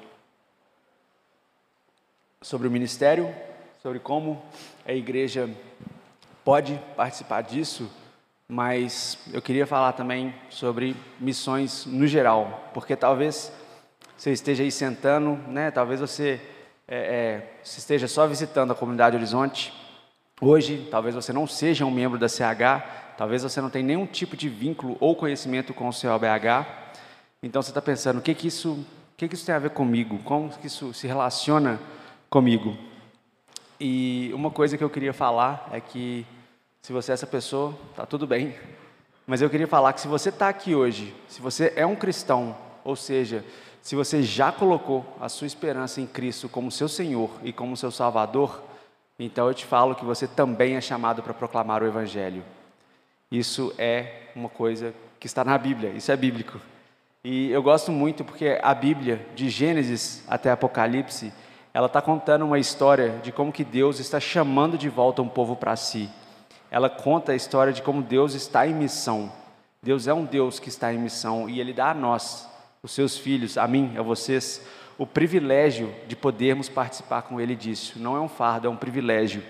sobre 2.41 2.67
o 2.67 2.71
ministério, 2.71 3.33
sobre 3.79 3.99
como 3.99 4.41
a 4.83 4.91
igreja 4.91 5.47
pode 6.43 6.81
participar 6.95 7.41
disso, 7.41 7.91
mas 8.47 9.19
eu 9.31 9.41
queria 9.41 9.67
falar 9.67 9.93
também 9.93 10.33
sobre 10.49 10.95
missões 11.19 11.85
no 11.85 12.07
geral, 12.07 12.71
porque 12.73 12.95
talvez 12.95 13.51
você 14.17 14.31
esteja 14.31 14.63
aí 14.63 14.71
sentando, 14.71 15.35
né? 15.47 15.69
Talvez 15.69 15.99
você, 15.99 16.41
é, 16.87 16.97
é, 16.97 17.59
esteja 17.63 18.07
só 18.07 18.25
visitando 18.25 18.71
a 18.71 18.75
comunidade 18.75 19.15
Horizonte 19.15 19.80
Hoje, 20.43 20.87
talvez 20.89 21.13
você 21.13 21.31
não 21.31 21.45
seja 21.45 21.85
um 21.85 21.91
membro 21.91 22.17
da 22.17 22.27
CH, 22.27 23.13
talvez 23.15 23.43
você 23.43 23.61
não 23.61 23.69
tenha 23.69 23.85
nenhum 23.85 24.07
tipo 24.07 24.35
de 24.35 24.49
vínculo 24.49 24.97
ou 24.99 25.15
conhecimento 25.15 25.71
com 25.71 25.87
o 25.87 25.91
COBH. 25.93 26.65
Então 27.43 27.61
você 27.61 27.69
está 27.69 27.79
pensando, 27.79 28.17
o 28.17 28.21
que, 28.23 28.33
que 28.33 28.47
isso, 28.47 28.71
o 28.71 28.85
que, 29.15 29.27
que 29.27 29.35
isso 29.35 29.45
tem 29.45 29.53
a 29.53 29.59
ver 29.59 29.69
comigo? 29.69 30.17
Como 30.23 30.49
que 30.49 30.65
isso 30.65 30.95
se 30.95 31.05
relaciona 31.05 31.79
comigo? 32.27 32.75
E 33.79 34.31
uma 34.33 34.49
coisa 34.49 34.79
que 34.79 34.83
eu 34.83 34.89
queria 34.89 35.13
falar 35.13 35.69
é 35.71 35.79
que 35.79 36.25
se 36.81 36.91
você 36.91 37.11
é 37.11 37.13
essa 37.13 37.27
pessoa, 37.27 37.77
tá 37.95 38.07
tudo 38.07 38.25
bem. 38.25 38.55
Mas 39.27 39.43
eu 39.43 39.49
queria 39.49 39.67
falar 39.67 39.93
que 39.93 40.01
se 40.01 40.07
você 40.07 40.29
está 40.29 40.49
aqui 40.49 40.73
hoje, 40.73 41.13
se 41.27 41.39
você 41.39 41.71
é 41.75 41.85
um 41.85 41.95
cristão, 41.95 42.57
ou 42.83 42.95
seja, 42.95 43.45
se 43.79 43.95
você 43.95 44.23
já 44.23 44.51
colocou 44.51 45.05
a 45.21 45.29
sua 45.29 45.45
esperança 45.45 46.01
em 46.01 46.07
Cristo 46.07 46.49
como 46.49 46.71
seu 46.71 46.89
Senhor 46.89 47.29
e 47.43 47.53
como 47.53 47.77
seu 47.77 47.91
Salvador, 47.91 48.70
então 49.25 49.47
eu 49.47 49.53
te 49.53 49.65
falo 49.65 49.95
que 49.95 50.03
você 50.03 50.27
também 50.27 50.75
é 50.75 50.81
chamado 50.81 51.21
para 51.21 51.33
proclamar 51.33 51.83
o 51.83 51.87
Evangelho. 51.87 52.43
Isso 53.31 53.73
é 53.77 54.29
uma 54.35 54.49
coisa 54.49 54.93
que 55.19 55.27
está 55.27 55.43
na 55.43 55.57
Bíblia, 55.57 55.91
isso 55.91 56.11
é 56.11 56.17
bíblico. 56.17 56.59
E 57.23 57.51
eu 57.51 57.61
gosto 57.61 57.91
muito 57.91 58.25
porque 58.25 58.59
a 58.63 58.73
Bíblia, 58.73 59.23
de 59.35 59.47
Gênesis 59.47 60.23
até 60.27 60.49
Apocalipse, 60.49 61.31
ela 61.71 61.85
está 61.85 62.01
contando 62.01 62.45
uma 62.45 62.57
história 62.57 63.19
de 63.23 63.31
como 63.31 63.51
que 63.51 63.63
Deus 63.63 63.99
está 63.99 64.19
chamando 64.19 64.77
de 64.77 64.89
volta 64.89 65.21
um 65.21 65.29
povo 65.29 65.55
para 65.55 65.75
si. 65.75 66.09
Ela 66.71 66.89
conta 66.89 67.31
a 67.31 67.35
história 67.35 67.71
de 67.71 67.83
como 67.83 68.01
Deus 68.01 68.33
está 68.33 68.65
em 68.65 68.73
missão. 68.73 69.31
Deus 69.83 70.07
é 70.07 70.13
um 70.13 70.25
Deus 70.25 70.59
que 70.59 70.69
está 70.69 70.91
em 70.91 70.97
missão 70.97 71.47
e 71.47 71.59
Ele 71.59 71.73
dá 71.73 71.91
a 71.91 71.93
nós, 71.93 72.49
os 72.81 72.91
seus 72.91 73.17
filhos, 73.17 73.57
a 73.57 73.67
mim, 73.67 73.93
a 73.97 74.01
vocês, 74.01 74.65
o 75.01 75.07
privilégio 75.07 75.91
de 76.07 76.15
podermos 76.15 76.69
participar 76.69 77.23
com 77.23 77.41
Ele 77.41 77.55
disso. 77.55 77.97
Não 77.97 78.15
é 78.15 78.19
um 78.19 78.27
fardo, 78.27 78.67
é 78.67 78.69
um 78.69 78.75
privilégio. 78.75 79.41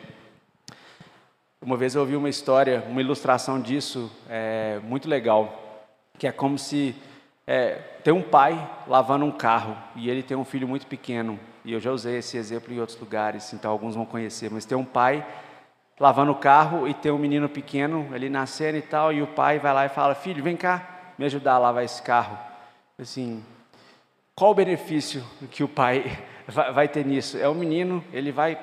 Uma 1.62 1.76
vez 1.76 1.94
eu 1.94 2.00
ouvi 2.00 2.16
uma 2.16 2.30
história, 2.30 2.82
uma 2.88 3.02
ilustração 3.02 3.60
disso, 3.60 4.10
é, 4.30 4.80
muito 4.82 5.10
legal, 5.10 5.92
que 6.18 6.26
é 6.26 6.32
como 6.32 6.58
se 6.58 6.96
é, 7.46 7.74
tem 8.02 8.14
um 8.14 8.22
pai 8.22 8.66
lavando 8.88 9.26
um 9.26 9.32
carro 9.32 9.76
e 9.94 10.10
ele 10.10 10.24
tem 10.24 10.38
um 10.38 10.46
filho 10.46 10.66
muito 10.70 10.88
pequeno. 10.88 11.38
E 11.66 11.74
eu 11.74 11.82
já 11.82 11.92
usei 11.92 12.20
esse 12.20 12.38
exemplo 12.38 12.74
em 12.74 12.80
outros 12.80 12.98
lugares, 12.98 13.52
então 13.52 13.72
alguns 13.72 13.94
vão 13.94 14.06
conhecer. 14.06 14.50
Mas 14.50 14.64
tem 14.64 14.78
um 14.78 14.86
pai 14.86 15.28
lavando 16.00 16.32
o 16.32 16.36
carro 16.36 16.88
e 16.88 16.94
tem 16.94 17.12
um 17.12 17.18
menino 17.18 17.50
pequeno 17.50 18.08
ali 18.14 18.30
nascendo 18.30 18.78
e 18.78 18.82
tal, 18.82 19.12
e 19.12 19.22
o 19.22 19.28
pai 19.28 19.60
vai 19.60 19.74
lá 19.74 19.86
e 19.86 19.90
fala: 19.90 20.16
Filho, 20.16 20.42
vem 20.42 20.56
cá 20.56 21.12
me 21.18 21.26
ajudar 21.26 21.56
a 21.56 21.60
lavar 21.60 21.84
esse 21.84 22.02
carro. 22.02 22.40
Assim, 22.98 23.44
qual 24.42 24.54
o 24.54 24.56
benefício 24.56 25.24
que 25.52 25.64
o 25.64 25.68
pai 25.68 26.18
vai 26.74 26.88
ter 26.88 27.06
nisso? 27.06 27.38
É 27.38 27.48
o 27.48 27.54
menino, 27.54 28.04
ele 28.12 28.32
vai 28.32 28.58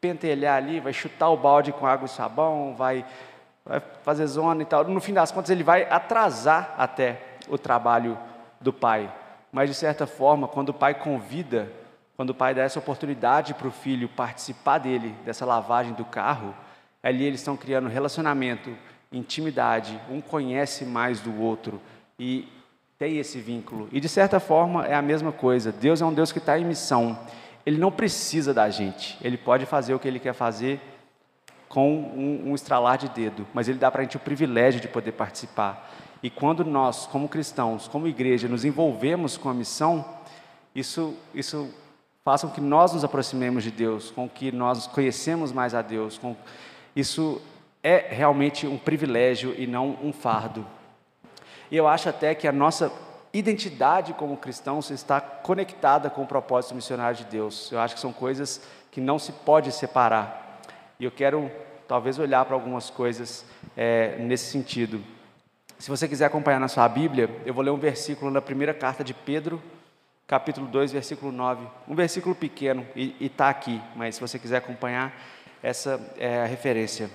pentelhar 0.00 0.56
ali, 0.56 0.78
vai 0.78 0.92
chutar 0.92 1.30
o 1.30 1.36
balde 1.36 1.72
com 1.72 1.84
água 1.84 2.06
e 2.06 2.08
sabão, 2.08 2.76
vai, 2.76 3.04
vai 3.64 3.82
fazer 4.04 4.24
zona 4.28 4.62
e 4.62 4.64
tal. 4.64 4.84
No 4.84 5.00
fim 5.00 5.12
das 5.12 5.32
contas, 5.32 5.50
ele 5.50 5.64
vai 5.64 5.82
atrasar 5.82 6.76
até 6.78 7.20
o 7.48 7.58
trabalho 7.58 8.16
do 8.60 8.72
pai. 8.72 9.12
Mas, 9.50 9.68
de 9.68 9.74
certa 9.74 10.06
forma, 10.06 10.46
quando 10.46 10.68
o 10.68 10.74
pai 10.74 10.94
convida, 10.94 11.68
quando 12.16 12.30
o 12.30 12.34
pai 12.34 12.54
dá 12.54 12.62
essa 12.62 12.78
oportunidade 12.78 13.52
para 13.54 13.66
o 13.66 13.72
filho 13.72 14.08
participar 14.10 14.78
dele, 14.78 15.12
dessa 15.24 15.44
lavagem 15.44 15.92
do 15.92 16.04
carro, 16.04 16.54
ali 17.02 17.24
eles 17.24 17.40
estão 17.40 17.56
criando 17.56 17.88
relacionamento, 17.88 18.72
intimidade, 19.10 20.00
um 20.08 20.20
conhece 20.20 20.84
mais 20.84 21.18
do 21.18 21.36
outro 21.42 21.82
e 22.16 22.59
tem 23.00 23.16
esse 23.16 23.40
vínculo. 23.40 23.88
E, 23.90 23.98
de 23.98 24.10
certa 24.10 24.38
forma, 24.38 24.84
é 24.84 24.94
a 24.94 25.00
mesma 25.00 25.32
coisa. 25.32 25.72
Deus 25.72 26.02
é 26.02 26.04
um 26.04 26.12
Deus 26.12 26.30
que 26.32 26.38
está 26.38 26.58
em 26.58 26.66
missão. 26.66 27.18
Ele 27.64 27.78
não 27.78 27.90
precisa 27.90 28.52
da 28.52 28.68
gente. 28.68 29.16
Ele 29.22 29.38
pode 29.38 29.64
fazer 29.64 29.94
o 29.94 29.98
que 29.98 30.06
ele 30.06 30.18
quer 30.18 30.34
fazer 30.34 30.78
com 31.66 31.90
um, 31.90 32.50
um 32.50 32.54
estralar 32.54 32.98
de 32.98 33.08
dedo, 33.08 33.46
mas 33.54 33.68
ele 33.68 33.78
dá 33.78 33.90
para 33.90 34.02
a 34.02 34.04
gente 34.04 34.18
o 34.18 34.20
privilégio 34.20 34.82
de 34.82 34.88
poder 34.88 35.12
participar. 35.12 35.90
E 36.22 36.28
quando 36.28 36.62
nós, 36.62 37.06
como 37.06 37.26
cristãos, 37.26 37.88
como 37.88 38.06
igreja, 38.06 38.46
nos 38.48 38.66
envolvemos 38.66 39.38
com 39.38 39.48
a 39.48 39.54
missão, 39.54 40.04
isso, 40.74 41.16
isso 41.34 41.72
faz 42.22 42.42
com 42.42 42.50
que 42.50 42.60
nós 42.60 42.92
nos 42.92 43.02
aproximemos 43.02 43.64
de 43.64 43.70
Deus, 43.70 44.10
com 44.10 44.28
que 44.28 44.52
nós 44.52 44.86
conhecemos 44.86 45.52
mais 45.52 45.74
a 45.74 45.80
Deus. 45.80 46.18
Com... 46.18 46.36
Isso 46.94 47.40
é 47.82 48.08
realmente 48.10 48.66
um 48.66 48.76
privilégio 48.76 49.54
e 49.56 49.66
não 49.66 49.96
um 50.02 50.12
fardo. 50.12 50.66
E 51.70 51.76
eu 51.76 51.86
acho 51.86 52.08
até 52.08 52.34
que 52.34 52.48
a 52.48 52.52
nossa 52.52 52.92
identidade 53.32 54.12
como 54.14 54.36
cristãos 54.36 54.90
está 54.90 55.20
conectada 55.20 56.10
com 56.10 56.22
o 56.22 56.26
propósito 56.26 56.74
missionário 56.74 57.16
de 57.16 57.24
Deus. 57.24 57.70
Eu 57.70 57.78
acho 57.78 57.94
que 57.94 58.00
são 58.00 58.12
coisas 58.12 58.60
que 58.90 59.00
não 59.00 59.18
se 59.18 59.32
pode 59.32 59.70
separar. 59.70 60.60
E 60.98 61.04
eu 61.04 61.10
quero 61.10 61.50
talvez 61.86 62.18
olhar 62.18 62.44
para 62.44 62.54
algumas 62.54 62.90
coisas 62.90 63.44
é, 63.76 64.16
nesse 64.18 64.50
sentido. 64.50 65.02
Se 65.78 65.88
você 65.88 66.06
quiser 66.06 66.26
acompanhar 66.26 66.60
na 66.60 66.68
sua 66.68 66.88
Bíblia, 66.88 67.30
eu 67.46 67.54
vou 67.54 67.64
ler 67.64 67.70
um 67.70 67.78
versículo 67.78 68.30
na 68.30 68.42
primeira 68.42 68.74
carta 68.74 69.02
de 69.02 69.14
Pedro, 69.14 69.62
capítulo 70.26 70.66
2, 70.66 70.92
versículo 70.92 71.32
9. 71.32 71.66
Um 71.88 71.94
versículo 71.94 72.34
pequeno 72.34 72.86
e 72.94 73.16
está 73.20 73.48
aqui, 73.48 73.80
mas 73.96 74.16
se 74.16 74.20
você 74.20 74.38
quiser 74.38 74.58
acompanhar, 74.58 75.12
essa 75.62 76.00
é 76.18 76.42
a 76.42 76.46
referência. 76.46 77.10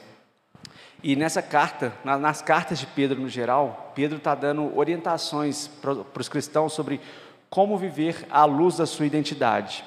E 1.07 1.15
nessa 1.15 1.39
carta, 1.39 1.93
nas 2.03 2.41
cartas 2.41 2.79
de 2.79 2.87
Pedro 2.87 3.21
no 3.21 3.29
geral, 3.29 3.91
Pedro 3.93 4.17
está 4.17 4.33
dando 4.33 4.75
orientações 4.75 5.67
para 5.67 6.19
os 6.19 6.27
cristãos 6.27 6.73
sobre 6.73 6.99
como 7.47 7.77
viver 7.77 8.25
à 8.31 8.43
luz 8.43 8.77
da 8.77 8.87
sua 8.87 9.05
identidade. 9.05 9.85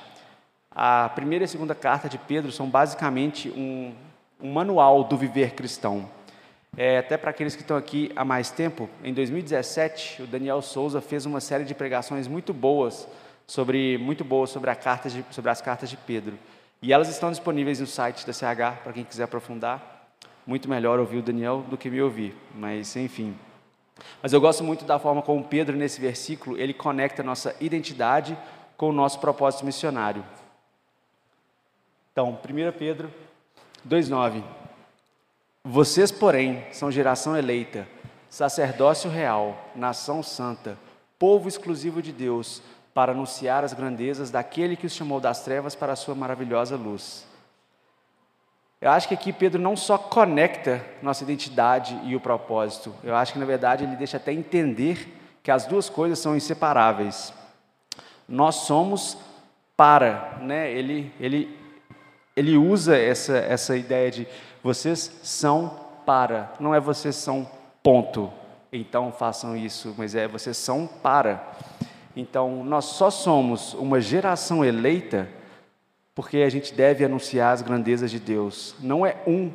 A 0.70 1.09
primeira 1.09 1.42
e 1.42 1.46
a 1.46 1.48
segunda 1.48 1.74
carta 1.74 2.09
de 2.09 2.18
Pedro 2.18 2.52
são 2.52 2.70
basicamente 2.70 3.50
um, 3.50 3.92
um 4.40 4.52
manual 4.52 5.02
do 5.02 5.16
viver 5.16 5.54
cristão. 5.54 6.09
É, 6.76 6.98
até 6.98 7.16
para 7.16 7.31
aqueles 7.31 7.57
que 7.57 7.62
estão 7.62 7.76
aqui 7.76 8.12
há 8.14 8.24
mais 8.24 8.52
tempo, 8.52 8.88
em 9.02 9.12
2017, 9.12 10.22
o 10.22 10.26
Daniel 10.28 10.62
Souza 10.62 11.00
fez 11.00 11.26
uma 11.26 11.40
série 11.40 11.64
de 11.64 11.74
pregações 11.74 12.28
muito 12.28 12.54
boas 12.54 13.09
sobre 13.44 13.98
muito 13.98 14.24
boas 14.24 14.50
sobre, 14.50 14.72
carta 14.76 15.11
de, 15.11 15.24
sobre 15.33 15.50
as 15.50 15.61
cartas 15.61 15.90
de 15.90 15.96
Pedro. 15.96 16.38
E 16.81 16.92
elas 16.92 17.09
estão 17.09 17.28
disponíveis 17.28 17.81
no 17.81 17.88
site 17.88 18.24
da 18.24 18.33
CH 18.33 18.85
para 18.85 18.92
quem 18.92 19.02
quiser 19.02 19.24
aprofundar. 19.24 19.97
Muito 20.48 20.66
melhor 20.66 20.98
ouvir 20.98 21.18
o 21.18 21.22
Daniel 21.22 21.62
do 21.68 21.76
que 21.76 21.90
me 21.90 22.00
ouvir, 22.00 22.34
mas 22.54 22.96
enfim. 22.96 23.37
Mas 24.22 24.32
eu 24.32 24.40
gosto 24.40 24.64
muito 24.64 24.82
da 24.87 24.98
forma 24.98 25.20
como 25.20 25.44
Pedro, 25.44 25.76
nesse 25.76 26.00
versículo, 26.00 26.56
ele 26.56 26.72
conecta 26.72 27.22
nossa 27.22 27.54
identidade 27.61 28.34
com 28.74 28.88
o 28.88 28.92
nosso 28.92 29.20
propósito 29.20 29.66
missionário. 29.66 30.24
Então, 32.11 32.30
1 32.30 32.78
Pedro 32.78 33.12
2,9. 33.87 34.42
Vocês, 35.62 36.11
porém, 36.11 36.64
são 36.72 36.90
geração 36.90 37.37
eleita, 37.37 37.87
sacerdócio 38.30 39.11
real, 39.11 39.70
nação 39.76 40.22
santa, 40.22 40.78
povo 41.18 41.46
exclusivo 41.46 42.00
de 42.00 42.11
Deus, 42.11 42.62
para 42.94 43.12
anunciar 43.12 43.64
as 43.64 43.74
grandezas 43.74 44.30
daquele 44.30 44.76
que 44.76 44.87
os 44.87 44.94
chamou 44.94 45.20
das 45.20 45.44
trevas 45.44 45.74
para 45.74 45.92
a 45.92 45.96
sua 45.96 46.14
maravilhosa 46.14 46.74
luz. 46.74 47.28
Eu 48.81 48.91
acho 48.93 49.09
que 49.09 49.14
aqui 49.14 49.33
Pedro 49.33 49.61
não 49.61 49.77
só 49.77 49.99
conecta 49.99 50.85
nossa 51.03 51.25
identidade 51.25 51.99
e 52.05 52.14
o 52.14 52.21
propósito, 52.21 52.95
eu 53.03 53.14
acho 53.14 53.33
que 53.33 53.38
na 53.38 53.45
verdade 53.45 53.83
ele 53.83 53.97
deixa 53.97 54.19
até 54.19 54.33
entender 54.33 55.19
que 55.43 55.51
as 55.51 55.67
duas 55.67 55.88
coisas 55.88 56.21
são 56.21 56.37
inseparáveis. 56.37 57.33
Nós 58.29 58.55
somos 58.57 59.19
para, 59.77 60.38
né? 60.43 60.71
Ele, 60.71 61.12
ele, 61.19 61.59
ele 62.37 62.57
usa 62.57 62.97
essa, 62.97 63.37
essa 63.38 63.77
ideia 63.77 64.12
de 64.12 64.29
vocês 64.62 65.21
são 65.25 65.81
para, 66.07 66.53
não 66.61 66.73
é 66.73 66.79
vocês 66.79 67.17
são 67.17 67.51
ponto. 67.83 68.33
Então 68.73 69.11
façam 69.11 69.57
isso, 69.57 69.93
mas 69.99 70.14
é 70.14 70.29
vocês 70.29 70.57
são 70.57 70.87
para. 70.87 71.53
Então 72.14 72.62
nós 72.62 72.85
só 72.85 73.11
somos 73.11 73.75
uma 73.75 74.01
geração 74.01 74.64
eleita 74.64 75.29
porque 76.18 76.38
a 76.38 76.48
gente 76.48 76.74
deve 76.74 77.04
anunciar 77.04 77.52
as 77.52 77.62
grandezas 77.62 78.11
de 78.11 78.18
Deus. 78.18 78.74
Não 78.81 79.07
é 79.07 79.22
um 79.24 79.52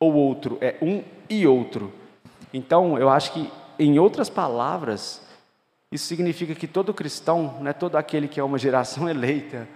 ou 0.00 0.12
outro, 0.14 0.58
é 0.60 0.74
um 0.82 1.04
e 1.30 1.46
outro. 1.46 1.92
Então 2.52 2.98
eu 2.98 3.08
acho 3.08 3.32
que, 3.32 3.48
em 3.78 4.00
outras 4.00 4.28
palavras, 4.28 5.22
isso 5.92 6.06
significa 6.06 6.56
que 6.56 6.66
todo 6.66 6.92
cristão, 6.92 7.56
não 7.60 7.70
é 7.70 7.72
todo 7.72 7.94
aquele 7.94 8.26
que 8.26 8.40
é 8.40 8.42
uma 8.42 8.58
geração 8.58 9.06
eleita, 9.08 9.68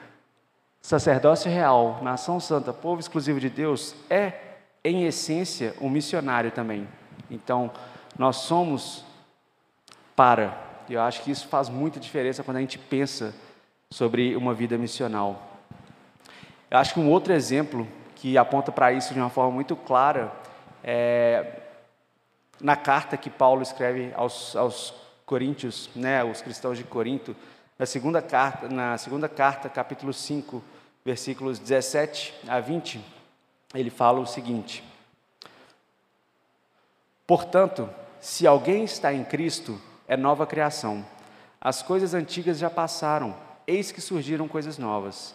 sacerdócio 0.82 1.48
real, 1.48 2.00
nação 2.02 2.40
santa, 2.40 2.72
povo 2.72 2.98
exclusivo 2.98 3.38
de 3.38 3.48
Deus, 3.48 3.94
é 4.10 4.32
em 4.82 5.04
essência, 5.04 5.74
um 5.80 5.88
missionário 5.88 6.50
também. 6.50 6.88
Então, 7.30 7.70
nós 8.18 8.38
somos 8.38 9.04
para. 10.16 10.60
Eu 10.90 11.02
acho 11.02 11.22
que 11.22 11.30
isso 11.30 11.46
faz 11.46 11.68
muita 11.68 12.00
diferença 12.00 12.42
quando 12.42 12.56
a 12.56 12.62
gente 12.62 12.80
pensa 12.80 13.32
sobre 13.92 14.34
uma 14.34 14.52
vida 14.52 14.76
missional. 14.76 15.52
Acho 16.76 16.94
que 16.94 17.00
um 17.00 17.10
outro 17.10 17.32
exemplo 17.32 17.86
que 18.14 18.36
aponta 18.36 18.70
para 18.70 18.92
isso 18.92 19.14
de 19.14 19.20
uma 19.20 19.30
forma 19.30 19.50
muito 19.50 19.74
clara 19.74 20.32
é 20.84 21.62
na 22.60 22.76
carta 22.76 23.16
que 23.16 23.28
Paulo 23.28 23.62
escreve 23.62 24.12
aos, 24.14 24.54
aos 24.56 24.94
Coríntios, 25.24 25.90
né, 25.94 26.22
os 26.22 26.40
cristãos 26.40 26.78
de 26.78 26.84
Corinto, 26.84 27.34
na 27.78 27.84
segunda 27.84 28.22
carta, 28.22 28.68
na 28.68 28.96
segunda 28.96 29.28
carta, 29.28 29.68
capítulo 29.68 30.12
5, 30.12 30.62
versículos 31.04 31.58
17 31.58 32.32
a 32.48 32.60
20 32.60 33.04
ele 33.74 33.90
fala 33.90 34.20
o 34.20 34.26
seguinte: 34.26 34.84
Portanto, 37.26 37.88
se 38.20 38.46
alguém 38.46 38.84
está 38.84 39.12
em 39.12 39.24
Cristo, 39.24 39.80
é 40.06 40.16
nova 40.16 40.46
criação. 40.46 41.04
As 41.60 41.82
coisas 41.82 42.14
antigas 42.14 42.58
já 42.58 42.70
passaram, 42.70 43.36
eis 43.66 43.90
que 43.90 44.00
surgiram 44.00 44.46
coisas 44.46 44.78
novas. 44.78 45.34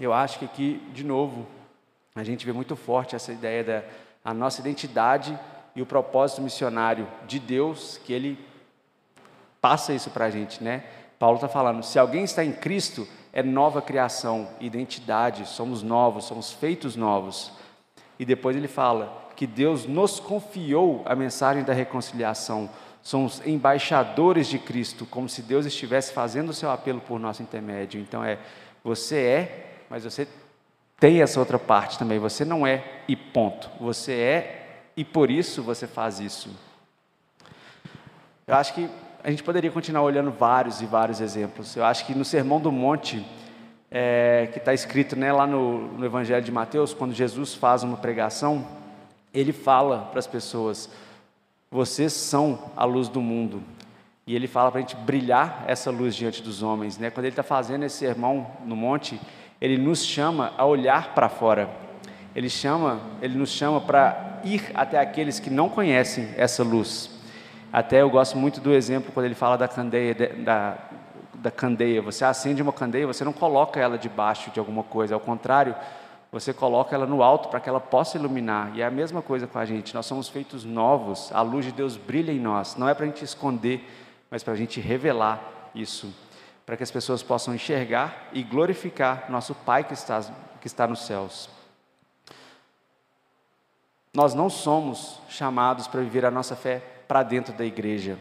Eu 0.00 0.14
acho 0.14 0.38
que 0.38 0.46
aqui, 0.46 0.82
de 0.94 1.04
novo, 1.04 1.46
a 2.14 2.24
gente 2.24 2.46
vê 2.46 2.52
muito 2.52 2.74
forte 2.74 3.14
essa 3.14 3.32
ideia 3.32 3.62
da 3.62 3.82
a 4.24 4.34
nossa 4.34 4.60
identidade 4.60 5.38
e 5.74 5.80
o 5.80 5.86
propósito 5.86 6.42
missionário 6.42 7.08
de 7.26 7.38
Deus, 7.38 7.98
que 8.04 8.12
Ele 8.12 8.38
passa 9.60 9.92
isso 9.92 10.10
para 10.10 10.26
a 10.26 10.30
gente, 10.30 10.62
né? 10.62 10.84
Paulo 11.18 11.36
está 11.36 11.48
falando: 11.48 11.82
se 11.82 11.98
alguém 11.98 12.24
está 12.24 12.44
em 12.44 12.52
Cristo, 12.52 13.06
é 13.32 13.42
nova 13.42 13.80
criação, 13.80 14.48
identidade, 14.60 15.46
somos 15.46 15.82
novos, 15.82 16.24
somos 16.24 16.52
feitos 16.52 16.96
novos. 16.96 17.52
E 18.18 18.24
depois 18.24 18.56
ele 18.56 18.68
fala 18.68 19.30
que 19.36 19.46
Deus 19.46 19.86
nos 19.86 20.20
confiou 20.20 21.02
a 21.06 21.14
mensagem 21.14 21.62
da 21.62 21.72
reconciliação, 21.72 22.68
somos 23.02 23.46
embaixadores 23.46 24.46
de 24.46 24.58
Cristo, 24.58 25.06
como 25.06 25.28
se 25.28 25.40
Deus 25.40 25.64
estivesse 25.64 26.12
fazendo 26.12 26.50
o 26.50 26.54
seu 26.54 26.70
apelo 26.70 27.00
por 27.00 27.18
nosso 27.18 27.42
intermédio. 27.42 28.00
Então 28.00 28.22
é, 28.22 28.38
você 28.84 29.16
é, 29.16 29.69
mas 29.90 30.04
você 30.04 30.28
tem 31.00 31.20
essa 31.20 31.40
outra 31.40 31.58
parte 31.58 31.98
também, 31.98 32.20
você 32.20 32.44
não 32.44 32.64
é 32.64 33.02
e 33.08 33.16
ponto. 33.16 33.68
Você 33.80 34.12
é 34.12 34.82
e 34.96 35.04
por 35.04 35.30
isso 35.30 35.62
você 35.62 35.86
faz 35.86 36.20
isso. 36.20 36.50
Eu 38.46 38.54
acho 38.54 38.72
que 38.72 38.88
a 39.24 39.30
gente 39.30 39.42
poderia 39.42 39.70
continuar 39.70 40.02
olhando 40.02 40.30
vários 40.30 40.80
e 40.80 40.86
vários 40.86 41.20
exemplos. 41.20 41.74
Eu 41.74 41.84
acho 41.84 42.06
que 42.06 42.14
no 42.14 42.24
Sermão 42.24 42.60
do 42.60 42.70
Monte, 42.70 43.26
é, 43.90 44.48
que 44.52 44.58
está 44.58 44.72
escrito 44.72 45.16
né, 45.16 45.32
lá 45.32 45.46
no, 45.46 45.88
no, 45.92 46.04
Evangelho 46.04 46.44
de 46.44 46.52
Mateus, 46.52 46.94
quando 46.94 47.12
Jesus 47.12 47.54
faz 47.54 47.82
uma 47.82 47.96
pregação, 47.96 48.66
ele 49.34 49.52
fala 49.52 50.08
para 50.10 50.20
as 50.20 50.26
pessoas: 50.26 50.88
vocês 51.70 52.12
são 52.12 52.70
a 52.76 52.84
luz 52.84 53.08
do 53.08 53.20
mundo. 53.20 53.62
E 54.26 54.36
ele 54.36 54.46
fala 54.46 54.70
para 54.70 54.78
a 54.78 54.82
gente 54.82 54.94
brilhar 54.96 55.64
essa 55.66 55.90
luz 55.90 56.14
diante 56.14 56.42
dos 56.42 56.62
homens. 56.62 56.98
Né? 56.98 57.10
Quando 57.10 57.24
ele 57.24 57.32
está 57.32 57.42
fazendo 57.42 57.84
esse 57.84 57.96
sermão 57.96 58.46
no 58.64 58.76
monte, 58.76 59.20
ele 59.60 59.76
nos 59.76 60.04
chama 60.04 60.52
a 60.56 60.64
olhar 60.64 61.14
para 61.14 61.28
fora. 61.28 61.68
Ele, 62.34 62.48
chama, 62.48 63.00
ele 63.20 63.36
nos 63.36 63.50
chama 63.50 63.80
para 63.80 64.40
ir 64.44 64.70
até 64.74 64.98
aqueles 64.98 65.38
que 65.38 65.50
não 65.50 65.68
conhecem 65.68 66.28
essa 66.36 66.62
luz. 66.62 67.10
Até 67.72 68.02
eu 68.02 68.10
gosto 68.10 68.38
muito 68.38 68.60
do 68.60 68.72
exemplo 68.72 69.12
quando 69.12 69.26
ele 69.26 69.34
fala 69.34 69.58
da 69.58 69.68
candeia, 69.68 70.14
da, 70.14 70.78
da 71.34 71.50
candeia. 71.50 72.00
Você 72.02 72.24
acende 72.24 72.62
uma 72.62 72.72
candeia, 72.72 73.06
você 73.06 73.24
não 73.24 73.32
coloca 73.32 73.78
ela 73.78 73.98
debaixo 73.98 74.50
de 74.50 74.58
alguma 74.58 74.82
coisa, 74.82 75.14
ao 75.14 75.20
contrário, 75.20 75.74
você 76.32 76.52
coloca 76.52 76.94
ela 76.94 77.06
no 77.06 77.22
alto 77.22 77.48
para 77.48 77.58
que 77.58 77.68
ela 77.68 77.80
possa 77.80 78.16
iluminar. 78.16 78.72
E 78.74 78.82
é 78.82 78.86
a 78.86 78.90
mesma 78.90 79.20
coisa 79.20 79.46
com 79.46 79.58
a 79.58 79.64
gente. 79.64 79.94
Nós 79.94 80.06
somos 80.06 80.28
feitos 80.28 80.64
novos, 80.64 81.30
a 81.32 81.42
luz 81.42 81.64
de 81.64 81.72
Deus 81.72 81.96
brilha 81.96 82.30
em 82.32 82.38
nós. 82.38 82.76
Não 82.76 82.88
é 82.88 82.94
para 82.94 83.04
a 83.04 83.08
gente 83.08 83.24
esconder, 83.24 83.84
mas 84.30 84.42
para 84.42 84.52
a 84.52 84.56
gente 84.56 84.80
revelar 84.80 85.70
isso, 85.74 86.12
para 86.70 86.76
que 86.76 86.84
as 86.84 86.90
pessoas 86.92 87.20
possam 87.20 87.52
enxergar 87.52 88.28
e 88.32 88.44
glorificar 88.44 89.26
nosso 89.28 89.56
Pai 89.56 89.82
que 89.82 89.92
está, 89.92 90.22
que 90.60 90.68
está 90.68 90.86
nos 90.86 91.04
céus. 91.04 91.50
Nós 94.14 94.34
não 94.34 94.48
somos 94.48 95.18
chamados 95.28 95.88
para 95.88 96.00
viver 96.00 96.24
a 96.24 96.30
nossa 96.30 96.54
fé 96.54 96.80
para 97.08 97.24
dentro 97.24 97.52
da 97.52 97.64
igreja, 97.64 98.20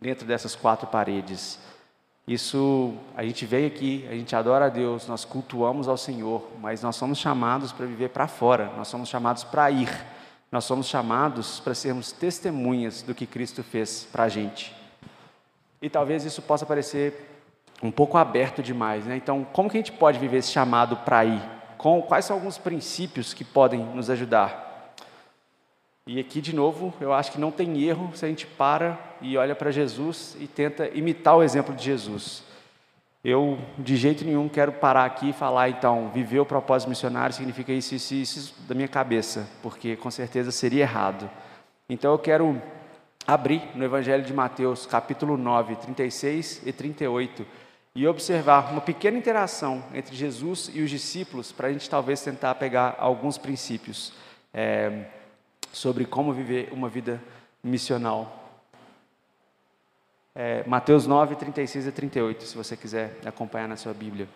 dentro 0.00 0.26
dessas 0.26 0.56
quatro 0.56 0.86
paredes. 0.86 1.58
Isso, 2.26 2.94
a 3.14 3.22
gente 3.22 3.44
veio 3.44 3.66
aqui, 3.66 4.08
a 4.10 4.14
gente 4.14 4.34
adora 4.34 4.64
a 4.64 4.70
Deus, 4.70 5.06
nós 5.06 5.26
cultuamos 5.26 5.88
ao 5.88 5.98
Senhor, 5.98 6.48
mas 6.62 6.82
nós 6.82 6.96
somos 6.96 7.18
chamados 7.18 7.70
para 7.70 7.84
viver 7.84 8.08
para 8.08 8.26
fora, 8.26 8.72
nós 8.78 8.88
somos 8.88 9.10
chamados 9.10 9.44
para 9.44 9.70
ir, 9.70 9.90
nós 10.50 10.64
somos 10.64 10.86
chamados 10.86 11.60
para 11.60 11.74
sermos 11.74 12.12
testemunhas 12.12 13.02
do 13.02 13.14
que 13.14 13.26
Cristo 13.26 13.62
fez 13.62 14.08
para 14.10 14.24
a 14.24 14.28
gente. 14.30 14.74
E 15.82 15.90
talvez 15.90 16.24
isso 16.24 16.40
possa 16.40 16.64
parecer 16.64 17.34
um 17.82 17.90
pouco 17.90 18.16
aberto 18.16 18.62
demais, 18.62 19.06
né? 19.06 19.16
Então, 19.16 19.46
como 19.52 19.70
que 19.70 19.76
a 19.76 19.80
gente 19.80 19.92
pode 19.92 20.18
viver 20.18 20.38
esse 20.38 20.50
chamado 20.50 20.96
para 20.96 21.24
ir? 21.24 21.40
Com, 21.76 22.02
quais 22.02 22.24
são 22.24 22.36
alguns 22.36 22.58
princípios 22.58 23.32
que 23.32 23.44
podem 23.44 23.80
nos 23.80 24.10
ajudar? 24.10 24.94
E 26.06 26.18
aqui, 26.18 26.40
de 26.40 26.54
novo, 26.54 26.92
eu 27.00 27.12
acho 27.12 27.30
que 27.30 27.38
não 27.38 27.50
tem 27.50 27.82
erro 27.82 28.10
se 28.14 28.24
a 28.24 28.28
gente 28.28 28.46
para 28.46 28.98
e 29.20 29.36
olha 29.36 29.54
para 29.54 29.70
Jesus 29.70 30.36
e 30.40 30.46
tenta 30.46 30.88
imitar 30.88 31.36
o 31.36 31.42
exemplo 31.42 31.74
de 31.74 31.84
Jesus. 31.84 32.42
Eu, 33.22 33.58
de 33.76 33.96
jeito 33.96 34.24
nenhum, 34.24 34.48
quero 34.48 34.72
parar 34.72 35.04
aqui 35.04 35.30
e 35.30 35.32
falar, 35.32 35.68
então, 35.68 36.10
viver 36.14 36.40
o 36.40 36.46
propósito 36.46 36.88
missionário 36.88 37.34
significa 37.34 37.72
isso, 37.72 37.94
isso, 37.94 38.14
isso 38.14 38.54
da 38.66 38.74
minha 38.74 38.88
cabeça, 38.88 39.46
porque 39.62 39.96
com 39.96 40.10
certeza 40.10 40.50
seria 40.50 40.82
errado. 40.82 41.28
Então, 41.90 42.12
eu 42.12 42.18
quero 42.18 42.60
abrir 43.26 43.62
no 43.74 43.84
Evangelho 43.84 44.24
de 44.24 44.32
Mateus, 44.32 44.86
capítulo 44.86 45.36
9, 45.36 45.76
36 45.76 46.62
e 46.64 46.72
38, 46.72 47.44
e 47.98 48.06
observar 48.06 48.70
uma 48.70 48.80
pequena 48.80 49.18
interação 49.18 49.82
entre 49.92 50.14
Jesus 50.14 50.70
e 50.72 50.82
os 50.82 50.88
discípulos, 50.88 51.50
para 51.50 51.66
a 51.66 51.72
gente 51.72 51.90
talvez 51.90 52.22
tentar 52.22 52.54
pegar 52.54 52.94
alguns 52.96 53.36
princípios. 53.36 54.12
É, 54.54 55.06
sobre 55.72 56.04
como 56.04 56.32
viver 56.32 56.68
uma 56.70 56.88
vida 56.88 57.20
missional. 57.60 58.50
É, 60.32 60.62
Mateus 60.64 61.08
9, 61.08 61.34
36 61.34 61.88
e 61.88 61.90
38, 61.90 62.44
se 62.44 62.56
você 62.56 62.76
quiser 62.76 63.18
acompanhar 63.26 63.66
na 63.66 63.76
sua 63.76 63.92
Bíblia. 63.92 64.28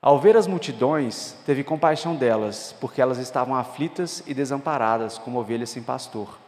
Ao 0.00 0.16
ver 0.16 0.36
as 0.36 0.46
multidões, 0.46 1.36
teve 1.44 1.64
compaixão 1.64 2.14
delas, 2.14 2.72
porque 2.80 3.02
elas 3.02 3.18
estavam 3.18 3.56
aflitas 3.56 4.22
e 4.28 4.32
desamparadas, 4.32 5.18
como 5.18 5.40
ovelhas 5.40 5.70
sem 5.70 5.82
pastor. 5.82 6.38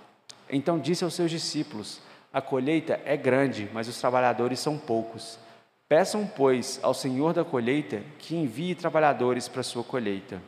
Então 0.48 0.78
disse 0.78 1.02
aos 1.02 1.14
seus 1.14 1.32
discípulos: 1.32 2.00
A 2.32 2.40
colheita 2.40 3.00
é 3.04 3.16
grande, 3.16 3.68
mas 3.74 3.88
os 3.88 3.98
trabalhadores 3.98 4.60
são 4.60 4.78
poucos. 4.78 5.42
Peçam, 5.88 6.26
pois, 6.26 6.80
ao 6.82 6.94
Senhor 6.94 7.32
da 7.32 7.44
colheita 7.44 8.02
que 8.18 8.34
envie 8.34 8.74
trabalhadores 8.74 9.48
para 9.48 9.60
a 9.60 9.64
sua 9.64 9.84
colheita. 9.84 10.40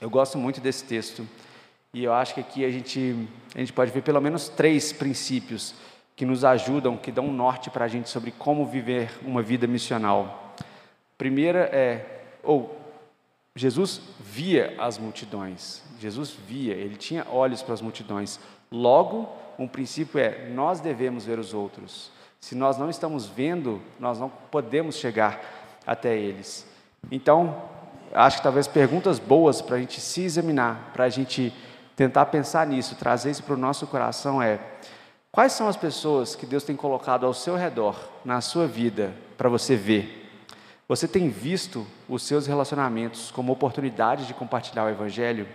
Eu 0.00 0.08
gosto 0.08 0.38
muito 0.38 0.60
desse 0.60 0.84
texto 0.84 1.28
e 1.92 2.04
eu 2.04 2.12
acho 2.12 2.34
que 2.34 2.40
aqui 2.40 2.64
a 2.64 2.70
gente, 2.70 3.28
a 3.54 3.58
gente 3.58 3.72
pode 3.72 3.90
ver 3.90 4.02
pelo 4.02 4.20
menos 4.20 4.48
três 4.48 4.92
princípios 4.92 5.74
que 6.16 6.24
nos 6.24 6.44
ajudam, 6.44 6.96
que 6.96 7.12
dão 7.12 7.26
um 7.26 7.32
norte 7.32 7.70
para 7.70 7.84
a 7.84 7.88
gente 7.88 8.08
sobre 8.08 8.30
como 8.30 8.66
viver 8.66 9.10
uma 9.22 9.42
vida 9.42 9.66
missional. 9.66 10.54
Primeira 11.16 11.60
é, 11.72 12.22
ou 12.42 12.76
Jesus 13.54 14.00
via 14.20 14.74
as 14.78 14.98
multidões. 14.98 15.82
Jesus 16.00 16.30
via, 16.30 16.74
ele 16.74 16.96
tinha 16.96 17.26
olhos 17.30 17.62
para 17.62 17.74
as 17.74 17.82
multidões. 17.82 18.38
Logo, 18.70 19.28
um 19.58 19.66
princípio 19.66 20.20
é: 20.20 20.48
nós 20.48 20.80
devemos 20.80 21.24
ver 21.24 21.38
os 21.38 21.52
outros. 21.52 22.10
Se 22.40 22.54
nós 22.54 22.78
não 22.78 22.88
estamos 22.88 23.26
vendo, 23.26 23.80
nós 23.98 24.18
não 24.18 24.28
podemos 24.28 24.96
chegar 24.96 25.40
até 25.86 26.16
eles. 26.16 26.66
Então, 27.10 27.62
acho 28.12 28.38
que 28.38 28.42
talvez 28.42 28.66
perguntas 28.66 29.18
boas 29.18 29.60
para 29.60 29.76
a 29.76 29.78
gente 29.78 30.00
se 30.00 30.22
examinar, 30.22 30.90
para 30.92 31.04
a 31.04 31.08
gente 31.08 31.52
tentar 31.96 32.26
pensar 32.26 32.66
nisso, 32.66 32.94
trazer 32.94 33.30
isso 33.30 33.42
para 33.42 33.54
o 33.54 33.58
nosso 33.58 33.86
coração 33.86 34.40
é: 34.40 34.60
quais 35.32 35.52
são 35.52 35.68
as 35.68 35.76
pessoas 35.76 36.36
que 36.36 36.46
Deus 36.46 36.64
tem 36.64 36.76
colocado 36.76 37.26
ao 37.26 37.34
seu 37.34 37.56
redor, 37.56 37.96
na 38.24 38.40
sua 38.40 38.66
vida, 38.66 39.12
para 39.36 39.48
você 39.48 39.74
ver? 39.74 40.14
Você 40.86 41.06
tem 41.06 41.28
visto 41.28 41.86
os 42.08 42.22
seus 42.22 42.46
relacionamentos 42.46 43.30
como 43.30 43.52
oportunidade 43.52 44.26
de 44.26 44.32
compartilhar 44.32 44.84
o 44.84 44.88
Evangelho? 44.88 45.46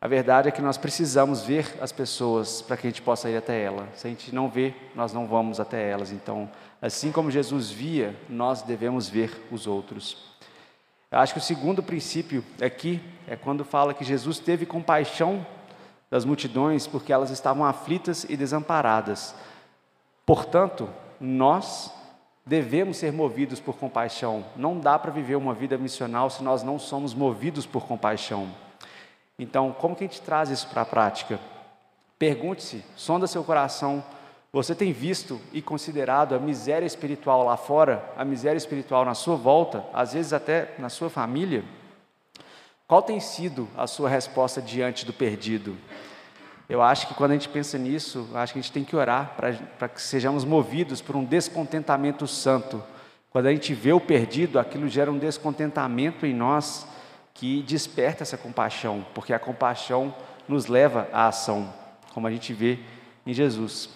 A 0.00 0.08
verdade 0.08 0.48
é 0.48 0.52
que 0.52 0.60
nós 0.60 0.76
precisamos 0.76 1.42
ver 1.42 1.74
as 1.80 1.90
pessoas 1.90 2.60
para 2.60 2.76
que 2.76 2.86
a 2.86 2.90
gente 2.90 3.00
possa 3.00 3.30
ir 3.30 3.36
até 3.36 3.62
ela. 3.62 3.88
Se 3.94 4.06
a 4.06 4.10
gente 4.10 4.34
não 4.34 4.48
vê, 4.48 4.74
nós 4.94 5.12
não 5.12 5.26
vamos 5.26 5.58
até 5.58 5.88
elas. 5.88 6.12
Então, 6.12 6.50
assim 6.82 7.10
como 7.10 7.30
Jesus 7.30 7.70
via, 7.70 8.14
nós 8.28 8.60
devemos 8.62 9.08
ver 9.08 9.46
os 9.50 9.66
outros. 9.66 10.36
Eu 11.10 11.18
acho 11.18 11.32
que 11.32 11.38
o 11.38 11.42
segundo 11.42 11.82
princípio 11.82 12.44
aqui 12.60 13.00
é 13.26 13.36
quando 13.36 13.64
fala 13.64 13.94
que 13.94 14.04
Jesus 14.04 14.38
teve 14.38 14.66
compaixão 14.66 15.46
das 16.10 16.24
multidões 16.26 16.86
porque 16.86 17.12
elas 17.12 17.30
estavam 17.30 17.64
aflitas 17.64 18.24
e 18.28 18.36
desamparadas. 18.36 19.34
Portanto, 20.26 20.90
nós 21.18 21.90
devemos 22.44 22.98
ser 22.98 23.12
movidos 23.12 23.60
por 23.60 23.76
compaixão. 23.76 24.44
Não 24.56 24.78
dá 24.78 24.98
para 24.98 25.10
viver 25.10 25.36
uma 25.36 25.54
vida 25.54 25.78
missional 25.78 26.28
se 26.28 26.42
nós 26.42 26.62
não 26.62 26.78
somos 26.78 27.14
movidos 27.14 27.64
por 27.64 27.86
compaixão. 27.86 28.48
Então, 29.38 29.72
como 29.72 29.94
que 29.94 30.04
a 30.04 30.06
gente 30.06 30.22
traz 30.22 30.50
isso 30.50 30.66
para 30.68 30.82
a 30.82 30.86
prática? 30.86 31.38
Pergunte-se, 32.18 32.82
sonda 32.96 33.26
seu 33.26 33.44
coração, 33.44 34.02
Você 34.56 34.74
tem 34.74 34.90
visto 34.90 35.38
e 35.52 35.60
considerado 35.60 36.34
a 36.34 36.38
miséria 36.38 36.86
espiritual 36.86 37.44
lá 37.44 37.58
fora, 37.58 38.02
a 38.16 38.24
miséria 38.24 38.56
espiritual 38.56 39.04
na 39.04 39.12
sua 39.12 39.36
volta, 39.36 39.84
às 39.92 40.14
vezes 40.14 40.32
até 40.32 40.74
na 40.78 40.88
sua 40.88 41.10
família? 41.10 41.62
Qual 42.88 43.02
tem 43.02 43.20
sido 43.20 43.68
a 43.76 43.86
sua 43.86 44.08
resposta 44.08 44.62
diante 44.62 45.04
do 45.04 45.12
perdido? 45.12 45.76
Eu 46.70 46.80
acho 46.80 47.06
que 47.06 47.12
quando 47.12 47.32
a 47.32 47.34
gente 47.34 47.50
pensa 47.50 47.76
nisso, 47.76 48.30
acho 48.32 48.54
que 48.54 48.58
a 48.58 48.62
gente 48.62 48.72
tem 48.72 48.82
que 48.82 48.96
orar 48.96 49.36
para 49.36 49.88
que 49.88 50.00
sejamos 50.00 50.42
movidos 50.42 51.02
por 51.02 51.16
um 51.16 51.24
descontentamento 51.24 52.26
santo. 52.26 52.82
Quando 53.30 53.48
a 53.48 53.52
gente 53.52 53.74
vê 53.74 53.92
o 53.92 54.00
perdido, 54.00 54.58
aquilo 54.58 54.88
gera 54.88 55.12
um 55.12 55.18
descontentamento 55.18 56.24
em 56.24 56.32
nós 56.32 56.86
que 57.36 57.62
desperta 57.62 58.22
essa 58.22 58.36
compaixão, 58.36 59.04
porque 59.14 59.32
a 59.32 59.38
compaixão 59.38 60.14
nos 60.48 60.66
leva 60.66 61.06
à 61.12 61.28
ação, 61.28 61.72
como 62.14 62.26
a 62.26 62.30
gente 62.30 62.52
vê 62.54 62.78
em 63.26 63.34
Jesus. 63.34 63.90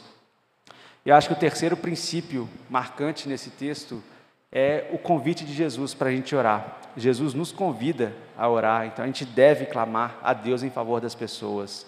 E 1.07 1.11
acho 1.11 1.29
que 1.29 1.35
o 1.35 1.39
terceiro 1.39 1.75
princípio 1.75 2.49
marcante 2.69 3.27
nesse 3.27 3.49
texto 3.49 4.03
é 4.53 4.91
o 4.93 4.99
convite 4.99 5.45
de 5.45 5.55
Jesus 5.55 5.95
para 5.95 6.11
a 6.11 6.13
gente 6.13 6.37
orar. 6.37 6.81
Jesus 6.97 7.33
nos 7.33 7.51
convida 7.51 8.13
a 8.37 8.47
orar, 8.47 8.87
então 8.87 9.03
a 9.03 9.07
gente 9.07 9.25
deve 9.25 9.65
clamar 9.65 10.19
a 10.23 10.35
Deus 10.35 10.63
em 10.63 10.71
favor 10.71 11.01
das 11.01 11.15
pessoas. 11.15 11.87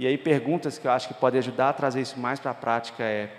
E 0.00 0.06
aí, 0.06 0.18
perguntas 0.18 0.78
que 0.78 0.88
eu 0.88 0.90
acho 0.90 1.06
que 1.06 1.14
podem 1.14 1.38
ajudar 1.38 1.68
a 1.68 1.72
trazer 1.72 2.00
isso 2.00 2.18
mais 2.18 2.40
para 2.40 2.50
a 2.50 2.54
prática 2.54 3.04
é: 3.04 3.30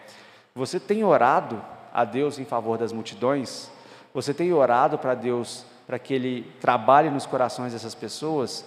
você 0.55 0.79
tem 0.79 1.03
orado 1.03 1.61
a 1.93 2.05
Deus 2.05 2.39
em 2.39 2.45
favor 2.45 2.77
das 2.77 2.93
multidões? 2.93 3.69
Você 4.13 4.33
tem 4.33 4.53
orado 4.53 4.97
para 4.97 5.13
Deus 5.13 5.65
para 5.85 5.99
que 5.99 6.13
Ele 6.13 6.51
trabalhe 6.59 7.09
nos 7.09 7.25
corações 7.25 7.73
dessas 7.73 7.95
pessoas? 7.95 8.65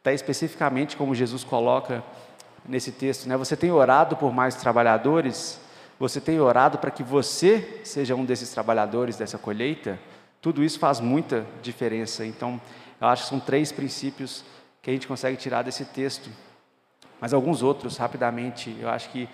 Até 0.00 0.14
especificamente 0.14 0.96
como 0.96 1.14
Jesus 1.14 1.44
coloca 1.44 2.02
nesse 2.66 2.92
texto, 2.92 3.28
né? 3.28 3.36
Você 3.36 3.56
tem 3.56 3.70
orado 3.70 4.16
por 4.16 4.32
mais 4.32 4.54
trabalhadores? 4.54 5.60
Você 5.98 6.20
tem 6.20 6.38
orado 6.38 6.78
para 6.78 6.90
que 6.90 7.02
você 7.02 7.80
seja 7.82 8.14
um 8.14 8.24
desses 8.24 8.50
trabalhadores 8.50 9.16
dessa 9.16 9.38
colheita? 9.38 9.98
Tudo 10.40 10.62
isso 10.62 10.78
faz 10.78 11.00
muita 11.00 11.44
diferença. 11.62 12.24
Então, 12.24 12.60
eu 13.00 13.08
acho 13.08 13.24
que 13.24 13.28
são 13.28 13.40
três 13.40 13.72
princípios 13.72 14.44
que 14.80 14.90
a 14.90 14.92
gente 14.92 15.08
consegue 15.08 15.36
tirar 15.36 15.62
desse 15.62 15.84
texto. 15.84 16.30
Mas 17.20 17.34
alguns 17.34 17.62
outros, 17.62 17.96
rapidamente, 17.96 18.76
eu 18.80 18.88
acho 18.88 19.10
que 19.10 19.28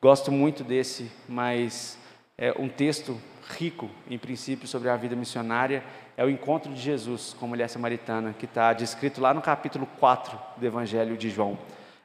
gosto 0.00 0.32
muito 0.32 0.64
desse, 0.64 1.10
mas 1.28 1.98
é 2.38 2.52
um 2.58 2.68
texto 2.68 3.20
rico 3.48 3.88
em 4.10 4.18
princípios 4.18 4.70
sobre 4.70 4.88
a 4.88 4.96
vida 4.96 5.14
missionária 5.14 5.82
é 6.16 6.24
o 6.24 6.30
encontro 6.30 6.72
de 6.72 6.80
Jesus 6.80 7.34
com 7.38 7.46
a 7.46 7.48
mulher 7.48 7.68
samaritana, 7.68 8.34
que 8.38 8.46
está 8.46 8.72
descrito 8.72 9.20
lá 9.20 9.34
no 9.34 9.42
capítulo 9.42 9.86
4 9.98 10.38
do 10.56 10.66
Evangelho 10.66 11.16
de 11.16 11.30
João. 11.30 11.58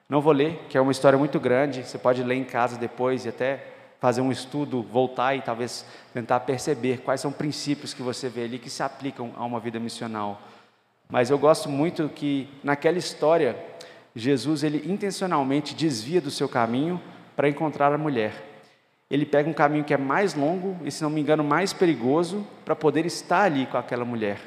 Não 0.10 0.20
vou 0.20 0.34
ler, 0.34 0.66
que 0.70 0.78
é 0.78 0.82
uma 0.82 0.92
história 0.92 1.18
muito 1.18 1.40
grande, 1.40 1.84
você 1.84 1.98
pode 1.98 2.22
ler 2.22 2.36
em 2.36 2.44
casa 2.44 2.78
depois 2.78 3.26
e 3.26 3.30
até 3.30 3.66
fazer 4.00 4.20
um 4.22 4.32
estudo, 4.32 4.82
voltar 4.82 5.36
e 5.36 5.42
talvez 5.42 5.86
tentar 6.14 6.42
perceber 6.42 6.98
quais 7.02 7.22
são 7.22 7.32
princípios 7.32 7.94
que 7.94 8.02
você 8.02 8.28
vê 8.28 8.44
ali 8.44 8.60
que 8.60 8.70
se 8.70 8.84
aplicam 8.84 9.32
a 9.38 9.46
uma 9.46 9.60
vida 9.60 9.80
missional. 9.80 10.42
Mas 11.08 11.30
eu 11.30 11.38
gosto 11.38 11.70
muito 11.70 12.10
que 12.10 12.50
naquela 12.64 12.98
história 12.98 13.56
Jesus 14.16 14.64
ele 14.64 14.92
intencionalmente 14.92 15.74
desvia 15.74 16.20
do 16.20 16.32
seu 16.32 16.50
caminho 16.50 17.00
para 17.36 17.48
encontrar 17.48 17.94
a 17.94 17.98
mulher. 17.98 18.51
Ele 19.12 19.26
pega 19.26 19.48
um 19.48 19.54
caminho 19.54 19.84
que 19.84 19.94
é 19.94 19.98
mais 19.98 20.34
longo 20.34 20.76
e, 20.84 20.90
se 20.90 21.04
não 21.04 21.10
me 21.12 21.22
engano, 21.22 21.44
mais 21.44 21.74
perigoso 21.74 22.48
para 22.66 22.76
poder 22.76 23.06
estar 23.06 23.44
ali 23.44 23.68
com 23.68 23.78
aquela 23.78 24.06
mulher. 24.06 24.40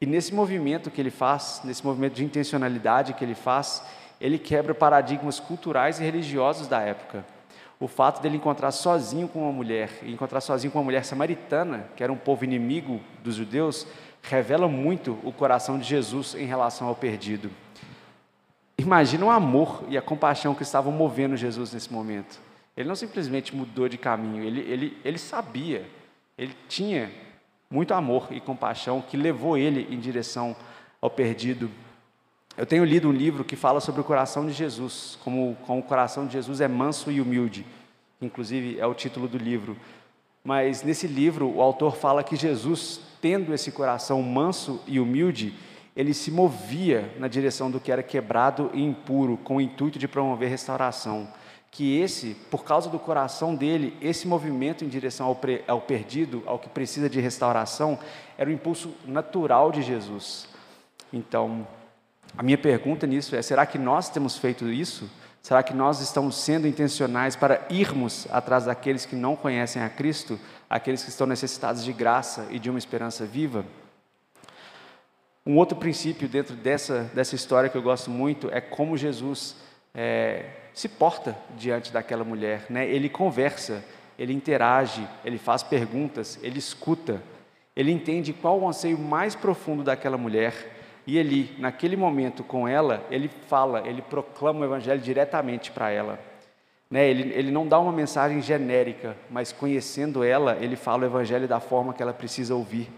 E 0.00 0.04
nesse 0.04 0.34
movimento 0.34 0.90
que 0.90 1.00
ele 1.00 1.10
faz, 1.10 1.62
nesse 1.64 1.82
movimento 1.86 2.14
de 2.14 2.24
intencionalidade 2.24 3.14
que 3.14 3.24
ele 3.24 3.34
faz, 3.34 3.82
ele 4.20 4.38
quebra 4.38 4.74
paradigmas 4.74 5.40
culturais 5.40 5.98
e 6.00 6.02
religiosos 6.02 6.66
da 6.66 6.80
época 6.80 7.24
o 7.84 7.88
fato 7.88 8.22
dele 8.22 8.36
encontrar 8.36 8.70
sozinho 8.70 9.28
com 9.28 9.42
uma 9.42 9.52
mulher, 9.52 9.90
encontrar 10.04 10.40
sozinho 10.40 10.72
com 10.72 10.78
uma 10.78 10.84
mulher 10.84 11.04
samaritana, 11.04 11.86
que 11.96 12.02
era 12.02 12.12
um 12.12 12.16
povo 12.16 12.44
inimigo 12.44 13.00
dos 13.22 13.34
judeus, 13.34 13.86
revela 14.22 14.68
muito 14.68 15.18
o 15.22 15.32
coração 15.32 15.78
de 15.78 15.84
Jesus 15.84 16.34
em 16.34 16.46
relação 16.46 16.88
ao 16.88 16.94
perdido. 16.94 17.50
Imagina 18.78 19.26
o 19.26 19.30
amor 19.30 19.84
e 19.88 19.98
a 19.98 20.02
compaixão 20.02 20.54
que 20.54 20.62
estavam 20.62 20.92
movendo 20.92 21.36
Jesus 21.36 21.72
nesse 21.72 21.92
momento. 21.92 22.40
Ele 22.76 22.88
não 22.88 22.96
simplesmente 22.96 23.54
mudou 23.54 23.88
de 23.88 23.96
caminho, 23.96 24.42
ele, 24.42 24.60
ele, 24.60 24.98
ele 25.04 25.18
sabia, 25.18 25.88
ele 26.36 26.54
tinha 26.68 27.10
muito 27.70 27.94
amor 27.94 28.28
e 28.30 28.40
compaixão 28.40 29.00
que 29.00 29.16
levou 29.16 29.56
ele 29.56 29.86
em 29.94 29.98
direção 29.98 30.56
ao 31.00 31.10
perdido. 31.10 31.70
Eu 32.56 32.64
tenho 32.64 32.84
lido 32.84 33.08
um 33.08 33.12
livro 33.12 33.44
que 33.44 33.56
fala 33.56 33.80
sobre 33.80 34.00
o 34.00 34.04
coração 34.04 34.46
de 34.46 34.52
Jesus, 34.52 35.18
como, 35.24 35.56
como 35.66 35.80
o 35.80 35.82
coração 35.82 36.26
de 36.26 36.34
Jesus 36.34 36.60
é 36.60 36.68
manso 36.68 37.10
e 37.10 37.20
humilde, 37.20 37.66
inclusive 38.20 38.78
é 38.78 38.86
o 38.86 38.94
título 38.94 39.26
do 39.26 39.36
livro. 39.36 39.76
Mas 40.42 40.82
nesse 40.82 41.06
livro, 41.06 41.48
o 41.48 41.60
autor 41.60 41.96
fala 41.96 42.22
que 42.22 42.36
Jesus, 42.36 43.00
tendo 43.20 43.52
esse 43.54 43.72
coração 43.72 44.22
manso 44.22 44.80
e 44.86 45.00
humilde, 45.00 45.54
ele 45.96 46.12
se 46.12 46.30
movia 46.30 47.12
na 47.18 47.28
direção 47.28 47.70
do 47.70 47.80
que 47.80 47.90
era 47.90 48.02
quebrado 48.02 48.70
e 48.74 48.82
impuro, 48.82 49.36
com 49.38 49.56
o 49.56 49.60
intuito 49.60 49.98
de 49.98 50.06
promover 50.06 50.48
restauração. 50.48 51.28
Que 51.74 51.98
esse, 51.98 52.36
por 52.52 52.64
causa 52.64 52.88
do 52.88 53.00
coração 53.00 53.52
dele, 53.52 53.96
esse 54.00 54.28
movimento 54.28 54.84
em 54.84 54.88
direção 54.88 55.26
ao, 55.26 55.34
pre, 55.34 55.64
ao 55.66 55.80
perdido, 55.80 56.40
ao 56.46 56.56
que 56.56 56.68
precisa 56.68 57.10
de 57.10 57.20
restauração, 57.20 57.98
era 58.38 58.48
o 58.48 58.52
impulso 58.52 58.94
natural 59.04 59.72
de 59.72 59.82
Jesus. 59.82 60.46
Então, 61.12 61.66
a 62.38 62.44
minha 62.44 62.56
pergunta 62.56 63.08
nisso 63.08 63.34
é: 63.34 63.42
será 63.42 63.66
que 63.66 63.76
nós 63.76 64.08
temos 64.08 64.38
feito 64.38 64.68
isso? 64.68 65.10
Será 65.42 65.64
que 65.64 65.74
nós 65.74 66.00
estamos 66.00 66.36
sendo 66.36 66.68
intencionais 66.68 67.34
para 67.34 67.66
irmos 67.68 68.28
atrás 68.30 68.66
daqueles 68.66 69.04
que 69.04 69.16
não 69.16 69.34
conhecem 69.34 69.82
a 69.82 69.90
Cristo, 69.90 70.38
aqueles 70.70 71.02
que 71.02 71.10
estão 71.10 71.26
necessitados 71.26 71.84
de 71.84 71.92
graça 71.92 72.46
e 72.50 72.58
de 72.60 72.70
uma 72.70 72.78
esperança 72.78 73.26
viva? 73.26 73.66
Um 75.44 75.56
outro 75.56 75.76
princípio 75.76 76.28
dentro 76.28 76.54
dessa, 76.54 77.10
dessa 77.12 77.34
história 77.34 77.68
que 77.68 77.76
eu 77.76 77.82
gosto 77.82 78.10
muito 78.10 78.48
é 78.50 78.60
como 78.60 78.96
Jesus 78.96 79.56
é, 79.92 80.46
se 80.74 80.88
porta 80.88 81.36
diante 81.56 81.92
daquela 81.92 82.24
mulher. 82.24 82.66
Né? 82.68 82.86
Ele 82.86 83.08
conversa, 83.08 83.82
ele 84.18 84.34
interage, 84.34 85.08
ele 85.24 85.38
faz 85.38 85.62
perguntas, 85.62 86.38
ele 86.42 86.58
escuta, 86.58 87.22
ele 87.74 87.90
entende 87.90 88.32
qual 88.32 88.60
o 88.60 88.68
anseio 88.68 88.98
mais 88.98 89.34
profundo 89.34 89.82
daquela 89.82 90.18
mulher 90.18 90.74
e 91.06 91.18
ele, 91.18 91.54
naquele 91.58 91.96
momento 91.96 92.42
com 92.42 92.66
ela, 92.66 93.04
ele 93.10 93.28
fala, 93.28 93.86
ele 93.86 94.00
proclama 94.00 94.60
o 94.60 94.64
Evangelho 94.64 95.00
diretamente 95.00 95.70
para 95.70 95.90
ela. 95.90 96.18
Né? 96.90 97.08
Ele, 97.08 97.32
ele 97.34 97.50
não 97.50 97.66
dá 97.66 97.78
uma 97.78 97.92
mensagem 97.92 98.40
genérica, 98.40 99.16
mas 99.30 99.52
conhecendo 99.52 100.24
ela, 100.24 100.56
ele 100.60 100.76
fala 100.76 101.02
o 101.02 101.06
Evangelho 101.06 101.46
da 101.46 101.60
forma 101.60 101.92
que 101.92 102.02
ela 102.02 102.14
precisa 102.14 102.54
ouvir. 102.54 102.90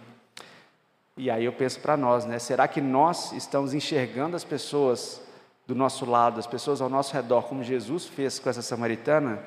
E 1.16 1.30
aí 1.30 1.44
eu 1.44 1.52
penso 1.52 1.80
para 1.80 1.96
nós, 1.96 2.24
né? 2.24 2.38
será 2.38 2.68
que 2.68 2.80
nós 2.80 3.32
estamos 3.32 3.74
enxergando 3.74 4.36
as 4.36 4.44
pessoas 4.44 5.25
do 5.66 5.74
nosso 5.74 6.04
lado, 6.04 6.38
as 6.38 6.46
pessoas 6.46 6.80
ao 6.80 6.88
nosso 6.88 7.12
redor, 7.12 7.42
como 7.42 7.62
Jesus 7.62 8.06
fez 8.06 8.38
com 8.38 8.48
essa 8.48 8.62
samaritana? 8.62 9.40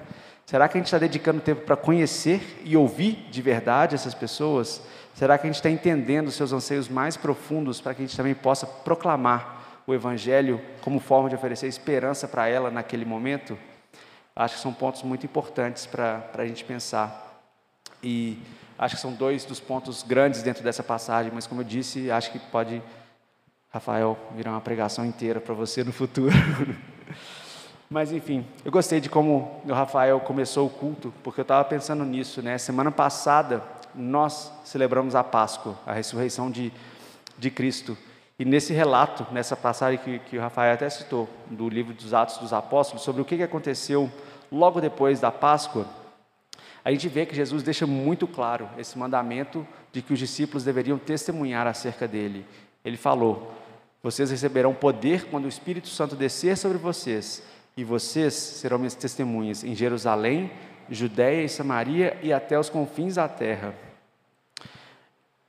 Será 0.45 0.67
que 0.67 0.77
a 0.77 0.79
gente 0.79 0.87
está 0.87 0.97
dedicando 0.97 1.39
tempo 1.39 1.61
para 1.61 1.75
conhecer 1.75 2.61
e 2.63 2.75
ouvir 2.75 3.27
de 3.29 3.41
verdade 3.41 3.95
essas 3.95 4.13
pessoas? 4.13 4.81
Será 5.13 5.37
que 5.37 5.45
a 5.45 5.49
gente 5.49 5.57
está 5.57 5.69
entendendo 5.69 6.31
seus 6.31 6.51
anseios 6.51 6.89
mais 6.89 7.15
profundos 7.15 7.79
para 7.79 7.93
que 7.93 8.01
a 8.01 8.05
gente 8.05 8.17
também 8.17 8.33
possa 8.33 8.65
proclamar 8.65 9.81
o 9.85 9.93
Evangelho 9.93 10.61
como 10.81 10.99
forma 10.99 11.29
de 11.29 11.35
oferecer 11.35 11.67
esperança 11.67 12.27
para 12.27 12.47
ela 12.47 12.71
naquele 12.71 13.05
momento? 13.05 13.57
Acho 14.35 14.55
que 14.55 14.61
são 14.61 14.73
pontos 14.73 15.03
muito 15.03 15.25
importantes 15.25 15.85
para 15.85 16.29
a 16.33 16.45
gente 16.45 16.63
pensar. 16.63 17.43
E 18.01 18.39
acho 18.77 18.95
que 18.95 19.01
são 19.01 19.13
dois 19.13 19.43
dos 19.45 19.59
pontos 19.59 20.01
grandes 20.01 20.41
dentro 20.41 20.63
dessa 20.63 20.81
passagem, 20.81 21.31
mas 21.33 21.45
como 21.45 21.61
eu 21.61 21.65
disse, 21.65 22.09
acho 22.09 22.31
que 22.31 22.39
pode, 22.39 22.81
Rafael, 23.71 24.17
virar 24.35 24.51
uma 24.51 24.61
pregação 24.61 25.05
inteira 25.05 25.39
para 25.39 25.53
você 25.53 25.83
no 25.83 25.91
futuro. 25.91 26.33
Mas 27.87 28.11
enfim, 28.11 28.45
eu 28.65 28.71
gostei 28.71 28.99
de 28.99 29.09
como 29.09 29.61
o 29.63 29.73
Rafael 29.73 30.19
começou 30.19 30.67
o 30.67 30.69
culto, 30.69 31.13
porque 31.23 31.41
eu 31.41 31.43
estava 31.43 31.63
pensando 31.63 32.03
nisso, 32.03 32.41
né? 32.41 32.57
Semana 32.57 32.91
passada 32.91 33.63
nós 33.93 34.51
celebramos 34.63 35.15
a 35.15 35.23
Páscoa, 35.23 35.75
a 35.85 35.93
ressurreição 35.93 36.49
de, 36.49 36.71
de 37.37 37.51
Cristo. 37.51 37.97
E 38.39 38.45
nesse 38.45 38.73
relato, 38.73 39.25
nessa 39.31 39.55
passagem 39.55 39.99
que, 39.99 40.19
que 40.19 40.37
o 40.37 40.41
Rafael 40.41 40.73
até 40.73 40.89
citou, 40.89 41.29
do 41.47 41.69
livro 41.69 41.93
dos 41.93 42.13
Atos 42.13 42.37
dos 42.37 42.53
Apóstolos, 42.53 43.03
sobre 43.03 43.21
o 43.21 43.25
que 43.25 43.41
aconteceu 43.43 44.09
logo 44.51 44.81
depois 44.81 45.19
da 45.19 45.31
Páscoa, 45.31 45.85
a 46.83 46.89
gente 46.89 47.07
vê 47.07 47.25
que 47.25 47.35
Jesus 47.35 47.61
deixa 47.61 47.85
muito 47.85 48.27
claro 48.27 48.67
esse 48.77 48.97
mandamento 48.97 49.67
de 49.91 50.01
que 50.01 50.13
os 50.13 50.19
discípulos 50.19 50.63
deveriam 50.63 50.97
testemunhar 50.97 51.67
acerca 51.67 52.07
dele. 52.07 52.45
Ele 52.83 52.97
falou: 52.97 53.51
Vocês 54.01 54.31
receberão 54.31 54.73
poder 54.73 55.25
quando 55.25 55.45
o 55.45 55.49
Espírito 55.49 55.87
Santo 55.87 56.15
descer 56.15 56.57
sobre 56.57 56.77
vocês, 56.77 57.43
e 57.75 57.83
vocês 57.83 58.33
serão 58.33 58.77
minhas 58.77 58.95
testemunhas 58.95 59.63
em 59.63 59.75
Jerusalém, 59.75 60.51
Judéia 60.89 61.43
e 61.43 61.49
Samaria 61.49 62.17
e 62.21 62.33
até 62.33 62.59
os 62.59 62.69
confins 62.69 63.15
da 63.15 63.27
terra. 63.27 63.75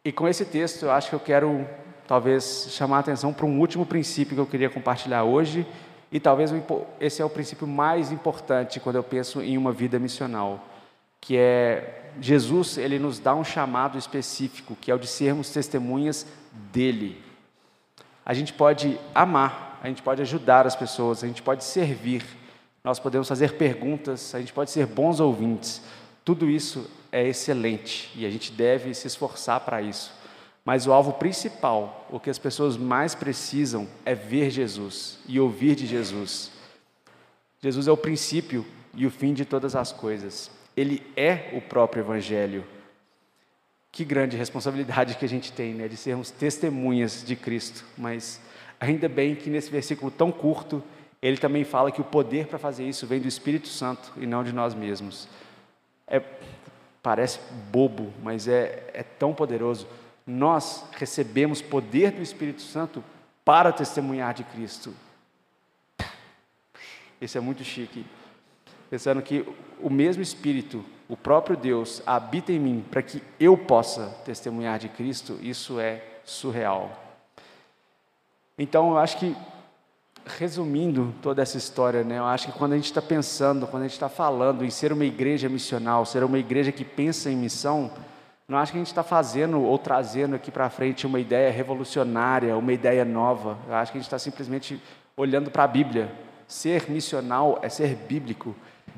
E 0.04 0.12
com 0.12 0.28
esse 0.28 0.44
texto, 0.44 0.84
eu 0.84 0.90
acho 0.90 1.08
que 1.08 1.14
eu 1.14 1.20
quero 1.20 1.66
talvez 2.06 2.68
chamar 2.70 2.98
a 2.98 3.00
atenção 3.00 3.32
para 3.32 3.46
um 3.46 3.58
último 3.58 3.86
princípio 3.86 4.34
que 4.34 4.40
eu 4.40 4.46
queria 4.46 4.68
compartilhar 4.68 5.24
hoje 5.24 5.66
E 6.12 6.18
talvez 6.18 6.52
esse 6.98 7.22
é 7.22 7.24
o 7.24 7.30
princípio 7.30 7.66
mais 7.66 8.10
importante 8.10 8.80
quando 8.80 8.96
eu 8.96 9.02
penso 9.02 9.40
em 9.40 9.56
uma 9.56 9.70
vida 9.70 9.98
missional, 9.98 10.66
que 11.20 11.36
é 11.36 12.10
Jesus, 12.20 12.76
ele 12.78 12.98
nos 12.98 13.20
dá 13.20 13.34
um 13.34 13.44
chamado 13.44 13.96
específico, 13.96 14.76
que 14.80 14.90
é 14.90 14.94
o 14.94 14.98
de 14.98 15.06
sermos 15.06 15.50
testemunhas 15.50 16.26
dele. 16.72 17.22
A 18.24 18.34
gente 18.34 18.52
pode 18.52 18.98
amar, 19.14 19.78
a 19.82 19.88
gente 19.88 20.02
pode 20.02 20.20
ajudar 20.22 20.66
as 20.66 20.76
pessoas, 20.76 21.24
a 21.24 21.26
gente 21.26 21.42
pode 21.42 21.64
servir, 21.64 22.24
nós 22.82 22.98
podemos 22.98 23.28
fazer 23.28 23.54
perguntas, 23.54 24.34
a 24.34 24.40
gente 24.40 24.52
pode 24.52 24.70
ser 24.70 24.86
bons 24.86 25.20
ouvintes. 25.20 25.82
Tudo 26.24 26.48
isso 26.48 26.90
é 27.12 27.26
excelente 27.26 28.10
e 28.14 28.24
a 28.24 28.30
gente 28.30 28.52
deve 28.52 28.94
se 28.94 29.06
esforçar 29.06 29.60
para 29.60 29.82
isso. 29.82 30.12
Mas 30.64 30.86
o 30.86 30.92
alvo 30.92 31.14
principal, 31.14 32.06
o 32.10 32.20
que 32.20 32.30
as 32.30 32.38
pessoas 32.38 32.76
mais 32.76 33.14
precisam, 33.14 33.88
é 34.04 34.14
ver 34.14 34.50
Jesus 34.50 35.18
e 35.26 35.40
ouvir 35.40 35.74
de 35.74 35.86
Jesus. 35.86 36.50
Jesus 37.62 37.88
é 37.88 37.92
o 37.92 37.96
princípio 37.96 38.64
e 38.94 39.06
o 39.06 39.10
fim 39.10 39.34
de 39.34 39.44
todas 39.44 39.74
as 39.74 39.92
coisas. 39.92 40.50
Ele 40.76 41.02
é 41.16 41.50
o 41.54 41.60
próprio 41.60 42.02
Evangelho. 42.02 42.64
Que 43.92 44.04
grande 44.04 44.36
responsabilidade 44.36 45.16
que 45.16 45.24
a 45.24 45.28
gente 45.28 45.52
tem, 45.52 45.74
né, 45.74 45.88
de 45.88 45.96
sermos 45.96 46.30
testemunhas 46.30 47.24
de 47.24 47.34
Cristo. 47.34 47.84
Mas 47.98 48.40
ainda 48.78 49.08
bem 49.08 49.34
que 49.34 49.50
nesse 49.50 49.70
versículo 49.70 50.10
tão 50.10 50.30
curto, 50.30 50.82
ele 51.20 51.36
também 51.36 51.64
fala 51.64 51.90
que 51.90 52.00
o 52.00 52.04
poder 52.04 52.46
para 52.46 52.58
fazer 52.58 52.88
isso 52.88 53.06
vem 53.06 53.20
do 53.20 53.28
Espírito 53.28 53.68
Santo 53.68 54.12
e 54.16 54.26
não 54.26 54.44
de 54.44 54.52
nós 54.52 54.74
mesmos. 54.74 55.28
É, 56.06 56.22
parece 57.02 57.40
bobo, 57.70 58.12
mas 58.22 58.48
é, 58.48 58.90
é 58.94 59.02
tão 59.02 59.34
poderoso 59.34 59.86
nós 60.30 60.84
recebemos 60.92 61.60
poder 61.60 62.12
do 62.12 62.22
Espírito 62.22 62.62
Santo 62.62 63.02
para 63.44 63.72
testemunhar 63.72 64.32
de 64.32 64.44
Cristo. 64.44 64.94
Isso 67.20 67.36
é 67.36 67.40
muito 67.40 67.64
chique. 67.64 68.06
Pensando 68.88 69.20
que 69.22 69.44
o 69.80 69.90
mesmo 69.90 70.22
Espírito, 70.22 70.84
o 71.10 71.16
próprio 71.16 71.56
Deus, 71.56 72.00
habita 72.06 72.52
em 72.52 72.60
mim 72.60 72.84
para 72.88 73.02
que 73.02 73.20
eu 73.40 73.58
possa 73.58 74.16
testemunhar 74.24 74.78
de 74.78 74.88
Cristo, 74.88 75.36
isso 75.42 75.80
é 75.80 76.00
surreal. 76.24 76.88
Então, 78.56 78.92
eu 78.92 78.98
acho 78.98 79.18
que, 79.18 79.36
resumindo 80.24 81.12
toda 81.20 81.42
essa 81.42 81.58
história, 81.58 82.04
né, 82.04 82.18
eu 82.18 82.26
acho 82.26 82.46
que 82.46 82.56
quando 82.56 82.74
a 82.74 82.76
gente 82.76 82.84
está 82.84 83.02
pensando, 83.02 83.66
quando 83.66 83.82
a 83.82 83.86
gente 83.86 83.94
está 83.94 84.08
falando 84.08 84.64
em 84.64 84.70
ser 84.70 84.92
uma 84.92 85.04
igreja 85.04 85.48
missional, 85.48 86.06
ser 86.06 86.22
uma 86.22 86.38
igreja 86.38 86.70
que 86.70 86.84
pensa 86.84 87.28
em 87.28 87.36
missão, 87.36 87.90
não 88.46 88.56
acho 88.58 88.70
que 88.70 88.78
a 88.78 88.80
gente 88.80 88.86
está 88.86 89.02
fazendo 89.02 89.60
ou 89.60 89.78
trazendo 89.78 90.36
aqui 90.36 90.52
para 90.52 90.70
frente 90.70 91.08
uma 91.08 91.18
ideia 91.18 91.50
revolucionária, 91.50 92.56
uma 92.56 92.72
ideia 92.72 93.04
nova. 93.04 93.58
Eu 93.66 93.74
acho 93.74 93.90
que 93.90 93.98
a 93.98 94.00
gente 94.00 94.06
está 94.06 94.18
simplesmente 94.18 94.80
olhando 95.16 95.50
para 95.50 95.64
a 95.64 95.68
Bíblia. 95.68 96.12
Ser 96.46 96.88
missional 96.88 97.58
é 97.62 97.68
ser 97.68 97.96
bíblico. 97.96 98.54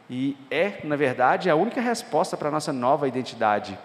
E 0.09 0.37
é, 0.51 0.81
na 0.85 0.97
verdade, 0.97 1.49
a 1.49 1.57
única 1.57 1.81
resposta 1.81 2.37
para 2.37 2.49
a 2.49 2.53
nossa 2.53 2.73
nova 2.73 3.09
identidade. 3.09 3.79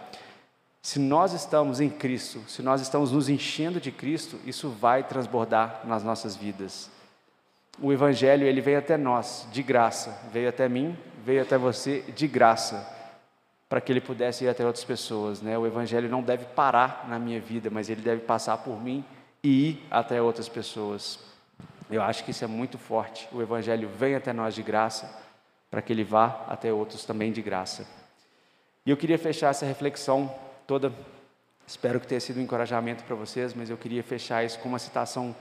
Se 0.82 1.00
nós 1.00 1.34
estamos 1.34 1.82
em 1.82 1.90
Cristo, 1.90 2.42
se 2.48 2.62
nós 2.62 2.82
estamos 2.82 3.12
nos 3.12 3.30
enchendo 3.30 3.80
de 3.80 3.92
Cristo, 3.92 4.40
isso 4.46 4.70
vai 4.70 5.04
transbordar 5.04 5.82
nas 5.84 6.04
nossas 6.04 6.36
vidas. 6.36 6.90
O 7.82 7.92
Evangelho, 7.92 8.46
ele 8.46 8.62
veio 8.62 8.80
até 8.80 8.98
nós, 8.98 9.48
de 9.52 9.62
graça. 9.62 10.18
Veio 10.32 10.50
até 10.50 10.68
mim, 10.68 10.98
veio 11.24 11.42
até 11.42 11.58
você, 11.58 12.02
de 12.16 12.28
graça 12.28 12.96
para 13.70 13.82
que 13.82 13.92
ele 13.92 14.02
pudesse 14.02 14.46
ir 14.46 14.50
até 14.50 14.66
outras 14.66 14.86
pessoas. 14.86 15.42
Né? 15.42 15.58
O 15.58 15.68
Evangelho 15.68 16.10
não 16.10 16.22
deve 16.22 16.46
parar 16.46 17.06
na 17.08 17.20
minha 17.20 17.40
vida, 17.40 17.70
mas 17.70 17.90
ele 17.90 18.02
deve 18.02 18.22
passar 18.22 18.58
por 18.58 18.82
mim 18.82 19.04
e 19.44 19.70
ir 19.70 19.88
até 19.92 20.22
outras 20.22 20.48
pessoas. 20.48 21.20
Eu 21.90 22.02
acho 22.02 22.24
que 22.24 22.32
isso 22.32 22.44
é 22.44 22.48
muito 22.48 22.78
forte. 22.78 23.28
O 23.32 23.42
Evangelho 23.42 23.90
vem 23.90 24.16
até 24.16 24.34
nós 24.34 24.56
de 24.56 24.64
graça, 24.64 25.14
para 25.70 25.82
que 25.82 25.92
ele 25.92 26.04
vá 26.04 26.46
até 26.48 26.72
outros 26.72 27.06
também 27.06 27.32
de 27.32 27.42
graça. 27.42 27.88
E 28.86 28.90
eu 28.90 28.98
queria 28.98 29.18
fechar 29.18 29.50
essa 29.50 29.66
reflexão 29.66 30.34
toda, 30.66 30.92
espero 31.66 32.00
que 32.00 32.08
tenha 32.08 32.22
sido 32.22 32.40
um 32.40 32.44
encorajamento 32.44 33.04
para 33.04 33.16
vocês, 33.16 33.54
mas 33.54 33.70
eu 33.70 33.78
queria 33.78 34.02
fechar 34.02 34.44
isso 34.46 34.60
com 34.60 34.70
uma 34.70 34.80
citação 34.80 35.36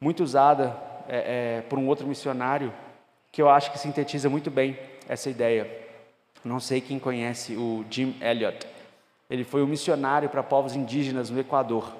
muito 0.00 0.22
usada 0.22 0.76
é, 1.08 1.58
é, 1.58 1.62
por 1.62 1.78
um 1.78 1.86
outro 1.86 2.06
missionário, 2.06 2.72
que 3.30 3.40
eu 3.40 3.48
acho 3.48 3.70
que 3.70 3.78
sintetiza 3.78 4.28
muito 4.28 4.50
bem 4.50 4.78
essa 5.08 5.30
ideia. 5.30 5.70
Não 6.44 6.60
sei 6.60 6.80
quem 6.80 6.98
conhece 6.98 7.56
o 7.56 7.84
Jim 7.90 8.16
Elliot. 8.20 8.66
Ele 9.30 9.44
foi 9.44 9.62
um 9.62 9.66
missionário 9.66 10.28
para 10.28 10.42
povos 10.42 10.74
indígenas 10.74 11.30
no 11.30 11.38
Equador. 11.38 11.92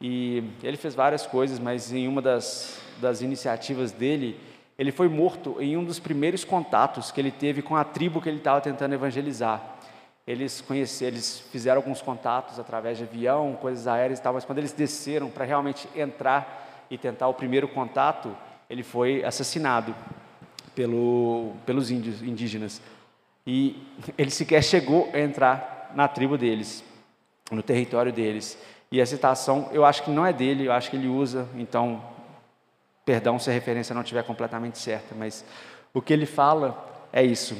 E 0.00 0.42
ele 0.62 0.76
fez 0.76 0.94
várias 0.94 1.26
coisas, 1.26 1.58
mas 1.58 1.92
em 1.92 2.08
uma 2.08 2.20
das, 2.20 2.80
das 3.00 3.20
iniciativas 3.20 3.92
dele, 3.92 4.38
ele 4.78 4.90
foi 4.90 5.08
morto 5.08 5.56
em 5.60 5.76
um 5.76 5.84
dos 5.84 5.98
primeiros 5.98 6.44
contatos 6.44 7.10
que 7.10 7.20
ele 7.20 7.30
teve 7.30 7.62
com 7.62 7.76
a 7.76 7.84
tribo 7.84 8.20
que 8.20 8.28
ele 8.28 8.38
estava 8.38 8.60
tentando 8.60 8.94
evangelizar. 8.94 9.60
Eles 10.26 10.64
eles 11.00 11.40
fizeram 11.50 11.78
alguns 11.78 12.00
contatos 12.00 12.58
através 12.58 12.96
de 12.96 13.04
avião, 13.04 13.56
coisas 13.60 13.86
aéreas 13.86 14.18
e 14.18 14.22
tal, 14.22 14.34
mas 14.34 14.44
quando 14.44 14.58
eles 14.58 14.72
desceram 14.72 15.28
para 15.28 15.44
realmente 15.44 15.88
entrar 15.96 16.86
e 16.90 16.96
tentar 16.96 17.28
o 17.28 17.34
primeiro 17.34 17.66
contato, 17.68 18.36
ele 18.68 18.82
foi 18.82 19.24
assassinado 19.24 19.94
pelo, 20.74 21.52
pelos 21.66 21.90
índios, 21.90 22.22
indígenas. 22.22 22.80
E 23.46 23.82
ele 24.16 24.30
sequer 24.30 24.62
chegou 24.62 25.10
a 25.12 25.18
entrar 25.18 25.90
na 25.94 26.06
tribo 26.06 26.38
deles, 26.38 26.84
no 27.50 27.62
território 27.62 28.12
deles. 28.12 28.56
E 28.90 29.00
a 29.00 29.06
citação, 29.06 29.68
eu 29.72 29.84
acho 29.84 30.02
que 30.02 30.10
não 30.10 30.24
é 30.24 30.32
dele, 30.32 30.66
eu 30.66 30.72
acho 30.72 30.90
que 30.90 30.96
ele 30.96 31.08
usa, 31.08 31.48
então, 31.56 32.02
perdão 33.04 33.38
se 33.38 33.50
a 33.50 33.52
referência 33.52 33.94
não 33.94 34.02
estiver 34.02 34.22
completamente 34.24 34.78
certa, 34.78 35.14
mas 35.14 35.44
o 35.92 36.00
que 36.00 36.12
ele 36.12 36.26
fala 36.26 37.08
é 37.12 37.22
isso. 37.22 37.56